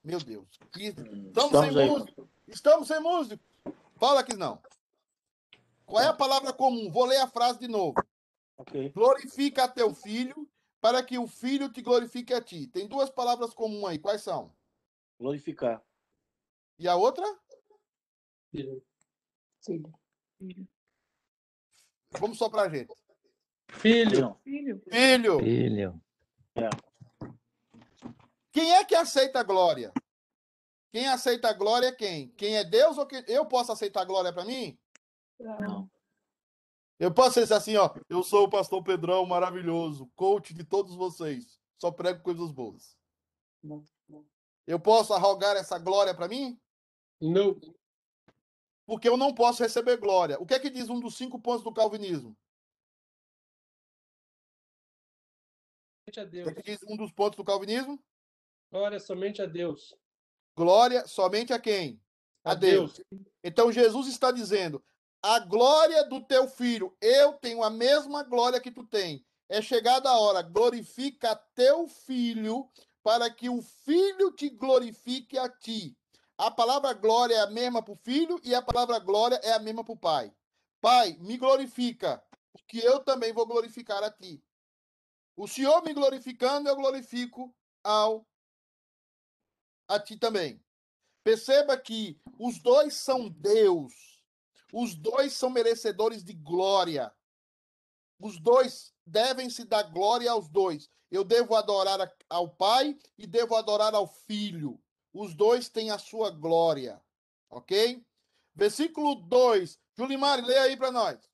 Meu 0.04 0.20
Deus. 0.20 0.48
Kisney. 0.74 1.28
Estamos, 1.28 1.54
Estamos 1.54 1.60
sem 1.60 1.80
aí. 1.80 1.90
músico. 1.90 2.30
Estamos 2.48 2.88
sem 2.88 3.00
músico. 3.00 3.44
Fala 3.98 4.22
aqui 4.22 4.36
não. 4.36 4.60
Qual 5.88 6.04
é 6.04 6.08
a 6.08 6.14
palavra 6.14 6.52
comum? 6.52 6.92
Vou 6.92 7.06
ler 7.06 7.18
a 7.18 7.28
frase 7.28 7.60
de 7.60 7.68
novo. 7.68 7.96
Ok. 8.58 8.90
Glorifica 8.90 9.64
a 9.64 9.68
teu 9.70 9.96
filho, 9.96 10.48
para 10.82 11.02
que 11.02 11.18
o 11.18 11.26
filho 11.26 11.72
te 11.72 11.82
glorifique 11.82 12.34
a 12.34 12.42
ti. 12.42 12.68
Tem 12.68 12.88
duas 12.88 13.10
palavras 13.10 13.54
comuns 13.54 13.86
aí. 13.86 13.98
Quais 13.98 14.22
são? 14.22 14.54
Glorificar. 15.18 15.82
E 16.78 16.90
a 16.90 16.96
outra? 16.96 17.26
Filho. 18.52 18.84
Filho. 19.62 19.94
Vamos 22.12 22.38
só 22.38 22.50
pra 22.50 22.68
gente. 22.68 22.94
Filho. 23.70 24.38
Filho. 24.44 24.82
Filho. 24.92 25.40
Filho. 25.40 26.02
Quem 28.52 28.74
é 28.74 28.84
que 28.84 28.96
aceita 28.96 29.40
a 29.40 29.44
glória? 29.44 29.94
Quem 30.92 31.08
aceita 31.08 31.50
a 31.50 31.54
glória 31.54 31.88
é 31.88 31.92
quem? 31.92 32.30
Quem 32.30 32.58
é 32.58 32.64
Deus 32.64 32.98
ou 32.98 33.06
quem... 33.06 33.24
eu 33.28 33.46
posso 33.46 33.72
aceitar 33.72 34.02
a 34.02 34.06
glória 34.06 34.34
para 34.34 34.46
mim? 34.46 34.78
Não. 35.40 35.90
Eu 37.00 37.14
posso 37.14 37.40
dizer 37.40 37.54
assim, 37.54 37.76
ó, 37.78 37.94
eu 38.10 38.24
sou 38.24 38.46
o 38.46 38.50
pastor 38.50 38.84
Pedrão, 38.84 39.26
maravilhoso, 39.26 40.08
coach 40.16 40.54
de 40.54 40.64
todos 40.64 40.96
vocês. 40.96 41.60
Só 41.78 41.92
prego 41.92 42.24
coisas 42.24 42.52
boas. 42.52 42.98
Não. 43.62 43.84
Eu 44.66 44.80
posso 44.80 45.14
arrogar 45.14 45.56
essa 45.56 45.78
glória 45.78 46.14
para 46.16 46.28
mim? 46.28 46.60
Não. 47.22 47.60
Porque 48.86 49.08
eu 49.08 49.16
não 49.18 49.34
posso 49.34 49.62
receber 49.62 49.98
glória. 49.98 50.40
O 50.42 50.46
que 50.46 50.54
é 50.54 50.60
que 50.60 50.70
diz 50.70 50.90
um 50.90 51.00
dos 51.00 51.16
cinco 51.16 51.40
pontos 51.40 51.64
do 51.64 51.74
calvinismo? 51.74 52.36
Somente 56.06 56.20
a 56.20 56.24
O 56.24 56.28
Deus. 56.28 56.54
que 56.54 56.60
é 56.60 56.64
que 56.64 56.72
diz 56.72 56.84
um 56.90 56.98
dos 56.98 57.12
pontos 57.12 57.38
do 57.38 57.44
calvinismo? 57.44 58.04
Glória 58.72 59.00
somente 59.00 59.42
a 59.42 59.46
Deus. 59.46 59.94
Glória 60.56 61.06
somente 61.06 61.54
a 61.54 61.60
quem? 61.60 62.02
A, 62.44 62.52
A 62.52 62.56
Deus. 62.56 63.02
Então 63.44 63.72
Jesus 63.72 64.08
está 64.08 64.32
dizendo: 64.32 64.84
a 65.28 65.40
glória 65.40 66.06
do 66.06 66.22
teu 66.22 66.48
filho, 66.48 66.96
eu 67.02 67.34
tenho 67.34 67.62
a 67.62 67.70
mesma 67.70 68.24
glória 68.24 68.62
que 68.62 68.72
tu 68.72 68.86
tem. 68.86 69.26
É 69.50 69.62
chegada 69.62 70.10
a 70.10 70.18
hora, 70.18 70.42
glorifica 70.42 71.36
teu 71.54 71.86
filho, 71.86 72.70
para 73.04 73.30
que 73.30 73.50
o 73.50 73.62
filho 73.62 74.32
te 74.32 74.50
glorifique 74.50 75.38
a 75.38 75.50
ti. 75.50 75.98
A 76.38 76.50
palavra 76.50 76.94
glória 76.94 77.36
é 77.36 77.40
a 77.40 77.48
mesma 77.48 77.84
para 77.84 77.94
o 77.94 77.98
filho 77.98 78.40
e 78.42 78.56
a 78.56 78.62
palavra 78.62 79.00
glória 79.00 79.36
é 79.44 79.52
a 79.52 79.60
mesma 79.60 79.84
para 79.84 79.94
o 79.94 79.98
pai. 79.98 80.34
Pai, 80.80 81.18
me 81.20 81.36
glorifica, 81.36 82.24
porque 82.54 82.78
eu 82.78 83.02
também 83.02 83.34
vou 83.34 83.46
glorificar 83.46 84.02
a 84.04 84.10
ti. 84.10 84.42
O 85.36 85.46
Senhor 85.46 85.84
me 85.84 85.94
glorificando, 85.94 86.70
eu 86.70 86.76
glorifico 86.78 87.54
ao 87.84 88.26
a 89.90 90.00
ti 90.00 90.16
também. 90.16 90.64
Perceba 91.22 91.78
que 91.78 92.18
os 92.40 92.60
dois 92.60 92.94
são 92.94 93.28
Deus. 93.28 94.07
Os 94.72 94.96
dois 94.96 95.34
são 95.34 95.50
merecedores 95.50 96.24
de 96.24 96.34
glória. 96.34 97.14
Os 98.20 98.40
dois 98.40 98.94
devem 99.06 99.50
se 99.50 99.64
dar 99.64 99.84
glória 99.84 100.32
aos 100.32 100.50
dois. 100.50 100.90
Eu 101.10 101.24
devo 101.24 101.56
adorar 101.56 102.14
ao 102.30 102.50
Pai 102.50 102.98
e 103.18 103.26
devo 103.26 103.56
adorar 103.56 103.94
ao 103.96 104.08
Filho. 104.08 104.82
Os 105.14 105.34
dois 105.34 105.70
têm 105.70 105.90
a 105.90 105.98
sua 105.98 106.30
glória. 106.30 107.02
Ok? 107.50 108.06
Versículo 108.54 109.16
2. 109.16 109.80
Julimar, 109.96 110.44
lê 110.44 110.58
aí 110.58 110.76
para 110.76 110.92
nós. 110.92 111.32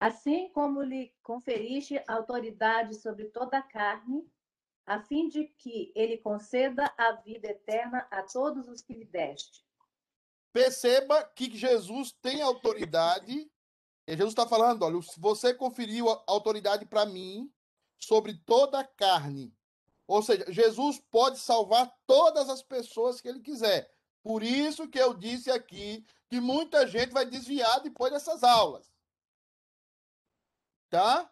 Assim 0.00 0.48
como 0.50 0.80
lhe 0.80 1.12
conferiste 1.22 2.00
autoridade 2.06 2.94
sobre 2.94 3.26
toda 3.26 3.58
a 3.58 3.62
carne, 3.62 4.24
a 4.88 5.02
fim 5.02 5.28
de 5.28 5.44
que 5.44 5.92
ele 5.94 6.16
conceda 6.16 6.92
a 6.96 7.12
vida 7.12 7.48
eterna 7.48 8.08
a 8.10 8.22
todos 8.22 8.66
os 8.68 8.80
que 8.80 8.94
lhe 8.94 9.04
deste. 9.04 9.62
Perceba 10.50 11.22
que 11.24 11.54
Jesus 11.54 12.10
tem 12.22 12.40
autoridade. 12.40 13.50
Jesus 14.08 14.30
está 14.30 14.48
falando: 14.48 14.82
olha, 14.82 14.98
você 15.18 15.52
conferiu 15.52 16.08
autoridade 16.26 16.86
para 16.86 17.04
mim 17.04 17.52
sobre 17.98 18.34
toda 18.46 18.80
a 18.80 18.84
carne. 18.84 19.54
Ou 20.06 20.22
seja, 20.22 20.50
Jesus 20.50 20.98
pode 21.10 21.38
salvar 21.38 21.94
todas 22.06 22.48
as 22.48 22.62
pessoas 22.62 23.20
que 23.20 23.28
ele 23.28 23.40
quiser. 23.40 23.92
Por 24.22 24.42
isso 24.42 24.88
que 24.88 24.98
eu 24.98 25.12
disse 25.12 25.50
aqui 25.50 26.02
que 26.30 26.40
muita 26.40 26.86
gente 26.86 27.12
vai 27.12 27.26
desviar 27.26 27.80
depois 27.80 28.10
dessas 28.10 28.42
aulas. 28.42 28.90
Tá? 30.88 31.30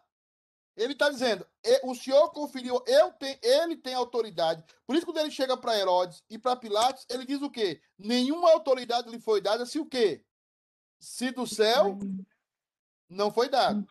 Ele 0.77 0.93
está 0.93 1.09
dizendo, 1.09 1.45
"E- 1.65 1.81
o 1.83 1.95
Senhor 1.95 2.29
conferiu, 2.31 2.81
eu 2.85 3.11
tenho, 3.13 3.37
ele 3.41 3.75
tem 3.75 3.95
autoridade. 3.95 4.63
Por 4.85 4.95
isso, 4.95 5.05
quando 5.05 5.17
ele 5.17 5.31
chega 5.31 5.57
para 5.57 5.77
Herodes 5.77 6.23
e 6.29 6.37
para 6.37 6.55
Pilatos, 6.55 7.05
ele 7.09 7.25
diz 7.25 7.41
o 7.41 7.49
quê? 7.49 7.81
Nenhuma 7.97 8.51
autoridade 8.51 9.09
lhe 9.09 9.19
foi 9.19 9.41
dada, 9.41 9.65
se 9.65 9.79
o 9.79 9.85
quê? 9.85 10.23
Se 10.99 11.31
do 11.31 11.45
céu 11.47 11.97
não 13.09 13.31
foi 13.31 13.49
dado. 13.49 13.87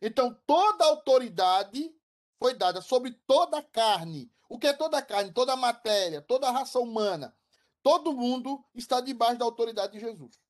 Então, 0.00 0.34
toda 0.46 0.84
autoridade 0.84 1.94
foi 2.38 2.54
dada 2.54 2.80
sobre 2.80 3.12
toda 3.26 3.58
a 3.58 3.62
carne. 3.62 4.30
O 4.48 4.58
que 4.58 4.66
é 4.66 4.72
toda 4.72 4.98
a 4.98 5.02
carne? 5.02 5.32
Toda 5.32 5.52
a 5.54 5.56
matéria, 5.56 6.20
toda 6.20 6.48
a 6.48 6.52
raça 6.52 6.78
humana. 6.78 7.36
Todo 7.82 8.12
mundo 8.12 8.64
está 8.74 9.00
debaixo 9.00 9.38
da 9.38 9.44
autoridade 9.44 9.92
de 9.92 10.00
Jesus. 10.00 10.40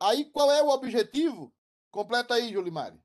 Aí, 0.00 0.24
qual 0.26 0.50
é 0.50 0.62
o 0.62 0.68
objetivo? 0.68 1.53
Completa 1.94 2.34
aí, 2.34 2.52
Julimari. 2.52 3.00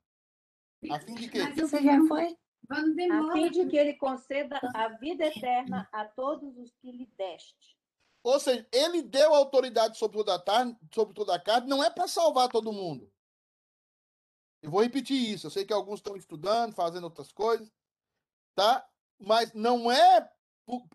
A 0.89 0.99
fim 0.99 1.13
de 1.13 1.29
quê? 1.29 1.45
Você 1.53 1.83
já 1.83 2.03
foi? 2.07 2.35
A 2.71 3.33
fim 3.33 3.51
de 3.51 3.67
que 3.67 3.77
ele 3.77 3.93
conceda 3.93 4.59
a 4.73 4.87
vida 4.97 5.27
eterna 5.27 5.87
a 5.91 6.05
todos 6.05 6.57
os 6.57 6.73
que 6.81 6.91
lhe 6.91 7.05
deste. 7.15 7.77
Ou 8.23 8.39
seja, 8.39 8.67
ele 8.71 9.03
deu 9.03 9.35
autoridade 9.35 9.95
sobre 9.95 10.17
toda 10.17 10.33
a 10.33 10.43
carne, 10.43 10.75
sobre 10.91 11.13
toda 11.13 11.35
a 11.35 11.39
carne 11.39 11.69
não 11.69 11.83
é 11.83 11.89
para 11.91 12.07
salvar 12.07 12.49
todo 12.49 12.73
mundo. 12.73 13.11
Eu 14.59 14.71
vou 14.71 14.81
repetir 14.81 15.33
isso. 15.33 15.45
Eu 15.45 15.51
sei 15.51 15.65
que 15.65 15.71
alguns 15.71 15.99
estão 15.99 16.17
estudando, 16.17 16.73
fazendo 16.73 17.03
outras 17.03 17.31
coisas, 17.31 17.71
tá? 18.55 18.83
Mas 19.19 19.53
não 19.53 19.91
é 19.91 20.27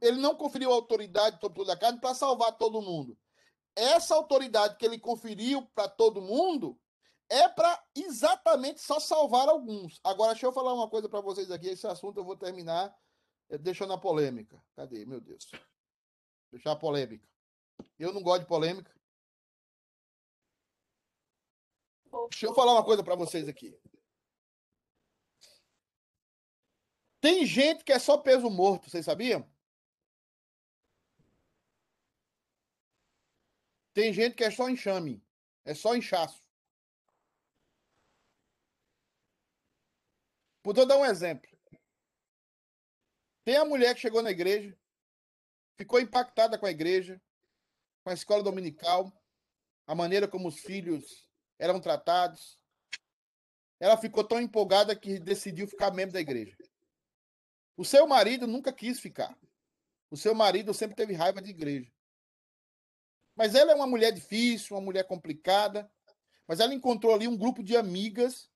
ele 0.01 0.21
não 0.21 0.35
conferiu 0.35 0.73
autoridade 0.73 1.39
sobre 1.41 1.59
toda 1.59 1.73
a 1.73 1.79
carne 1.79 2.01
para 2.01 2.15
salvar 2.15 2.59
todo 2.59 2.83
mundo. 2.83 3.17
Essa 3.77 4.17
autoridade 4.17 4.77
que 4.77 4.85
ele 4.85 4.99
conferiu 4.99 5.63
para 5.75 5.89
todo 5.89 6.21
mundo 6.21 6.79
é 7.29 7.49
para 7.49 7.83
exatamente 7.95 8.81
só 8.81 9.01
salvar 9.01 9.49
alguns. 9.49 10.01
Agora 10.05 10.33
deixa 10.33 10.47
eu 10.47 10.53
falar 10.53 10.75
uma 10.75 10.89
coisa 10.89 11.09
para 11.09 11.21
vocês 11.21 11.51
aqui, 11.51 11.69
esse 11.69 11.87
assunto 11.87 12.19
eu 12.19 12.25
vou 12.25 12.37
terminar 12.37 12.97
eh, 13.49 13.59
deixando 13.59 13.93
a 13.93 13.99
polêmica. 13.99 14.63
Cadê? 14.75 15.05
Meu 15.05 15.21
Deus. 15.21 15.51
Deixar 16.51 16.73
a 16.73 16.77
polêmica. 16.77 17.27
Eu 17.99 18.13
não 18.13 18.23
gosto 18.23 18.43
de 18.43 18.49
polêmica. 18.49 18.95
Deixa 22.31 22.47
eu 22.47 22.55
falar 22.55 22.73
uma 22.73 22.85
coisa 22.85 23.03
para 23.03 23.17
vocês 23.17 23.49
aqui. 23.49 23.77
Tem 27.21 27.45
gente 27.47 27.83
que 27.85 27.93
é 27.93 27.99
só 27.99 28.19
peso 28.19 28.51
morto, 28.51 28.91
vocês 28.91 29.05
sabiam? 29.05 29.51
Tem 33.95 34.13
gente 34.13 34.35
que 34.35 34.45
é 34.45 34.51
só 34.51 34.69
enxame, 34.69 35.25
é 35.65 35.75
só 35.75 35.97
inchaço. 35.97 36.44
Vou 40.65 40.73
dar 40.73 40.97
um 40.97 41.05
exemplo. 41.05 41.47
Tem 43.45 43.57
a 43.57 43.67
mulher 43.67 43.95
que 43.95 44.01
chegou 44.01 44.23
na 44.23 44.31
igreja, 44.31 44.75
ficou 45.77 46.01
impactada 46.01 46.59
com 46.59 46.65
a 46.65 46.71
igreja, 46.71 47.21
com 48.03 48.09
a 48.09 48.15
escola 48.15 48.43
dominical, 48.43 49.13
a 49.87 49.95
maneira 49.95 50.27
como 50.27 50.49
os 50.49 50.59
filhos 50.59 51.29
eram 51.59 51.79
tratados. 51.79 52.59
Ela 53.79 53.99
ficou 53.99 54.25
tão 54.25 54.41
empolgada 54.41 54.97
que 54.97 55.19
decidiu 55.19 55.69
ficar 55.69 55.91
membro 55.91 56.15
da 56.15 56.21
igreja. 56.21 56.57
O 57.77 57.85
seu 57.85 58.07
marido 58.07 58.47
nunca 58.47 58.73
quis 58.73 58.99
ficar. 58.99 59.39
O 60.11 60.17
seu 60.17 60.35
marido 60.35 60.73
sempre 60.73 60.97
teve 60.97 61.13
raiva 61.13 61.43
de 61.43 61.51
igreja. 61.51 61.93
Mas 63.37 63.55
ela 63.55 63.73
é 63.73 63.75
uma 63.75 63.87
mulher 63.87 64.13
difícil, 64.13 64.77
uma 64.77 64.83
mulher 64.83 65.05
complicada. 65.05 65.91
Mas 66.47 66.61
ela 66.61 66.73
encontrou 66.73 67.13
ali 67.13 67.29
um 67.29 67.37
grupo 67.37 67.63
de 67.63 67.77
amigas 67.77 68.49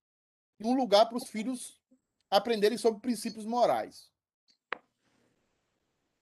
e 0.58 0.64
um 0.64 0.74
lugar 0.74 1.06
para 1.06 1.18
os 1.18 1.28
filhos 1.28 1.77
aprenderem 2.30 2.78
sobre 2.78 3.00
princípios 3.00 3.44
morais. 3.44 4.10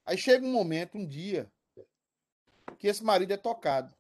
Aí 0.05 0.17
chega 0.17 0.47
um 0.47 0.53
momento, 0.53 0.97
um 0.97 1.07
dia, 1.07 1.53
que 2.79 2.87
esse 2.87 3.03
marido 3.03 3.33
é 3.33 3.37
tocado. 3.37 3.95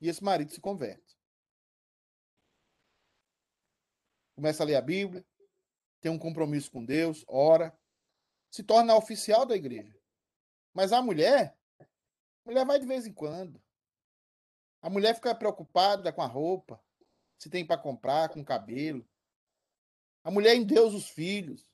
E 0.00 0.08
esse 0.08 0.22
marido 0.22 0.52
se 0.52 0.60
converte. 0.60 1.16
Começa 4.34 4.62
a 4.62 4.66
ler 4.66 4.74
a 4.74 4.82
Bíblia, 4.82 5.24
tem 6.00 6.10
um 6.10 6.18
compromisso 6.18 6.70
com 6.70 6.84
Deus, 6.84 7.24
ora, 7.28 7.76
se 8.50 8.62
torna 8.62 8.96
oficial 8.96 9.46
da 9.46 9.54
igreja. 9.54 9.96
Mas 10.74 10.92
a 10.92 11.00
mulher, 11.00 11.56
a 11.78 11.86
mulher 12.44 12.66
vai 12.66 12.78
de 12.78 12.86
vez 12.86 13.06
em 13.06 13.12
quando. 13.12 13.62
A 14.82 14.90
mulher 14.90 15.14
fica 15.14 15.34
preocupada 15.34 16.12
com 16.12 16.22
a 16.22 16.26
roupa, 16.26 16.82
se 17.38 17.48
tem 17.48 17.64
para 17.64 17.80
comprar 17.80 18.28
com 18.30 18.44
cabelo. 18.44 19.08
A 20.24 20.30
mulher 20.30 20.54
em 20.54 20.64
Deus 20.64 20.94
os 20.94 21.08
filhos. 21.08 21.66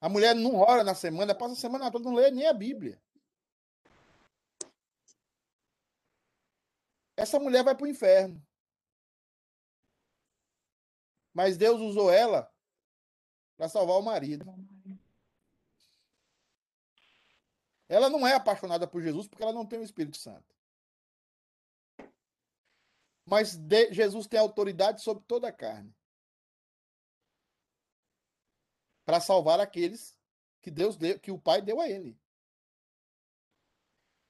A 0.00 0.08
mulher 0.08 0.34
não 0.34 0.56
ora 0.56 0.82
na 0.84 0.94
semana, 0.94 1.34
passa 1.34 1.54
a 1.54 1.56
semana 1.56 1.90
toda, 1.90 2.04
não 2.04 2.14
lê 2.14 2.30
nem 2.30 2.46
a 2.46 2.52
Bíblia. 2.52 3.00
Essa 7.16 7.38
mulher 7.38 7.62
vai 7.62 7.74
para 7.74 7.84
o 7.84 7.88
inferno. 7.88 8.44
Mas 11.32 11.56
Deus 11.56 11.80
usou 11.80 12.10
ela 12.10 12.52
para 13.56 13.68
salvar 13.68 13.96
o 13.96 14.02
marido. 14.02 14.44
Ela 17.88 18.08
não 18.10 18.26
é 18.26 18.34
apaixonada 18.34 18.86
por 18.86 19.02
Jesus 19.02 19.28
porque 19.28 19.42
ela 19.42 19.52
não 19.52 19.66
tem 19.66 19.78
o 19.78 19.84
Espírito 19.84 20.16
Santo. 20.16 20.52
Mas 23.24 23.56
de, 23.56 23.92
Jesus 23.92 24.26
tem 24.26 24.40
autoridade 24.40 25.00
sobre 25.00 25.22
toda 25.24 25.48
a 25.48 25.52
carne 25.52 25.94
para 29.04 29.20
salvar 29.20 29.60
aqueles 29.60 30.16
que 30.60 30.70
Deus 30.70 30.96
deu, 30.96 31.18
que 31.18 31.30
o 31.30 31.38
Pai 31.38 31.60
deu 31.60 31.80
a 31.80 31.88
ele. 31.88 32.18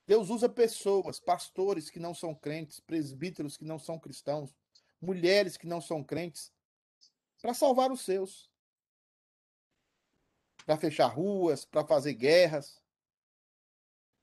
Deus 0.07 0.31
usa 0.31 0.49
pessoas, 0.49 1.21
pastores 1.21 1.89
que 1.89 2.01
não 2.01 2.15
são 2.15 2.35
crentes, 2.35 2.81
presbíteros 2.81 3.57
que 3.57 3.65
não 3.65 3.79
são 3.79 3.99
cristãos, 3.99 4.55
mulheres 5.01 5.57
que 5.57 5.67
não 5.67 5.81
são 5.81 6.03
crentes, 6.03 6.53
para 7.41 7.55
salvar 7.55 7.91
os 7.91 8.03
seus. 8.03 8.51
Para 10.65 10.77
fechar 10.77 11.09
ruas, 11.09 11.65
para 11.65 11.85
fazer 11.85 12.15
guerras. 12.15 12.81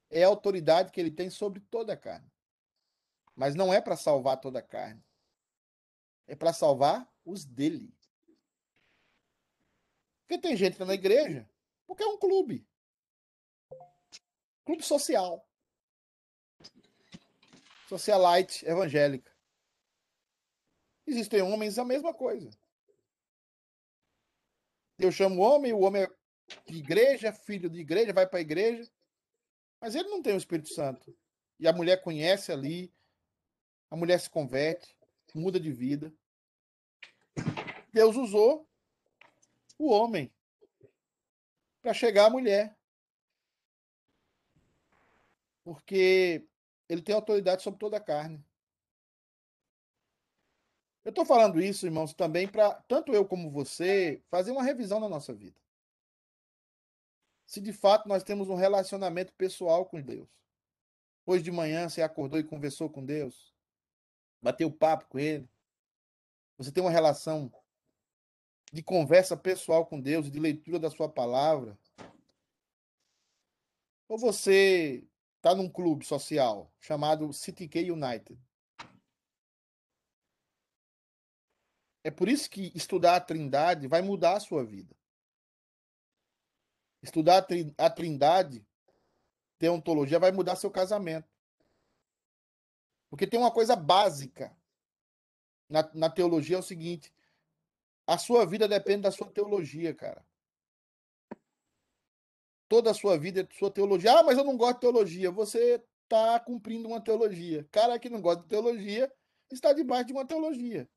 É 0.10 0.24
a 0.24 0.28
autoridade 0.28 0.91
que 0.91 1.00
ele 1.00 1.12
tem 1.12 1.30
sobre 1.30 1.60
toda 1.60 1.93
a 1.93 1.97
carne. 1.97 2.32
Mas 3.36 3.56
não 3.56 3.74
é 3.74 3.82
para 3.82 3.97
salvar 3.97 4.39
toda 4.39 4.60
a 4.60 4.64
carne. 4.64 5.04
É 6.28 6.36
para 6.36 6.54
salvar 6.54 7.12
os 7.26 7.45
dele. 7.45 7.93
Porque 10.30 10.48
tem 10.48 10.56
gente 10.56 10.78
na 10.86 10.94
igreja, 10.94 11.50
porque 11.88 12.04
é 12.04 12.06
um 12.06 12.20
clube. 12.20 12.64
Clube 14.64 14.84
social. 14.84 15.44
Socialite 17.88 18.64
evangélica. 18.64 19.36
Existem 21.08 21.42
homens 21.42 21.80
a 21.80 21.84
mesma 21.84 22.14
coisa. 22.14 22.52
Eu 25.00 25.12
chamo 25.12 25.42
homem, 25.42 25.74
o 25.74 25.80
homem 25.80 26.04
é 26.04 26.08
de 26.68 26.78
igreja, 26.78 27.34
filho 27.34 27.68
de 27.68 27.80
igreja, 27.80 28.14
vai 28.14 28.28
para 28.28 28.38
a 28.38 28.42
igreja, 28.42 28.88
mas 29.82 29.96
ele 29.96 30.10
não 30.10 30.22
tem 30.22 30.36
o 30.36 30.38
Espírito 30.38 30.70
Santo. 30.70 31.18
E 31.60 31.68
a 31.68 31.74
mulher 31.74 32.04
conhece 32.04 32.52
ali, 32.52 32.94
a 33.90 33.96
mulher 33.96 34.20
se 34.20 34.30
converte, 34.30 34.96
muda 35.34 35.60
de 35.60 35.72
vida. 35.72 36.14
Deus 37.92 38.16
usou 38.16 38.68
o 39.80 39.90
homem 39.90 40.32
para 41.82 41.94
chegar 41.94 42.26
à 42.26 42.30
mulher. 42.30 42.78
Porque 45.64 46.46
ele 46.88 47.02
tem 47.02 47.16
autoridade 47.16 47.64
sobre 47.64 47.80
toda 47.80 47.98
a 47.98 48.02
carne. 48.02 48.44
Eu 51.04 51.10
estou 51.12 51.26
falando 51.26 51.62
isso, 51.62 51.86
irmãos, 51.86 52.14
também 52.14 52.48
para 52.48 52.74
tanto 52.88 53.14
eu 53.14 53.26
como 53.26 53.50
você 53.50 54.22
fazer 54.30 54.52
uma 54.52 54.64
revisão 54.64 55.00
na 55.00 55.08
nossa 55.08 55.34
vida. 55.34 55.60
Se 57.48 57.60
de 57.60 57.74
fato 57.74 58.08
nós 58.08 58.22
temos 58.22 58.50
um 58.50 58.56
relacionamento 58.56 59.34
pessoal 59.34 59.86
com 59.86 60.02
Deus. 60.02 60.30
Hoje 61.26 61.44
de 61.44 61.52
manhã 61.52 61.88
você 61.88 62.02
acordou 62.02 62.40
e 62.40 62.44
conversou 62.44 62.90
com 62.90 63.04
Deus, 63.04 63.54
bateu 64.42 64.72
papo 64.72 65.08
com 65.08 65.20
Ele. 65.20 65.50
Você 66.58 66.72
tem 66.72 66.84
uma 66.84 66.92
relação 66.92 67.52
de 68.72 68.84
conversa 68.84 69.36
pessoal 69.36 69.86
com 69.86 69.99
Deus 69.99 70.30
de 70.30 70.39
leitura 70.39 70.80
da 70.80 70.89
Sua 70.89 71.09
palavra. 71.09 71.78
Ou 74.07 74.17
você 74.17 75.07
está 75.38 75.55
num 75.55 75.70
clube 75.70 76.05
social 76.05 76.72
chamado 76.80 77.32
City 77.32 77.67
K 77.67 77.91
United. 77.91 78.39
É 82.03 82.11
por 82.11 82.30
isso 82.30 82.49
que 82.49 82.72
estudar 82.76 83.15
a 83.15 83.22
Trindade 83.22 83.88
vai 83.88 84.01
mudar 84.01 84.38
a 84.38 84.39
sua 84.39 84.65
vida. 84.65 84.95
Estudar 87.01 87.45
a 87.78 87.89
Trindade, 87.89 88.65
teontologia, 89.57 90.20
vai 90.20 90.32
mudar 90.32 90.55
seu 90.55 90.72
casamento. 90.72 91.30
Porque 93.09 93.28
tem 93.28 93.39
uma 93.39 93.51
coisa 93.51 93.76
básica 93.76 94.55
na, 95.70 95.89
na 95.93 96.09
teologia: 96.09 96.55
é 96.55 96.59
o 96.59 96.63
seguinte. 96.63 97.13
A 98.10 98.18
sua 98.18 98.43
vida 98.43 98.68
depende 98.68 99.03
da 99.03 99.12
sua 99.12 99.30
teologia, 99.30 99.93
cara. 99.93 100.26
Toda 102.68 102.89
a 102.89 102.93
sua 102.95 103.16
vida 103.20 103.41
é 103.41 103.55
sua 103.55 103.70
teologia. 103.70 104.12
Ah, 104.18 104.24
mas 104.24 104.36
eu 104.36 104.43
não 104.43 104.57
gosto 104.57 104.78
de 104.78 104.80
teologia. 104.80 105.30
Você 105.30 105.80
está 106.05 106.39
cumprindo 106.39 106.88
uma 106.88 106.99
teologia. 106.99 107.68
Cara 107.72 107.99
que 107.99 108.10
não 108.10 108.20
gosta 108.20 108.41
de 108.41 108.49
teologia 108.49 109.14
está 109.51 109.74
debaixo 109.74 110.05
de 110.07 110.14
uma 110.14 110.26
teologia. 110.26 110.89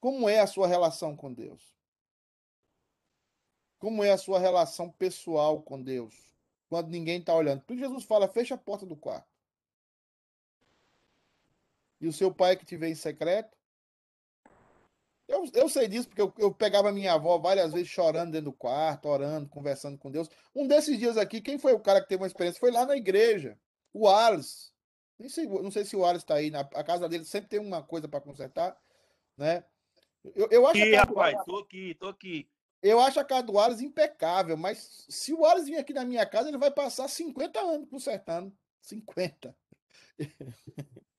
Como 0.00 0.28
é 0.28 0.40
a 0.40 0.46
sua 0.48 0.66
relação 0.66 1.14
com 1.14 1.32
Deus? 1.32 1.62
Como 3.78 4.02
é 4.02 4.10
a 4.10 4.18
sua 4.18 4.40
relação 4.40 4.90
pessoal 4.90 5.62
com 5.62 5.80
Deus? 5.80 6.28
Quando 6.68 6.88
ninguém 6.88 7.20
está 7.20 7.32
olhando. 7.32 7.62
Por 7.62 7.76
Jesus 7.76 8.02
fala: 8.02 8.26
fecha 8.26 8.56
a 8.56 8.58
porta 8.58 8.84
do 8.84 8.96
quarto. 8.96 9.31
E 12.02 12.08
o 12.08 12.12
seu 12.12 12.34
pai 12.34 12.56
que 12.56 12.66
te 12.66 12.76
vê 12.76 12.88
em 12.88 12.96
secreto? 12.96 13.56
Eu, 15.28 15.48
eu 15.54 15.68
sei 15.68 15.86
disso 15.86 16.08
porque 16.08 16.20
eu, 16.20 16.34
eu 16.36 16.52
pegava 16.52 16.90
minha 16.90 17.12
avó 17.12 17.38
várias 17.38 17.72
vezes 17.72 17.88
chorando 17.88 18.32
dentro 18.32 18.50
do 18.50 18.52
quarto, 18.52 19.08
orando, 19.08 19.48
conversando 19.48 19.96
com 19.96 20.10
Deus. 20.10 20.28
Um 20.52 20.66
desses 20.66 20.98
dias 20.98 21.16
aqui, 21.16 21.40
quem 21.40 21.58
foi 21.58 21.72
o 21.72 21.80
cara 21.80 22.00
que 22.02 22.08
teve 22.08 22.20
uma 22.20 22.26
experiência? 22.26 22.58
Foi 22.58 22.72
lá 22.72 22.84
na 22.84 22.96
igreja. 22.96 23.56
O 23.94 24.08
Alice. 24.08 24.72
Nem 25.16 25.28
sei, 25.28 25.46
não 25.46 25.70
sei 25.70 25.84
se 25.84 25.94
o 25.94 26.04
Alice 26.04 26.24
está 26.24 26.34
aí. 26.34 26.50
Na, 26.50 26.60
a 26.60 26.82
casa 26.82 27.08
dele 27.08 27.24
sempre 27.24 27.48
tem 27.48 27.60
uma 27.60 27.84
coisa 27.84 28.08
para 28.08 28.20
consertar, 28.20 28.76
né? 29.36 29.64
Eu, 30.34 30.48
eu 30.50 30.66
acho 30.66 30.82
aqui, 30.82 30.94
rapaz, 30.94 31.34
Wallace, 31.34 31.46
tô 31.46 31.58
aqui, 31.58 31.94
tô 31.94 32.08
aqui. 32.08 32.48
Eu 32.82 32.98
acho 32.98 33.20
a 33.20 33.24
casa 33.24 33.44
do 33.44 33.52
Wallace 33.52 33.84
impecável, 33.84 34.56
mas 34.56 35.06
se 35.08 35.32
o 35.32 35.42
Wallace 35.42 35.70
vir 35.70 35.78
aqui 35.78 35.92
na 35.92 36.04
minha 36.04 36.26
casa, 36.26 36.48
ele 36.48 36.58
vai 36.58 36.70
passar 36.72 37.06
50 37.06 37.60
anos 37.60 37.88
consertando. 37.88 38.52
50. 38.80 39.56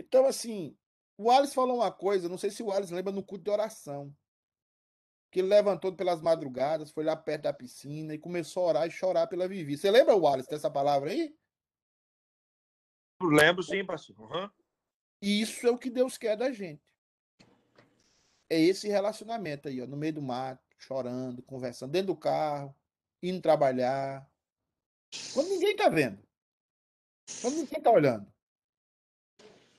então, 0.00 0.26
assim, 0.26 0.76
o 1.16 1.24
Wallace 1.28 1.54
falou 1.54 1.76
uma 1.76 1.92
coisa, 1.92 2.28
não 2.28 2.38
sei 2.38 2.50
se 2.50 2.62
o 2.62 2.66
Wallace 2.66 2.92
lembra 2.94 3.12
no 3.12 3.22
culto 3.22 3.44
de 3.44 3.50
oração. 3.50 4.14
Que 5.30 5.40
ele 5.40 5.48
levantou 5.48 5.94
pelas 5.94 6.20
madrugadas, 6.20 6.90
foi 6.90 7.04
lá 7.04 7.14
perto 7.14 7.42
da 7.42 7.52
piscina 7.52 8.14
e 8.14 8.18
começou 8.18 8.64
a 8.64 8.68
orar 8.68 8.86
e 8.86 8.90
chorar 8.90 9.28
pela 9.28 9.46
Vivi. 9.46 9.76
Você 9.76 9.90
lembra, 9.90 10.16
Wallace, 10.16 10.48
dessa 10.48 10.70
palavra 10.70 11.10
aí? 11.10 11.32
Lembro 13.22 13.62
sim, 13.62 13.84
pastor. 13.84 14.18
Uhum. 14.18 14.50
Isso 15.22 15.66
é 15.66 15.70
o 15.70 15.78
que 15.78 15.90
Deus 15.90 16.18
quer 16.18 16.36
da 16.36 16.50
gente 16.50 16.90
é 18.50 18.60
esse 18.60 18.88
relacionamento 18.88 19.68
aí, 19.68 19.80
ó, 19.80 19.86
no 19.86 19.96
meio 19.96 20.14
do 20.14 20.20
mato, 20.20 20.60
chorando, 20.76 21.40
conversando, 21.42 21.92
dentro 21.92 22.08
do 22.08 22.16
carro, 22.16 22.74
indo 23.22 23.40
trabalhar. 23.40 24.28
Quando 25.32 25.48
ninguém 25.48 25.76
tá 25.76 25.88
vendo. 25.88 26.20
Quando 27.40 27.56
ninguém 27.56 27.80
tá 27.80 27.90
olhando. 27.90 28.30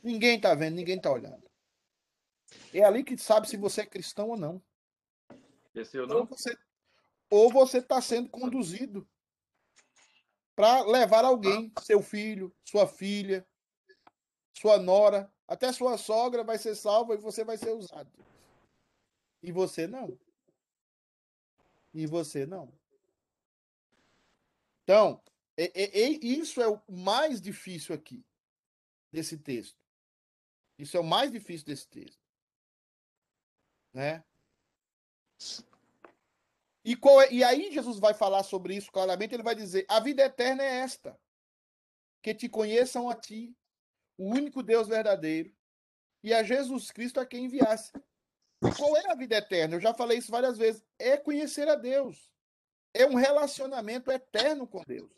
Ninguém 0.03 0.39
tá 0.39 0.55
vendo, 0.55 0.75
ninguém 0.75 0.99
tá 0.99 1.11
olhando. 1.11 1.49
É 2.73 2.83
ali 2.83 3.03
que 3.03 3.17
sabe 3.17 3.47
se 3.47 3.57
você 3.57 3.81
é 3.81 3.85
cristão 3.85 4.29
ou 4.29 4.37
não. 4.37 4.61
Esse 5.73 5.97
eu 5.97 6.07
não. 6.07 6.17
Ou 6.17 6.25
você, 6.25 6.57
ou 7.29 7.51
você 7.51 7.77
está 7.77 8.01
sendo 8.01 8.29
conduzido 8.29 9.07
para 10.55 10.81
levar 10.81 11.23
alguém, 11.23 11.71
seu 11.81 12.01
filho, 12.01 12.53
sua 12.63 12.87
filha, 12.87 13.47
sua 14.53 14.77
nora, 14.77 15.31
até 15.47 15.71
sua 15.71 15.97
sogra 15.97 16.43
vai 16.43 16.57
ser 16.57 16.75
salva 16.75 17.13
e 17.13 17.17
você 17.17 17.43
vai 17.43 17.57
ser 17.57 17.71
usado. 17.71 18.11
E 19.41 19.51
você 19.51 19.87
não. 19.87 20.17
E 21.93 22.05
você 22.05 22.45
não. 22.45 22.71
Então, 24.83 25.21
é, 25.57 25.65
é, 25.73 26.01
é, 26.03 26.09
isso 26.21 26.61
é 26.61 26.67
o 26.67 26.81
mais 26.89 27.41
difícil 27.41 27.95
aqui, 27.95 28.23
desse 29.11 29.37
texto. 29.37 29.80
Isso 30.81 30.97
é 30.97 30.99
o 30.99 31.03
mais 31.03 31.31
difícil 31.31 31.67
desse 31.67 31.87
texto. 31.87 32.19
Né? 33.93 34.23
E, 36.83 36.95
qual 36.95 37.21
é, 37.21 37.31
e 37.31 37.43
aí 37.43 37.71
Jesus 37.71 37.99
vai 37.99 38.15
falar 38.15 38.41
sobre 38.41 38.75
isso 38.75 38.91
claramente, 38.91 39.35
ele 39.35 39.43
vai 39.43 39.53
dizer, 39.53 39.85
a 39.87 39.99
vida 39.99 40.23
eterna 40.23 40.63
é 40.63 40.77
esta, 40.77 41.15
que 42.23 42.33
te 42.33 42.49
conheçam 42.49 43.07
a 43.07 43.15
ti, 43.15 43.55
o 44.17 44.27
único 44.31 44.63
Deus 44.63 44.87
verdadeiro, 44.87 45.55
e 46.23 46.33
a 46.33 46.41
Jesus 46.41 46.89
Cristo 46.89 47.19
a 47.19 47.27
quem 47.27 47.45
enviasse. 47.45 47.91
Qual 48.75 48.97
é 48.97 49.11
a 49.11 49.15
vida 49.15 49.35
eterna? 49.35 49.75
Eu 49.75 49.81
já 49.81 49.93
falei 49.93 50.17
isso 50.17 50.31
várias 50.31 50.57
vezes. 50.57 50.83
É 50.97 51.15
conhecer 51.15 51.67
a 51.67 51.75
Deus. 51.75 52.31
É 52.91 53.05
um 53.05 53.15
relacionamento 53.15 54.11
eterno 54.11 54.67
com 54.67 54.83
Deus. 54.83 55.11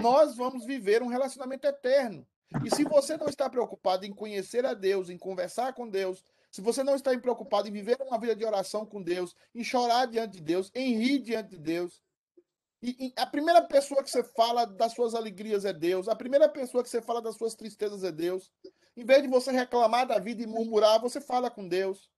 Nós 0.00 0.36
vamos 0.36 0.64
viver 0.64 1.00
um 1.00 1.08
relacionamento 1.08 1.66
eterno. 1.66 2.26
E 2.64 2.74
se 2.74 2.84
você 2.84 3.16
não 3.16 3.26
está 3.26 3.48
preocupado 3.48 4.04
em 4.04 4.12
conhecer 4.12 4.66
a 4.66 4.74
Deus, 4.74 5.08
em 5.08 5.16
conversar 5.16 5.72
com 5.72 5.88
Deus, 5.88 6.24
se 6.50 6.60
você 6.60 6.82
não 6.82 6.96
está 6.96 7.16
preocupado 7.18 7.68
em 7.68 7.72
viver 7.72 7.96
uma 8.00 8.18
vida 8.18 8.34
de 8.34 8.44
oração 8.44 8.84
com 8.84 9.00
Deus, 9.00 9.36
em 9.54 9.62
chorar 9.62 10.06
diante 10.06 10.32
de 10.32 10.42
Deus, 10.42 10.70
em 10.74 10.96
rir 10.96 11.20
diante 11.20 11.50
de 11.50 11.58
Deus, 11.58 12.02
e, 12.82 13.08
e, 13.08 13.12
a 13.16 13.26
primeira 13.26 13.60
pessoa 13.62 14.02
que 14.02 14.10
você 14.10 14.24
fala 14.24 14.64
das 14.64 14.94
suas 14.94 15.14
alegrias 15.14 15.66
é 15.66 15.72
Deus, 15.72 16.08
a 16.08 16.16
primeira 16.16 16.48
pessoa 16.48 16.82
que 16.82 16.88
você 16.88 17.02
fala 17.02 17.20
das 17.20 17.36
suas 17.36 17.54
tristezas 17.54 18.02
é 18.02 18.10
Deus. 18.10 18.50
Em 18.96 19.04
vez 19.04 19.22
de 19.22 19.28
você 19.28 19.52
reclamar 19.52 20.06
da 20.06 20.18
vida 20.18 20.42
e 20.42 20.46
murmurar, 20.46 20.98
você 20.98 21.20
fala 21.20 21.50
com 21.50 21.68
Deus. 21.68 22.08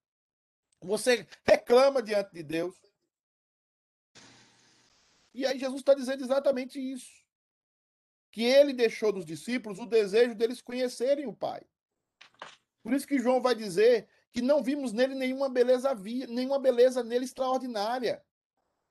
Você 0.81 1.27
reclama 1.45 2.01
diante 2.01 2.33
de 2.33 2.43
Deus. 2.45 2.77
E 5.35 5.45
aí 5.45 5.59
Jesus 5.59 5.81
está 5.81 5.95
dizendo 5.95 6.23
exatamente 6.23 6.79
isso. 6.79 7.22
Que 8.33 8.43
ele 8.43 8.73
deixou 8.73 9.13
dos 9.13 9.25
discípulos 9.25 9.79
o 9.79 9.87
desejo 9.87 10.35
deles 10.35 10.61
conhecerem 10.61 11.27
o 11.27 11.33
Pai. 11.33 11.63
Por 12.83 12.93
isso 12.93 13.07
que 13.07 13.21
João 13.21 13.41
vai 13.41 13.55
dizer 13.55 14.09
que 14.33 14.43
não 14.43 14.63
vimos 14.63 14.93
nele 14.93 15.15
nenhuma 15.15 15.49
beleza 15.49 15.95
nenhuma 16.29 16.59
beleza 16.59 17.05
nele 17.05 17.27
extraordinária. 17.27 18.21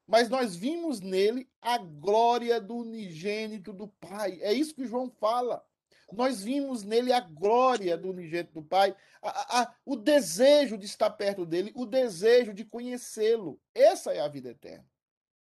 Mas 0.08 0.30
nós 0.30 0.56
vimos 0.56 1.02
nele 1.02 1.50
a 1.62 1.78
glória 1.78 2.62
do 2.62 2.78
unigênito 2.78 3.74
do 3.74 3.88
Pai. 3.88 4.40
É 4.42 4.54
isso 4.54 4.76
que 4.76 4.86
João 4.86 5.10
fala. 5.10 5.66
Nós 6.12 6.44
vimos 6.44 6.84
nele 6.84 7.12
a 7.14 7.22
glória 7.22 7.98
do 7.98 8.10
unigênito 8.10 8.54
do 8.54 8.64
Pai, 8.64 8.96
a, 9.22 9.62
a, 9.62 9.76
o 9.86 9.96
desejo 9.96 10.78
de 10.78 10.86
estar 10.86 11.10
perto 11.10 11.46
dele, 11.46 11.72
o 11.76 11.86
desejo 11.86 12.54
de 12.54 12.66
conhecê-lo. 12.66 13.60
Essa 13.74 14.14
é 14.14 14.20
a 14.20 14.28
vida 14.28 14.50
eterna. 14.50 14.86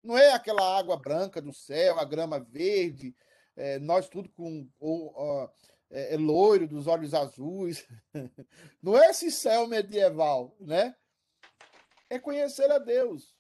Não 0.04 0.18
é 0.18 0.34
aquela 0.34 0.78
água 0.78 0.98
branca 0.98 1.42
do 1.42 1.54
céu, 1.54 2.00
a 2.00 2.04
grama 2.04 2.40
verde, 2.40 3.16
é, 3.56 3.80
nós 3.80 4.08
tudo 4.08 4.30
com 4.30 4.70
ou, 4.80 5.14
ó, 5.16 5.50
é, 5.90 6.16
é 6.16 6.18
loiro, 6.18 6.68
dos 6.68 6.88
olhos 6.88 7.14
azuis. 7.14 7.86
Não 8.82 8.98
é 8.98 9.10
esse 9.10 9.32
céu 9.32 9.68
medieval, 9.68 10.56
né? 10.60 10.96
É 12.10 12.20
conhecer 12.20 12.72
a 12.72 12.78
Deus. 12.78 13.36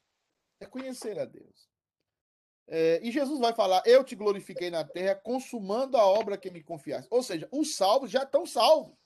É 0.59 0.65
conhecer 0.65 1.19
a 1.19 1.25
Deus. 1.25 1.69
É, 2.67 2.99
e 3.03 3.11
Jesus 3.11 3.39
vai 3.39 3.53
falar: 3.53 3.81
Eu 3.85 4.03
te 4.03 4.15
glorifiquei 4.15 4.69
na 4.69 4.83
terra, 4.83 5.15
consumando 5.15 5.97
a 5.97 6.05
obra 6.05 6.37
que 6.37 6.51
me 6.51 6.63
confiaste. 6.63 7.07
Ou 7.11 7.23
seja, 7.23 7.47
os 7.51 7.75
salvos 7.75 8.11
já 8.11 8.23
estão 8.23 8.45
salvos. 8.45 8.97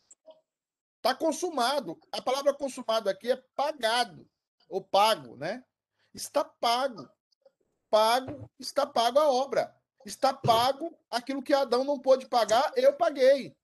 Está 0.98 1.16
consumado. 1.16 2.00
A 2.12 2.22
palavra 2.22 2.54
consumado 2.54 3.10
aqui 3.10 3.32
é 3.32 3.44
pagado, 3.56 4.28
ou 4.68 4.84
pago, 4.84 5.36
né? 5.38 5.64
Está 6.14 6.44
pago 6.44 7.10
pago, 7.96 8.52
está 8.60 8.86
pago 8.86 9.20
a 9.20 9.30
obra. 9.30 9.74
Está 10.06 10.32
pago 10.32 10.96
aquilo 11.10 11.42
que 11.42 11.54
Adão 11.54 11.84
não 11.84 12.00
pôde 12.00 12.28
pagar, 12.28 12.72
eu 12.76 12.94
paguei. 12.94 13.58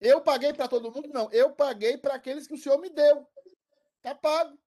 Eu 0.00 0.20
paguei 0.22 0.52
para 0.52 0.66
todo 0.66 0.90
mundo? 0.90 1.08
Não, 1.08 1.30
eu 1.30 1.52
paguei 1.52 1.98
para 1.98 2.14
aqueles 2.14 2.46
que 2.46 2.54
o 2.54 2.58
Senhor 2.58 2.78
me 2.78 2.88
deu. 2.88 3.28
Está 3.96 4.14
pago. 4.14 4.58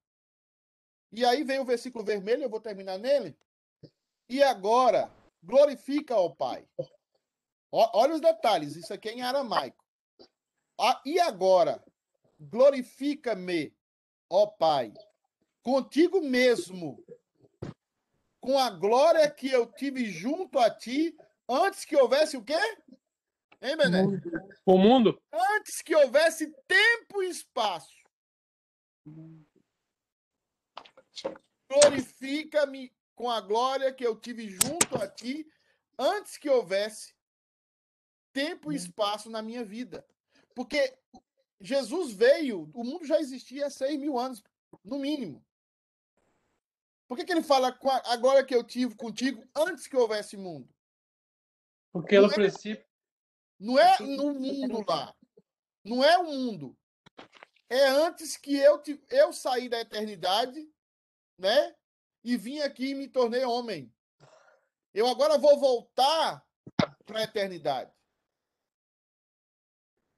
E 1.10 1.24
aí 1.24 1.42
vem 1.42 1.58
o 1.58 1.64
versículo 1.64 2.04
vermelho, 2.04 2.44
eu 2.44 2.50
vou 2.50 2.60
terminar 2.60 2.98
nele. 2.98 3.36
E 4.28 4.42
agora, 4.42 5.10
glorifica 5.42 6.14
ao 6.14 6.34
Pai. 6.34 6.66
Olha 7.70 8.14
os 8.14 8.20
detalhes, 8.20 8.76
isso 8.76 8.94
aqui 8.94 9.08
é 9.08 9.12
em 9.12 9.22
aramaico. 9.22 9.84
E 11.04 11.18
agora, 11.18 11.82
glorifica-me, 12.38 13.74
ó 14.30 14.46
Pai, 14.46 14.92
contigo 15.62 16.20
mesmo, 16.20 17.02
com 18.42 18.58
a 18.58 18.68
glória 18.68 19.30
que 19.30 19.48
eu 19.48 19.64
tive 19.66 20.04
junto 20.10 20.58
a 20.58 20.68
ti, 20.68 21.16
antes 21.48 21.84
que 21.84 21.96
houvesse 21.96 22.36
o 22.36 22.44
quê? 22.44 22.58
Hein, 23.62 23.76
Bené? 23.76 24.02
O 24.66 24.76
mundo? 24.76 25.22
Antes 25.32 25.80
que 25.80 25.94
houvesse 25.94 26.52
tempo 26.66 27.22
e 27.22 27.30
espaço. 27.30 28.02
Glorifica-me 31.70 32.92
com 33.14 33.30
a 33.30 33.40
glória 33.40 33.92
que 33.94 34.04
eu 34.04 34.18
tive 34.18 34.48
junto 34.48 34.96
a 34.96 35.06
ti, 35.06 35.46
antes 35.96 36.36
que 36.36 36.50
houvesse 36.50 37.14
tempo 38.32 38.72
e 38.72 38.76
espaço 38.76 39.30
na 39.30 39.40
minha 39.40 39.64
vida. 39.64 40.04
Porque 40.52 40.98
Jesus 41.60 42.12
veio, 42.12 42.68
o 42.74 42.82
mundo 42.82 43.06
já 43.06 43.20
existia 43.20 43.66
há 43.66 43.70
seis 43.70 43.96
mil 43.96 44.18
anos, 44.18 44.42
no 44.84 44.98
mínimo. 44.98 45.44
Por 47.12 47.16
que, 47.18 47.26
que 47.26 47.32
ele 47.32 47.42
fala 47.42 47.78
agora 48.06 48.42
que 48.42 48.54
eu 48.54 48.64
tive 48.64 48.94
contigo 48.94 49.46
antes 49.54 49.86
que 49.86 49.94
houvesse 49.94 50.34
mundo? 50.34 50.66
Porque 51.92 52.16
ela 52.16 52.26
princípio. 52.30 52.86
Não 53.60 53.78
é 53.78 53.98
no 54.00 54.32
mundo 54.32 54.82
lá. 54.88 55.14
Não 55.84 56.02
é 56.02 56.16
o 56.16 56.24
mundo. 56.24 56.74
É 57.68 57.86
antes 57.86 58.38
que 58.38 58.56
eu, 58.56 58.82
eu 59.10 59.30
saí 59.30 59.68
da 59.68 59.78
eternidade, 59.78 60.66
né? 61.36 61.76
E 62.24 62.34
vim 62.38 62.60
aqui 62.60 62.92
e 62.92 62.94
me 62.94 63.06
tornei 63.06 63.44
homem. 63.44 63.94
Eu 64.94 65.06
agora 65.06 65.36
vou 65.36 65.60
voltar 65.60 66.42
para 67.04 67.18
a 67.18 67.24
eternidade. 67.24 67.92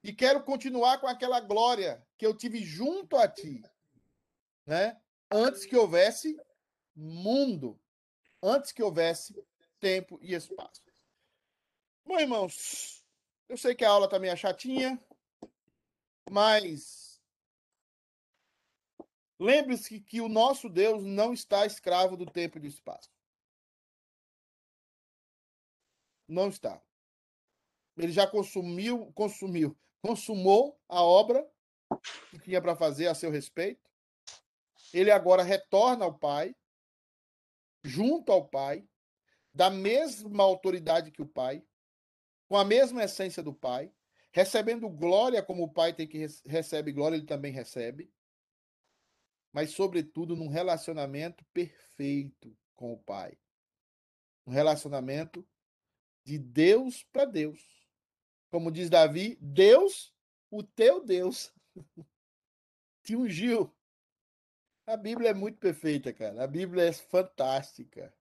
E 0.01 0.13
quero 0.13 0.41
continuar 0.45 1.01
com 1.01 1.07
aquela 1.07 1.41
glória 1.41 2.01
que 2.17 2.25
eu 2.25 2.33
tive 2.33 2.63
junto 2.63 3.17
a 3.17 3.27
ti, 3.27 3.61
né? 4.65 4.97
Antes 5.29 5.65
que 5.65 5.75
houvesse 5.75 6.39
mundo 6.95 7.79
antes 8.41 8.71
que 8.71 8.83
houvesse 8.83 9.35
tempo 9.79 10.17
e 10.21 10.33
espaço. 10.33 10.81
Bom, 12.05 12.19
irmãos, 12.19 13.03
eu 13.49 13.57
sei 13.57 13.75
que 13.75 13.83
a 13.83 13.89
aula 13.89 14.05
está 14.05 14.19
meio 14.19 14.37
chatinha, 14.37 14.99
mas 16.29 17.21
lembre-se 19.39 19.99
que 19.99 20.21
o 20.21 20.29
nosso 20.29 20.69
Deus 20.69 21.03
não 21.03 21.33
está 21.33 21.65
escravo 21.65 22.15
do 22.15 22.25
tempo 22.25 22.57
e 22.57 22.61
do 22.61 22.67
espaço. 22.67 23.09
Não 26.27 26.49
está. 26.49 26.81
Ele 27.97 28.11
já 28.11 28.27
consumiu, 28.27 29.11
consumiu, 29.13 29.77
consumou 30.01 30.79
a 30.87 31.01
obra 31.01 31.47
que 32.29 32.39
tinha 32.39 32.61
para 32.61 32.75
fazer 32.75 33.07
a 33.07 33.15
seu 33.15 33.31
respeito. 33.31 33.89
Ele 34.93 35.11
agora 35.11 35.43
retorna 35.43 36.05
ao 36.05 36.17
Pai 36.17 36.55
junto 37.85 38.31
ao 38.31 38.43
Pai, 38.43 38.87
da 39.53 39.69
mesma 39.69 40.43
autoridade 40.43 41.11
que 41.11 41.21
o 41.21 41.27
Pai, 41.27 41.63
com 42.49 42.57
a 42.57 42.65
mesma 42.65 43.03
essência 43.03 43.43
do 43.43 43.53
Pai, 43.53 43.93
recebendo 44.31 44.89
glória 44.89 45.41
como 45.41 45.63
o 45.63 45.71
Pai 45.71 45.93
tem 45.93 46.07
que 46.07 46.25
recebe 46.45 46.91
glória, 46.91 47.15
ele 47.15 47.25
também 47.25 47.51
recebe, 47.51 48.11
mas 49.53 49.69
sobretudo 49.69 50.35
num 50.35 50.49
relacionamento 50.49 51.45
perfeito 51.53 52.57
com 52.75 52.91
o 52.91 52.97
Pai. 52.97 53.37
Um 54.45 54.51
relacionamento 54.51 55.47
de 56.23 56.37
Deus 56.37 57.03
para 57.03 57.25
Deus. 57.25 57.87
Como 58.49 58.71
diz 58.71 58.89
Davi, 58.89 59.37
Deus, 59.39 60.13
o 60.49 60.63
teu 60.63 61.03
Deus, 61.03 61.53
te 63.03 63.15
ungiu 63.15 63.74
a 64.85 64.97
Bíblia 64.97 65.29
é 65.29 65.33
muito 65.33 65.57
perfeita, 65.57 66.13
cara. 66.13 66.43
A 66.43 66.47
Bíblia 66.47 66.83
é 66.83 66.93
fantástica, 66.93 68.13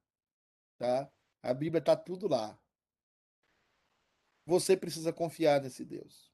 tá? 0.78 1.10
A 1.42 1.52
Bíblia 1.52 1.82
tá 1.82 1.96
tudo 1.96 2.26
lá. 2.26 2.58
Você 4.46 4.76
precisa 4.76 5.12
confiar 5.12 5.60
nesse 5.60 5.84
Deus. 5.84 6.32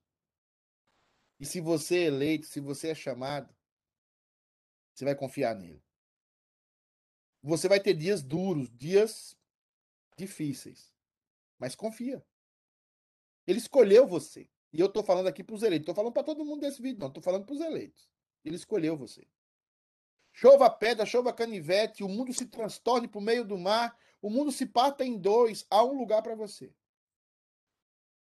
E 1.39 1.47
se 1.47 1.61
você 1.61 2.01
é 2.01 2.07
eleito, 2.07 2.47
se 2.47 2.61
você 2.61 2.89
é 2.89 2.95
chamado, 2.95 3.55
você 4.95 5.05
vai 5.05 5.15
confiar 5.15 5.55
nele. 5.55 5.83
Você 7.43 7.69
vai 7.69 7.81
ter 7.81 7.95
dias 7.95 8.23
duros, 8.23 8.69
dias 8.71 9.37
difíceis, 10.17 10.93
mas 11.59 11.75
confia. 11.75 12.25
Ele 13.47 13.59
escolheu 13.59 14.07
você. 14.07 14.49
E 14.73 14.79
eu 14.79 14.89
tô 14.89 15.03
falando 15.03 15.27
aqui 15.27 15.43
para 15.43 15.55
os 15.55 15.63
eleitos. 15.63 15.87
Tô 15.87 15.95
falando 15.95 16.13
para 16.13 16.23
todo 16.23 16.45
mundo 16.45 16.61
desse 16.61 16.81
vídeo, 16.81 17.01
não. 17.01 17.11
Tô 17.11 17.21
falando 17.21 17.45
para 17.45 17.55
os 17.55 17.61
eleitos. 17.61 18.09
Ele 18.45 18.55
escolheu 18.55 18.97
você. 18.97 19.27
Chova 20.41 20.71
pedra, 20.71 21.05
chova 21.05 21.35
canivete, 21.35 22.03
o 22.03 22.09
mundo 22.09 22.33
se 22.33 22.47
transtorne 22.47 23.07
por 23.07 23.21
meio 23.21 23.45
do 23.45 23.59
mar, 23.59 23.95
o 24.23 24.31
mundo 24.31 24.51
se 24.51 24.65
parta 24.65 25.05
em 25.05 25.19
dois, 25.19 25.67
há 25.69 25.85
um 25.85 25.93
lugar 25.93 26.23
para 26.23 26.35
você. 26.35 26.73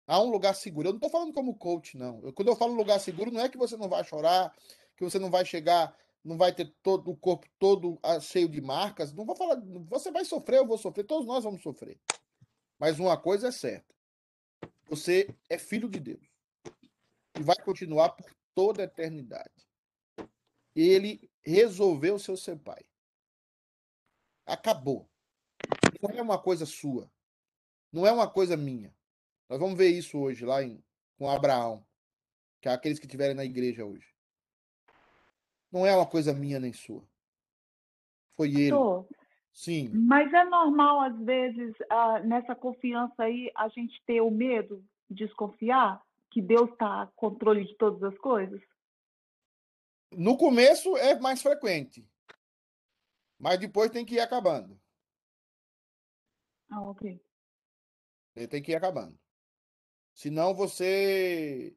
Há 0.08 0.20
um 0.20 0.32
lugar 0.32 0.56
seguro. 0.56 0.88
Eu 0.88 0.94
não 0.94 0.98
estou 0.98 1.12
falando 1.12 1.32
como 1.32 1.54
coach, 1.54 1.96
não. 1.96 2.20
Eu, 2.24 2.34
quando 2.34 2.48
eu 2.48 2.56
falo 2.56 2.74
lugar 2.74 3.00
seguro, 3.00 3.30
não 3.30 3.42
é 3.42 3.48
que 3.48 3.56
você 3.56 3.78
não 3.78 3.88
vai 3.88 4.04
chorar, 4.04 4.52
que 4.96 5.04
você 5.04 5.20
não 5.20 5.30
vai 5.30 5.46
chegar, 5.46 5.96
não 6.24 6.40
vai 6.40 6.52
ter 6.52 6.74
todo 6.82 7.12
o 7.12 7.16
corpo 7.16 7.46
todo 7.60 8.00
ah, 8.02 8.20
cheio 8.20 8.50
de 8.50 8.62
marcas. 8.62 9.14
Não 9.14 9.24
vou 9.24 9.36
falar, 9.36 9.62
você 9.88 10.10
vai 10.10 10.26
sofrer, 10.26 10.58
eu 10.58 10.66
vou 10.66 10.80
sofrer, 10.80 11.04
todos 11.04 11.28
nós 11.28 11.44
vamos 11.44 11.62
sofrer. 11.62 12.00
Mas 12.80 12.98
uma 12.98 13.16
coisa 13.16 13.50
é 13.50 13.52
certa: 13.52 13.94
você 14.90 15.30
é 15.48 15.60
filho 15.60 15.88
de 15.88 16.00
Deus 16.00 16.26
e 17.38 17.44
vai 17.44 17.58
continuar 17.58 18.10
por 18.10 18.36
toda 18.56 18.82
a 18.82 18.86
eternidade. 18.86 19.68
Ele 20.76 21.30
resolveu 21.52 22.20
ser 22.20 22.38
seu 22.38 22.58
pai. 22.58 22.84
Acabou. 24.46 25.10
Não 26.02 26.10
é 26.10 26.22
uma 26.22 26.38
coisa 26.38 26.66
sua. 26.66 27.10
Não 27.92 28.06
é 28.06 28.12
uma 28.12 28.30
coisa 28.30 28.56
minha. 28.58 28.94
Nós 29.50 29.60
vamos 29.60 29.78
ver 29.78 29.90
isso 29.90 30.20
hoje 30.20 30.46
lá 30.46 30.62
em 30.62 30.84
com 31.18 31.30
Abraão, 31.30 31.84
que 32.62 32.70
é 32.70 32.72
aqueles 32.72 33.00
que 33.00 33.06
estiverem 33.06 33.36
na 33.36 33.44
igreja 33.44 33.84
hoje. 33.84 34.08
Não 35.72 35.86
é 35.86 35.96
uma 35.96 36.06
coisa 36.06 36.34
minha 36.34 36.60
nem 36.60 36.72
sua. 36.72 37.04
Foi 38.36 38.50
ele. 38.50 38.72
Pastor, 38.72 39.08
Sim. 39.52 39.90
mas 39.94 40.32
é 40.32 40.44
normal, 40.46 41.02
às 41.02 41.18
vezes, 41.22 41.74
ah, 41.90 42.20
nessa 42.20 42.54
confiança 42.56 43.24
aí, 43.24 43.52
a 43.56 43.68
gente 43.70 44.00
ter 44.06 44.22
o 44.22 44.30
medo, 44.30 44.86
desconfiar 45.10 46.02
que 46.30 46.42
Deus 46.42 46.70
está 46.70 47.10
controle 47.16 47.66
de 47.66 47.76
todas 47.76 48.04
as 48.04 48.18
coisas? 48.20 48.62
No 50.12 50.38
começo 50.38 50.96
é 50.98 51.20
mais 51.20 51.42
frequente. 51.42 52.08
Mas 53.38 53.60
depois 53.60 53.92
tem 53.92 54.06
que 54.06 54.16
ir 54.16 54.20
acabando. 54.20 54.80
Ah, 56.70 56.82
ok. 56.82 57.22
Ele 58.36 58.48
tem 58.48 58.62
que 58.62 58.72
ir 58.72 58.76
acabando. 58.76 59.18
Senão 60.14 60.54
você 60.54 61.76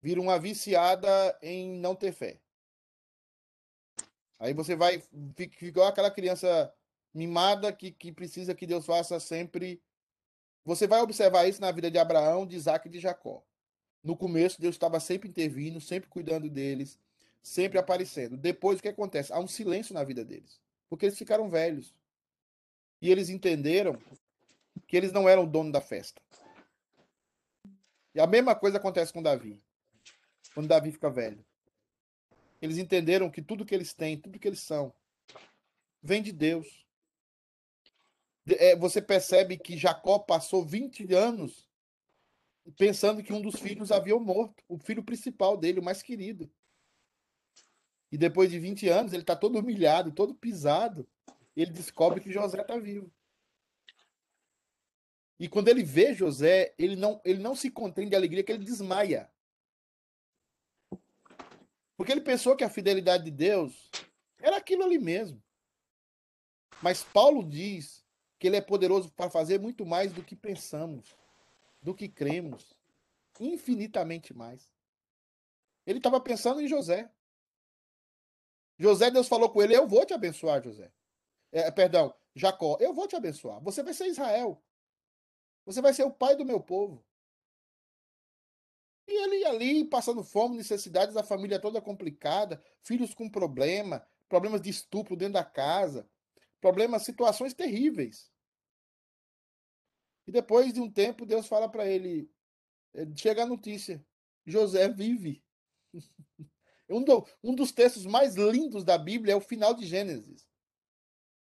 vira 0.00 0.20
uma 0.20 0.38
viciada 0.38 1.38
em 1.42 1.78
não 1.78 1.94
ter 1.94 2.12
fé. 2.12 2.40
Aí 4.38 4.52
você 4.52 4.76
vai 4.76 5.02
fica 5.34 5.64
igual 5.64 5.88
aquela 5.88 6.10
criança 6.10 6.72
mimada 7.12 7.72
que, 7.72 7.90
que 7.90 8.12
precisa 8.12 8.54
que 8.54 8.66
Deus 8.66 8.84
faça 8.84 9.18
sempre. 9.18 9.82
Você 10.64 10.86
vai 10.86 11.00
observar 11.00 11.46
isso 11.48 11.60
na 11.60 11.72
vida 11.72 11.90
de 11.90 11.98
Abraão, 11.98 12.46
de 12.46 12.56
Isaac 12.56 12.88
e 12.88 12.90
de 12.90 13.00
Jacó. 13.00 13.44
No 14.02 14.16
começo, 14.16 14.60
Deus 14.60 14.74
estava 14.74 15.00
sempre 15.00 15.28
intervindo, 15.28 15.80
sempre 15.80 16.08
cuidando 16.08 16.48
deles, 16.50 16.98
sempre 17.46 17.78
aparecendo. 17.78 18.36
Depois, 18.36 18.80
o 18.80 18.82
que 18.82 18.88
acontece? 18.88 19.32
Há 19.32 19.38
um 19.38 19.46
silêncio 19.46 19.94
na 19.94 20.02
vida 20.02 20.24
deles, 20.24 20.60
porque 20.88 21.06
eles 21.06 21.16
ficaram 21.16 21.48
velhos. 21.48 21.94
E 23.00 23.08
eles 23.08 23.28
entenderam 23.28 23.96
que 24.88 24.96
eles 24.96 25.12
não 25.12 25.28
eram 25.28 25.44
o 25.44 25.46
dono 25.46 25.70
da 25.70 25.80
festa. 25.80 26.20
E 28.12 28.18
a 28.18 28.26
mesma 28.26 28.56
coisa 28.56 28.78
acontece 28.78 29.12
com 29.12 29.22
Davi. 29.22 29.62
Quando 30.54 30.66
Davi 30.66 30.90
fica 30.90 31.08
velho. 31.08 31.44
Eles 32.60 32.78
entenderam 32.78 33.30
que 33.30 33.40
tudo 33.40 33.64
que 33.64 33.74
eles 33.74 33.94
têm, 33.94 34.18
tudo 34.18 34.40
que 34.40 34.48
eles 34.48 34.60
são, 34.60 34.92
vem 36.02 36.22
de 36.22 36.32
Deus. 36.32 36.84
De- 38.44 38.56
é, 38.56 38.74
você 38.74 39.00
percebe 39.00 39.56
que 39.56 39.78
Jacó 39.78 40.18
passou 40.18 40.64
20 40.64 41.14
anos 41.14 41.70
pensando 42.76 43.22
que 43.22 43.32
um 43.32 43.40
dos 43.40 43.60
filhos 43.60 43.92
havia 43.92 44.18
morto, 44.18 44.64
o 44.68 44.78
filho 44.78 45.04
principal 45.04 45.56
dele, 45.56 45.78
o 45.78 45.84
mais 45.84 46.02
querido. 46.02 46.50
E 48.16 48.18
depois 48.18 48.50
de 48.50 48.58
20 48.58 48.88
anos, 48.88 49.12
ele 49.12 49.22
está 49.22 49.36
todo 49.36 49.58
humilhado, 49.58 50.10
todo 50.10 50.34
pisado. 50.34 51.06
Ele 51.54 51.70
descobre 51.70 52.18
que 52.18 52.32
José 52.32 52.62
está 52.62 52.78
vivo. 52.78 53.12
E 55.38 55.46
quando 55.46 55.68
ele 55.68 55.82
vê 55.82 56.14
José, 56.14 56.74
ele 56.78 56.96
não, 56.96 57.20
ele 57.26 57.42
não 57.42 57.54
se 57.54 57.70
contém 57.70 58.08
de 58.08 58.16
alegria, 58.16 58.42
que 58.42 58.50
ele 58.50 58.64
desmaia. 58.64 59.30
Porque 61.94 62.10
ele 62.10 62.22
pensou 62.22 62.56
que 62.56 62.64
a 62.64 62.70
fidelidade 62.70 63.24
de 63.24 63.30
Deus 63.30 63.90
era 64.38 64.56
aquilo 64.56 64.84
ali 64.84 64.98
mesmo. 64.98 65.42
Mas 66.80 67.04
Paulo 67.04 67.46
diz 67.46 68.02
que 68.38 68.46
ele 68.46 68.56
é 68.56 68.62
poderoso 68.62 69.10
para 69.10 69.28
fazer 69.28 69.60
muito 69.60 69.84
mais 69.84 70.10
do 70.10 70.22
que 70.22 70.34
pensamos, 70.34 71.14
do 71.82 71.94
que 71.94 72.08
cremos, 72.08 72.74
infinitamente 73.38 74.32
mais. 74.32 74.72
Ele 75.86 75.98
estava 75.98 76.18
pensando 76.18 76.62
em 76.62 76.66
José. 76.66 77.10
José, 78.78 79.10
Deus 79.10 79.28
falou 79.28 79.50
com 79.50 79.62
ele: 79.62 79.76
Eu 79.76 79.86
vou 79.86 80.04
te 80.04 80.14
abençoar, 80.14 80.62
José. 80.62 80.92
É, 81.52 81.70
perdão, 81.70 82.14
Jacó, 82.34 82.76
eu 82.80 82.92
vou 82.92 83.08
te 83.08 83.16
abençoar. 83.16 83.62
Você 83.62 83.82
vai 83.82 83.94
ser 83.94 84.06
Israel. 84.06 84.62
Você 85.64 85.80
vai 85.80 85.92
ser 85.94 86.04
o 86.04 86.12
pai 86.12 86.36
do 86.36 86.44
meu 86.44 86.60
povo. 86.60 87.04
E 89.08 89.12
ele 89.12 89.44
ali, 89.44 89.84
passando 89.84 90.22
fome, 90.24 90.56
necessidades, 90.56 91.16
a 91.16 91.22
família 91.22 91.60
toda 91.60 91.80
complicada, 91.80 92.62
filhos 92.82 93.14
com 93.14 93.30
problema, 93.30 94.06
problemas 94.28 94.60
de 94.60 94.70
estupro 94.70 95.16
dentro 95.16 95.34
da 95.34 95.44
casa, 95.44 96.08
problemas, 96.60 97.04
situações 97.04 97.54
terríveis. 97.54 98.30
E 100.26 100.32
depois 100.32 100.72
de 100.72 100.80
um 100.80 100.90
tempo, 100.90 101.24
Deus 101.24 101.46
fala 101.46 101.68
para 101.68 101.86
ele, 101.86 102.28
eh, 102.94 103.06
chega 103.16 103.44
a 103.44 103.46
notícia, 103.46 104.04
José 104.44 104.88
vive. 104.88 105.44
Um, 106.88 107.02
do- 107.02 107.26
um 107.42 107.54
dos 107.54 107.72
textos 107.72 108.06
mais 108.06 108.36
lindos 108.36 108.84
da 108.84 108.96
Bíblia 108.96 109.32
é 109.32 109.36
o 109.36 109.40
final 109.40 109.74
de 109.74 109.86
Gênesis. 109.86 110.46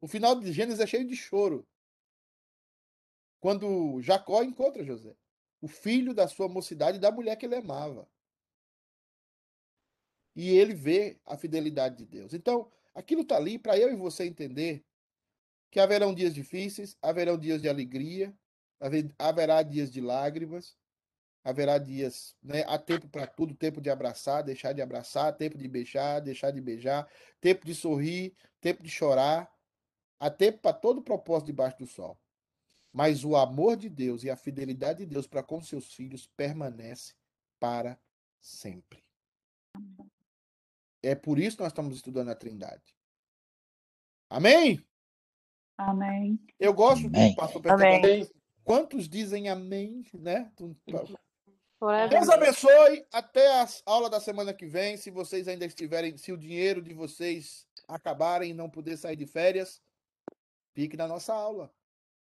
O 0.00 0.08
final 0.08 0.38
de 0.38 0.52
Gênesis 0.52 0.80
é 0.80 0.86
cheio 0.86 1.06
de 1.06 1.16
choro. 1.16 1.66
Quando 3.40 4.00
Jacó 4.00 4.42
encontra 4.42 4.84
José, 4.84 5.16
o 5.60 5.68
filho 5.68 6.14
da 6.14 6.26
sua 6.28 6.48
mocidade 6.48 6.98
e 6.98 7.00
da 7.00 7.12
mulher 7.12 7.36
que 7.36 7.46
ele 7.46 7.56
amava. 7.56 8.08
E 10.34 10.50
ele 10.50 10.74
vê 10.74 11.18
a 11.24 11.36
fidelidade 11.36 11.96
de 11.96 12.06
Deus. 12.06 12.34
Então, 12.34 12.70
aquilo 12.94 13.22
está 13.22 13.36
ali 13.36 13.58
para 13.58 13.78
eu 13.78 13.90
e 13.90 13.96
você 13.96 14.24
entender 14.26 14.84
que 15.70 15.80
haverão 15.80 16.14
dias 16.14 16.34
difíceis, 16.34 16.96
haverão 17.00 17.38
dias 17.38 17.60
de 17.60 17.68
alegria, 17.68 18.36
haver- 18.80 19.14
haverá 19.18 19.62
dias 19.62 19.90
de 19.90 20.00
lágrimas, 20.00 20.76
haverá 21.46 21.78
dias, 21.78 22.36
né? 22.42 22.64
Há 22.66 22.76
tempo 22.76 23.08
para 23.08 23.24
tudo, 23.24 23.54
tempo 23.54 23.80
de 23.80 23.88
abraçar, 23.88 24.42
deixar 24.42 24.72
de 24.72 24.82
abraçar, 24.82 25.32
tempo 25.36 25.56
de 25.56 25.68
beijar, 25.68 26.20
deixar 26.20 26.50
de 26.50 26.60
beijar, 26.60 27.08
tempo 27.40 27.64
de 27.64 27.72
sorrir, 27.72 28.34
tempo 28.60 28.82
de 28.82 28.90
chorar. 28.90 29.48
Há 30.18 30.28
tempo 30.28 30.58
para 30.58 30.72
todo 30.72 31.00
propósito 31.00 31.46
debaixo 31.46 31.78
do 31.78 31.86
sol. 31.86 32.18
Mas 32.92 33.24
o 33.24 33.36
amor 33.36 33.76
de 33.76 33.88
Deus 33.88 34.24
e 34.24 34.30
a 34.30 34.34
fidelidade 34.34 35.00
de 35.00 35.06
Deus 35.06 35.28
para 35.28 35.40
com 35.40 35.60
seus 35.60 35.94
filhos 35.94 36.26
permanece 36.36 37.14
para 37.60 37.96
sempre. 38.40 39.04
É 41.00 41.14
por 41.14 41.38
isso 41.38 41.58
que 41.58 41.62
nós 41.62 41.70
estamos 41.70 41.94
estudando 41.94 42.30
a 42.30 42.34
Trindade. 42.34 42.96
Amém? 44.28 44.84
Amém. 45.78 46.40
Eu 46.58 46.74
gosto 46.74 47.06
Amém. 47.06 47.30
do 47.30 47.36
pastor 47.36 47.70
Amém. 47.70 48.28
Quantos 48.64 49.08
dizem 49.08 49.48
amém, 49.48 50.04
né? 50.12 50.50
Deus 52.10 52.28
abençoe. 52.28 53.06
Até 53.12 53.60
a 53.62 53.66
aula 53.84 54.08
da 54.08 54.18
semana 54.20 54.52
que 54.54 54.66
vem. 54.66 54.96
Se 54.96 55.10
vocês 55.10 55.46
ainda 55.46 55.64
estiverem, 55.66 56.16
se 56.16 56.32
o 56.32 56.36
dinheiro 56.36 56.80
de 56.80 56.94
vocês 56.94 57.66
acabarem 57.86 58.50
e 58.50 58.54
não 58.54 58.70
puder 58.70 58.96
sair 58.96 59.16
de 59.16 59.26
férias, 59.26 59.82
fique 60.74 60.96
na 60.96 61.06
nossa 61.06 61.34
aula, 61.34 61.70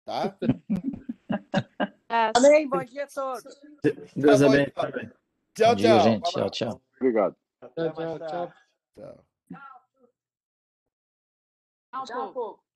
tá? 0.06 0.38
Amém. 2.10 2.68
Bom 2.68 2.84
dia 2.84 3.06
a 3.06 3.08
todos. 3.08 3.44
Deus 4.16 4.40
Tá 4.40 4.46
abençoe. 4.46 4.62
então. 4.62 4.92
Tchau, 5.56 5.76
tchau. 5.76 6.00
gente. 6.02 6.32
Tchau, 6.32 6.50
tchau. 6.50 6.82
Obrigado. 6.96 7.36
Tchau, 7.60 7.94
tchau, 7.94 8.20
tchau. 8.20 8.54
Tchau. 8.96 9.26
Tchau, 12.06 12.34
povo. 12.34 12.69